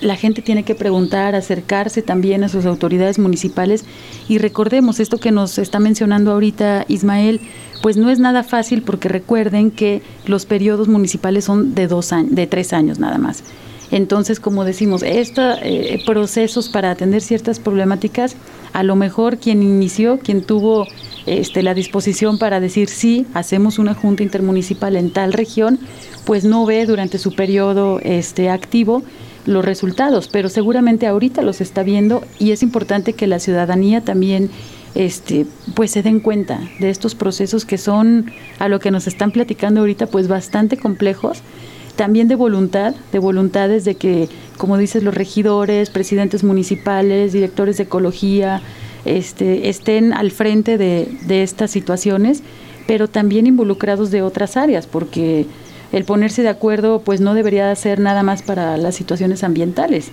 la 0.00 0.16
gente 0.16 0.42
tiene 0.42 0.64
que 0.64 0.74
preguntar, 0.74 1.34
acercarse 1.34 2.02
también 2.02 2.44
a 2.44 2.48
sus 2.48 2.66
autoridades 2.66 3.18
municipales 3.18 3.84
y 4.28 4.38
recordemos 4.38 5.00
esto 5.00 5.18
que 5.18 5.32
nos 5.32 5.58
está 5.58 5.78
mencionando 5.78 6.32
ahorita 6.32 6.84
Ismael, 6.88 7.40
pues 7.82 7.96
no 7.96 8.10
es 8.10 8.18
nada 8.18 8.42
fácil 8.42 8.82
porque 8.82 9.08
recuerden 9.08 9.70
que 9.70 10.02
los 10.26 10.46
periodos 10.46 10.88
municipales 10.88 11.44
son 11.44 11.74
de 11.74 11.86
dos 11.86 12.12
años, 12.12 12.34
de 12.34 12.46
tres 12.46 12.72
años 12.72 12.98
nada 12.98 13.18
más. 13.18 13.42
Entonces, 13.90 14.38
como 14.38 14.64
decimos, 14.64 15.02
estos 15.02 15.58
eh, 15.62 16.02
procesos 16.04 16.68
para 16.68 16.90
atender 16.90 17.22
ciertas 17.22 17.58
problemáticas, 17.58 18.36
a 18.74 18.82
lo 18.82 18.96
mejor 18.96 19.38
quien 19.38 19.62
inició, 19.62 20.18
quien 20.18 20.42
tuvo 20.42 20.86
este, 21.24 21.62
la 21.62 21.72
disposición 21.72 22.38
para 22.38 22.60
decir 22.60 22.88
sí, 22.88 23.26
hacemos 23.32 23.78
una 23.78 23.94
junta 23.94 24.22
intermunicipal 24.22 24.94
en 24.96 25.10
tal 25.10 25.32
región, 25.32 25.78
pues 26.26 26.44
no 26.44 26.66
ve 26.66 26.84
durante 26.84 27.18
su 27.18 27.34
periodo 27.34 27.98
este, 28.00 28.50
activo 28.50 29.02
los 29.48 29.64
resultados, 29.64 30.28
pero 30.28 30.48
seguramente 30.48 31.06
ahorita 31.06 31.42
los 31.42 31.60
está 31.60 31.82
viendo 31.82 32.22
y 32.38 32.52
es 32.52 32.62
importante 32.62 33.14
que 33.14 33.26
la 33.26 33.38
ciudadanía 33.38 34.02
también 34.02 34.50
este, 34.94 35.46
pues 35.74 35.90
se 35.90 36.02
den 36.02 36.20
cuenta 36.20 36.60
de 36.80 36.90
estos 36.90 37.14
procesos 37.14 37.64
que 37.64 37.78
son, 37.78 38.30
a 38.58 38.68
lo 38.68 38.78
que 38.78 38.90
nos 38.90 39.06
están 39.06 39.30
platicando 39.30 39.80
ahorita, 39.80 40.06
pues 40.06 40.28
bastante 40.28 40.76
complejos, 40.76 41.40
también 41.96 42.28
de 42.28 42.34
voluntad, 42.34 42.94
de 43.10 43.18
voluntades 43.18 43.84
de 43.84 43.94
que, 43.94 44.28
como 44.56 44.76
dices, 44.76 45.02
los 45.02 45.14
regidores, 45.14 45.90
presidentes 45.90 46.44
municipales, 46.44 47.32
directores 47.32 47.78
de 47.78 47.84
ecología, 47.84 48.60
este, 49.04 49.68
estén 49.68 50.12
al 50.12 50.30
frente 50.30 50.78
de, 50.78 51.08
de 51.26 51.42
estas 51.42 51.70
situaciones, 51.70 52.42
pero 52.86 53.08
también 53.08 53.46
involucrados 53.46 54.10
de 54.10 54.22
otras 54.22 54.56
áreas, 54.56 54.86
porque 54.86 55.46
el 55.92 56.04
ponerse 56.04 56.42
de 56.42 56.48
acuerdo 56.48 57.00
pues 57.00 57.20
no 57.20 57.34
debería 57.34 57.74
ser 57.74 58.00
nada 58.00 58.22
más 58.22 58.42
para 58.42 58.76
las 58.76 58.94
situaciones 58.94 59.44
ambientales. 59.44 60.10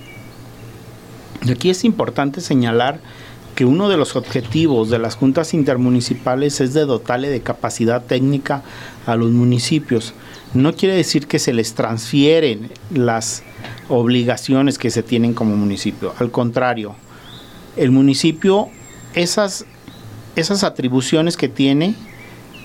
Aquí 1.49 1.69
es 1.69 1.83
importante 1.83 2.41
señalar 2.41 2.99
que 3.55 3.65
uno 3.65 3.87
de 3.87 3.97
los 3.97 4.15
objetivos 4.15 4.89
de 4.89 4.99
las 4.99 5.15
juntas 5.15 5.53
intermunicipales 5.53 6.59
es 6.59 6.73
de 6.73 6.85
dotarle 6.85 7.29
de 7.29 7.41
capacidad 7.41 8.03
técnica 8.03 8.63
a 9.05 9.15
los 9.15 9.31
municipios. 9.31 10.13
No 10.53 10.73
quiere 10.73 10.95
decir 10.95 11.27
que 11.27 11.39
se 11.39 11.53
les 11.53 11.73
transfieren 11.73 12.71
las 12.93 13.43
obligaciones 13.87 14.77
que 14.77 14.91
se 14.91 15.03
tienen 15.03 15.33
como 15.33 15.55
municipio. 15.55 16.13
Al 16.19 16.31
contrario, 16.31 16.95
el 17.77 17.91
municipio 17.91 18.69
esas, 19.15 19.65
esas 20.35 20.63
atribuciones 20.63 21.37
que 21.37 21.47
tiene 21.47 21.95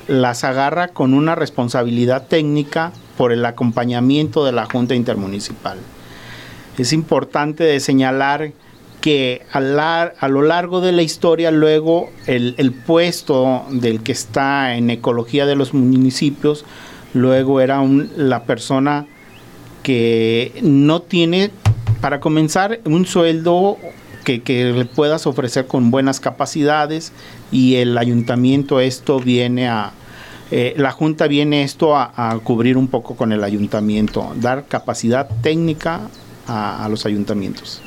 las 0.09 0.43
agarra 0.43 0.89
con 0.89 1.15
una 1.15 1.37
responsabilidad 1.37 2.27
técnica 2.27 2.93
por 3.17 3.33
el 3.33 3.45
acompañamiento 3.45 4.45
de 4.45 4.53
la 4.53 4.67
Junta 4.67 4.95
Intermunicipal. 4.95 5.79
Es 6.79 6.93
importante 6.93 7.79
señalar 7.81 8.53
que 9.01 9.43
a, 9.53 10.29
lo 10.29 10.43
largo 10.43 10.81
de 10.81 10.93
la 10.93 11.03
historia 11.03 11.51
luego 11.51 12.11
el, 12.27 12.73
puesto 12.87 13.65
del 13.71 14.03
que 14.03 14.13
está 14.13 14.77
en 14.77 14.91
ecología 14.91 15.47
de 15.47 15.57
los 15.57 15.73
municipios 15.73 16.65
luego 17.15 17.61
era 17.61 17.83
la 18.17 18.45
persona 18.45 19.07
que 19.83 20.53
no 20.63 21.01
tiene 21.01 21.51
para 22.01 22.21
comenzar 22.21 22.81
un 22.85 23.07
sueldo 23.07 23.79
que, 24.25 24.73
le 24.73 24.85
puedas 24.85 25.27
ofrecer 25.27 25.67
con 25.67 25.91
buenas 25.91 26.21
capacidades 26.21 27.13
y 27.51 27.77
el 27.77 27.99
ayuntamiento 27.99 28.81
esto 28.81 29.19
viene 29.19 29.69
a 29.69 29.93
eh, 30.51 30.75
la 30.77 30.91
junta 30.91 31.27
viene 31.27 31.63
esto 31.63 31.97
a, 31.97 32.39
cubrir 32.43 32.77
un 32.77 32.89
poco 32.89 33.17
con 33.17 33.33
el 33.33 33.45
ayuntamiento 33.45 34.33
dar 34.37 34.67
capacidad 34.67 35.29
técnica 35.43 36.01
a 36.47 36.89
los 36.91 37.07
ayuntamientos 37.07 37.81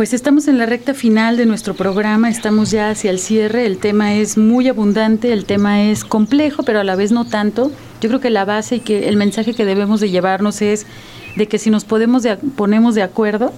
pues 0.00 0.14
estamos 0.14 0.48
en 0.48 0.56
la 0.56 0.64
recta 0.64 0.94
final 0.94 1.36
de 1.36 1.44
nuestro 1.44 1.74
programa, 1.74 2.30
estamos 2.30 2.70
ya 2.70 2.88
hacia 2.88 3.10
el 3.10 3.18
cierre, 3.18 3.66
el 3.66 3.76
tema 3.76 4.14
es 4.14 4.38
muy 4.38 4.66
abundante, 4.66 5.30
el 5.30 5.44
tema 5.44 5.82
es 5.82 6.06
complejo, 6.06 6.62
pero 6.62 6.80
a 6.80 6.84
la 6.84 6.96
vez 6.96 7.12
no 7.12 7.26
tanto. 7.26 7.70
Yo 8.00 8.08
creo 8.08 8.18
que 8.18 8.30
la 8.30 8.46
base 8.46 8.76
y 8.76 8.80
que 8.80 9.10
el 9.10 9.18
mensaje 9.18 9.52
que 9.52 9.66
debemos 9.66 10.00
de 10.00 10.08
llevarnos 10.08 10.62
es 10.62 10.86
de 11.36 11.48
que 11.48 11.58
si 11.58 11.68
nos 11.68 11.84
podemos 11.84 12.26
ponemos 12.56 12.94
de 12.94 13.02
acuerdo, 13.02 13.52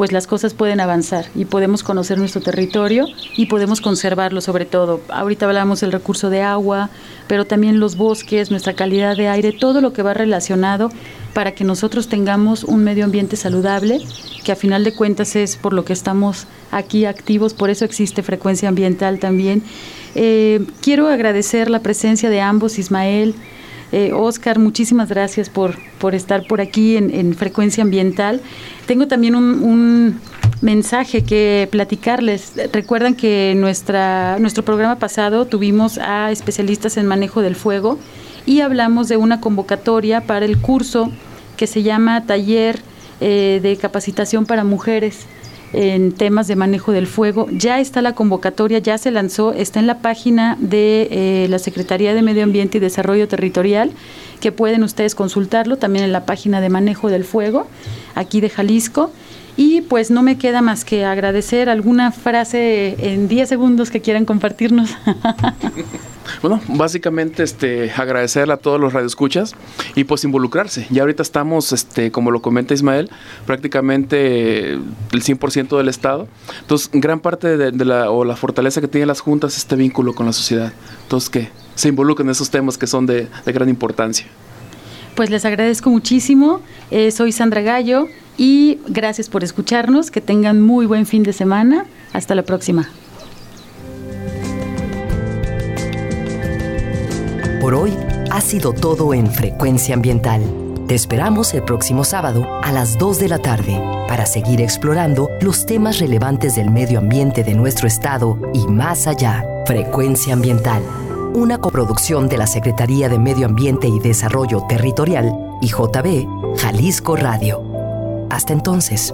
pues 0.00 0.12
las 0.12 0.26
cosas 0.26 0.54
pueden 0.54 0.80
avanzar 0.80 1.26
y 1.34 1.44
podemos 1.44 1.82
conocer 1.82 2.16
nuestro 2.16 2.40
territorio 2.40 3.04
y 3.36 3.44
podemos 3.48 3.82
conservarlo 3.82 4.40
sobre 4.40 4.64
todo. 4.64 5.02
Ahorita 5.10 5.44
hablamos 5.44 5.82
del 5.82 5.92
recurso 5.92 6.30
de 6.30 6.40
agua, 6.40 6.88
pero 7.26 7.44
también 7.44 7.80
los 7.80 7.98
bosques, 7.98 8.50
nuestra 8.50 8.72
calidad 8.72 9.14
de 9.14 9.28
aire, 9.28 9.52
todo 9.52 9.82
lo 9.82 9.92
que 9.92 10.02
va 10.02 10.14
relacionado 10.14 10.90
para 11.34 11.52
que 11.52 11.64
nosotros 11.64 12.08
tengamos 12.08 12.64
un 12.64 12.82
medio 12.82 13.04
ambiente 13.04 13.36
saludable, 13.36 14.00
que 14.42 14.52
a 14.52 14.56
final 14.56 14.84
de 14.84 14.94
cuentas 14.94 15.36
es 15.36 15.58
por 15.58 15.74
lo 15.74 15.84
que 15.84 15.92
estamos 15.92 16.46
aquí 16.70 17.04
activos, 17.04 17.52
por 17.52 17.68
eso 17.68 17.84
existe 17.84 18.22
frecuencia 18.22 18.70
ambiental 18.70 19.18
también. 19.18 19.62
Eh, 20.14 20.64
quiero 20.80 21.08
agradecer 21.08 21.68
la 21.68 21.80
presencia 21.80 22.30
de 22.30 22.40
ambos, 22.40 22.78
Ismael, 22.78 23.34
eh, 23.92 24.12
Oscar, 24.12 24.58
muchísimas 24.58 25.08
gracias 25.08 25.48
por, 25.48 25.76
por 25.98 26.14
estar 26.14 26.46
por 26.46 26.60
aquí 26.60 26.96
en, 26.96 27.34
Frecuencia 27.34 27.82
Ambiental. 27.82 28.40
Tengo 28.86 29.08
también 29.08 29.34
un, 29.34 30.20
mensaje 30.60 31.24
que 31.24 31.68
platicarles. 31.70 32.52
Recuerdan 32.72 33.14
que 33.14 33.54
nuestra, 33.56 34.38
nuestro 34.38 34.62
programa 34.62 34.98
pasado 34.98 35.46
tuvimos 35.46 35.96
a 35.96 36.30
especialistas 36.30 36.98
en 36.98 37.06
manejo 37.06 37.40
del 37.40 37.56
fuego 37.56 37.98
y 38.44 38.60
hablamos 38.60 39.08
de 39.08 39.16
una 39.16 39.40
convocatoria 39.40 40.20
para 40.20 40.44
el 40.44 40.58
curso 40.58 41.10
que 41.56 41.66
se 41.66 41.82
llama 41.82 42.26
Taller 42.26 42.78
eh, 43.22 43.60
de 43.62 43.76
Capacitación 43.76 44.44
para 44.44 44.64
Mujeres 44.64 45.26
en 45.72 46.12
temas 46.12 46.48
de 46.48 46.56
manejo 46.56 46.92
del 46.92 47.06
fuego. 47.06 47.46
Ya 47.50 47.80
está 47.80 48.02
la 48.02 48.14
convocatoria, 48.14 48.78
ya 48.78 48.98
se 48.98 49.10
lanzó, 49.10 49.52
está 49.52 49.80
en 49.80 49.86
la 49.86 49.98
página 49.98 50.56
de 50.60 51.08
eh, 51.10 51.46
la 51.48 51.58
Secretaría 51.58 52.14
de 52.14 52.22
Medio 52.22 52.42
Ambiente 52.42 52.78
y 52.78 52.80
Desarrollo 52.80 53.28
Territorial, 53.28 53.92
que 54.40 54.52
pueden 54.52 54.82
ustedes 54.82 55.14
consultarlo, 55.14 55.76
también 55.76 56.04
en 56.04 56.12
la 56.12 56.24
página 56.26 56.60
de 56.60 56.68
manejo 56.70 57.08
del 57.08 57.24
fuego, 57.24 57.66
aquí 58.14 58.40
de 58.40 58.50
Jalisco. 58.50 59.10
Y 59.60 59.82
pues 59.82 60.10
no 60.10 60.22
me 60.22 60.38
queda 60.38 60.62
más 60.62 60.86
que 60.86 61.04
agradecer 61.04 61.68
alguna 61.68 62.12
frase 62.12 62.96
en 62.98 63.28
10 63.28 63.46
segundos 63.46 63.90
que 63.90 64.00
quieran 64.00 64.24
compartirnos. 64.24 64.96
Bueno, 66.42 66.60
básicamente 66.68 67.42
este 67.42 67.90
agradecerle 67.90 68.54
a 68.54 68.56
todos 68.56 68.80
los 68.80 68.92
radioescuchas 68.92 69.56
y 69.96 70.04
pues 70.04 70.22
involucrarse. 70.22 70.86
Ya 70.88 71.02
ahorita 71.02 71.24
estamos, 71.24 71.72
este, 71.72 72.12
como 72.12 72.30
lo 72.30 72.40
comenta 72.40 72.72
Ismael, 72.72 73.10
prácticamente 73.46 74.74
el 74.74 74.82
100% 75.12 75.76
del 75.76 75.88
Estado. 75.88 76.28
Entonces, 76.60 76.88
gran 76.92 77.18
parte 77.18 77.56
de, 77.56 77.84
la, 77.84 78.10
o 78.10 78.24
la 78.24 78.36
fortaleza 78.36 78.80
que 78.80 78.86
tienen 78.86 79.08
las 79.08 79.20
juntas 79.20 79.54
es 79.54 79.58
este 79.58 79.74
vínculo 79.74 80.14
con 80.14 80.24
la 80.24 80.32
sociedad. 80.32 80.72
Entonces, 81.02 81.28
que 81.30 81.48
se 81.74 81.88
involucren 81.88 82.28
en 82.28 82.32
esos 82.32 82.48
temas 82.48 82.78
que 82.78 82.86
son 82.86 83.06
de, 83.06 83.26
gran 83.46 83.68
importancia. 83.68 84.26
Pues 85.16 85.30
les 85.30 85.44
agradezco 85.44 85.90
muchísimo. 85.90 86.60
Eh, 86.92 87.10
soy 87.10 87.32
Sandra 87.32 87.60
Gallo 87.60 88.06
y 88.40 88.78
gracias 88.88 89.28
por 89.28 89.44
escucharnos. 89.44 90.10
Que 90.10 90.22
tengan 90.22 90.62
muy 90.62 90.86
buen 90.86 91.04
fin 91.04 91.22
de 91.22 91.34
semana. 91.34 91.84
Hasta 92.14 92.34
la 92.34 92.42
próxima. 92.42 92.88
Por 97.60 97.74
hoy 97.74 97.92
ha 98.30 98.40
sido 98.40 98.72
todo 98.72 99.12
en 99.12 99.30
Frecuencia 99.30 99.94
Ambiental. 99.94 100.40
Te 100.88 100.94
esperamos 100.94 101.52
el 101.52 101.62
próximo 101.64 102.02
sábado 102.02 102.46
a 102.62 102.72
las 102.72 102.96
2 102.96 103.18
de 103.18 103.28
la 103.28 103.38
tarde 103.40 103.78
para 104.08 104.24
seguir 104.24 104.62
explorando 104.62 105.28
los 105.42 105.66
temas 105.66 105.98
relevantes 105.98 106.56
del 106.56 106.70
medio 106.70 106.98
ambiente 106.98 107.44
de 107.44 107.54
nuestro 107.54 107.86
estado 107.86 108.38
y 108.54 108.66
más 108.66 109.06
allá. 109.06 109.44
Frecuencia 109.66 110.32
Ambiental, 110.32 110.82
una 111.34 111.58
coproducción 111.58 112.26
de 112.26 112.38
la 112.38 112.46
Secretaría 112.46 113.10
de 113.10 113.18
Medio 113.18 113.44
Ambiente 113.44 113.86
y 113.86 114.00
Desarrollo 114.00 114.64
Territorial 114.66 115.30
y 115.60 115.68
JB 115.68 116.56
Jalisco 116.56 117.16
Radio. 117.16 117.69
Hasta 118.30 118.52
entonces. 118.52 119.12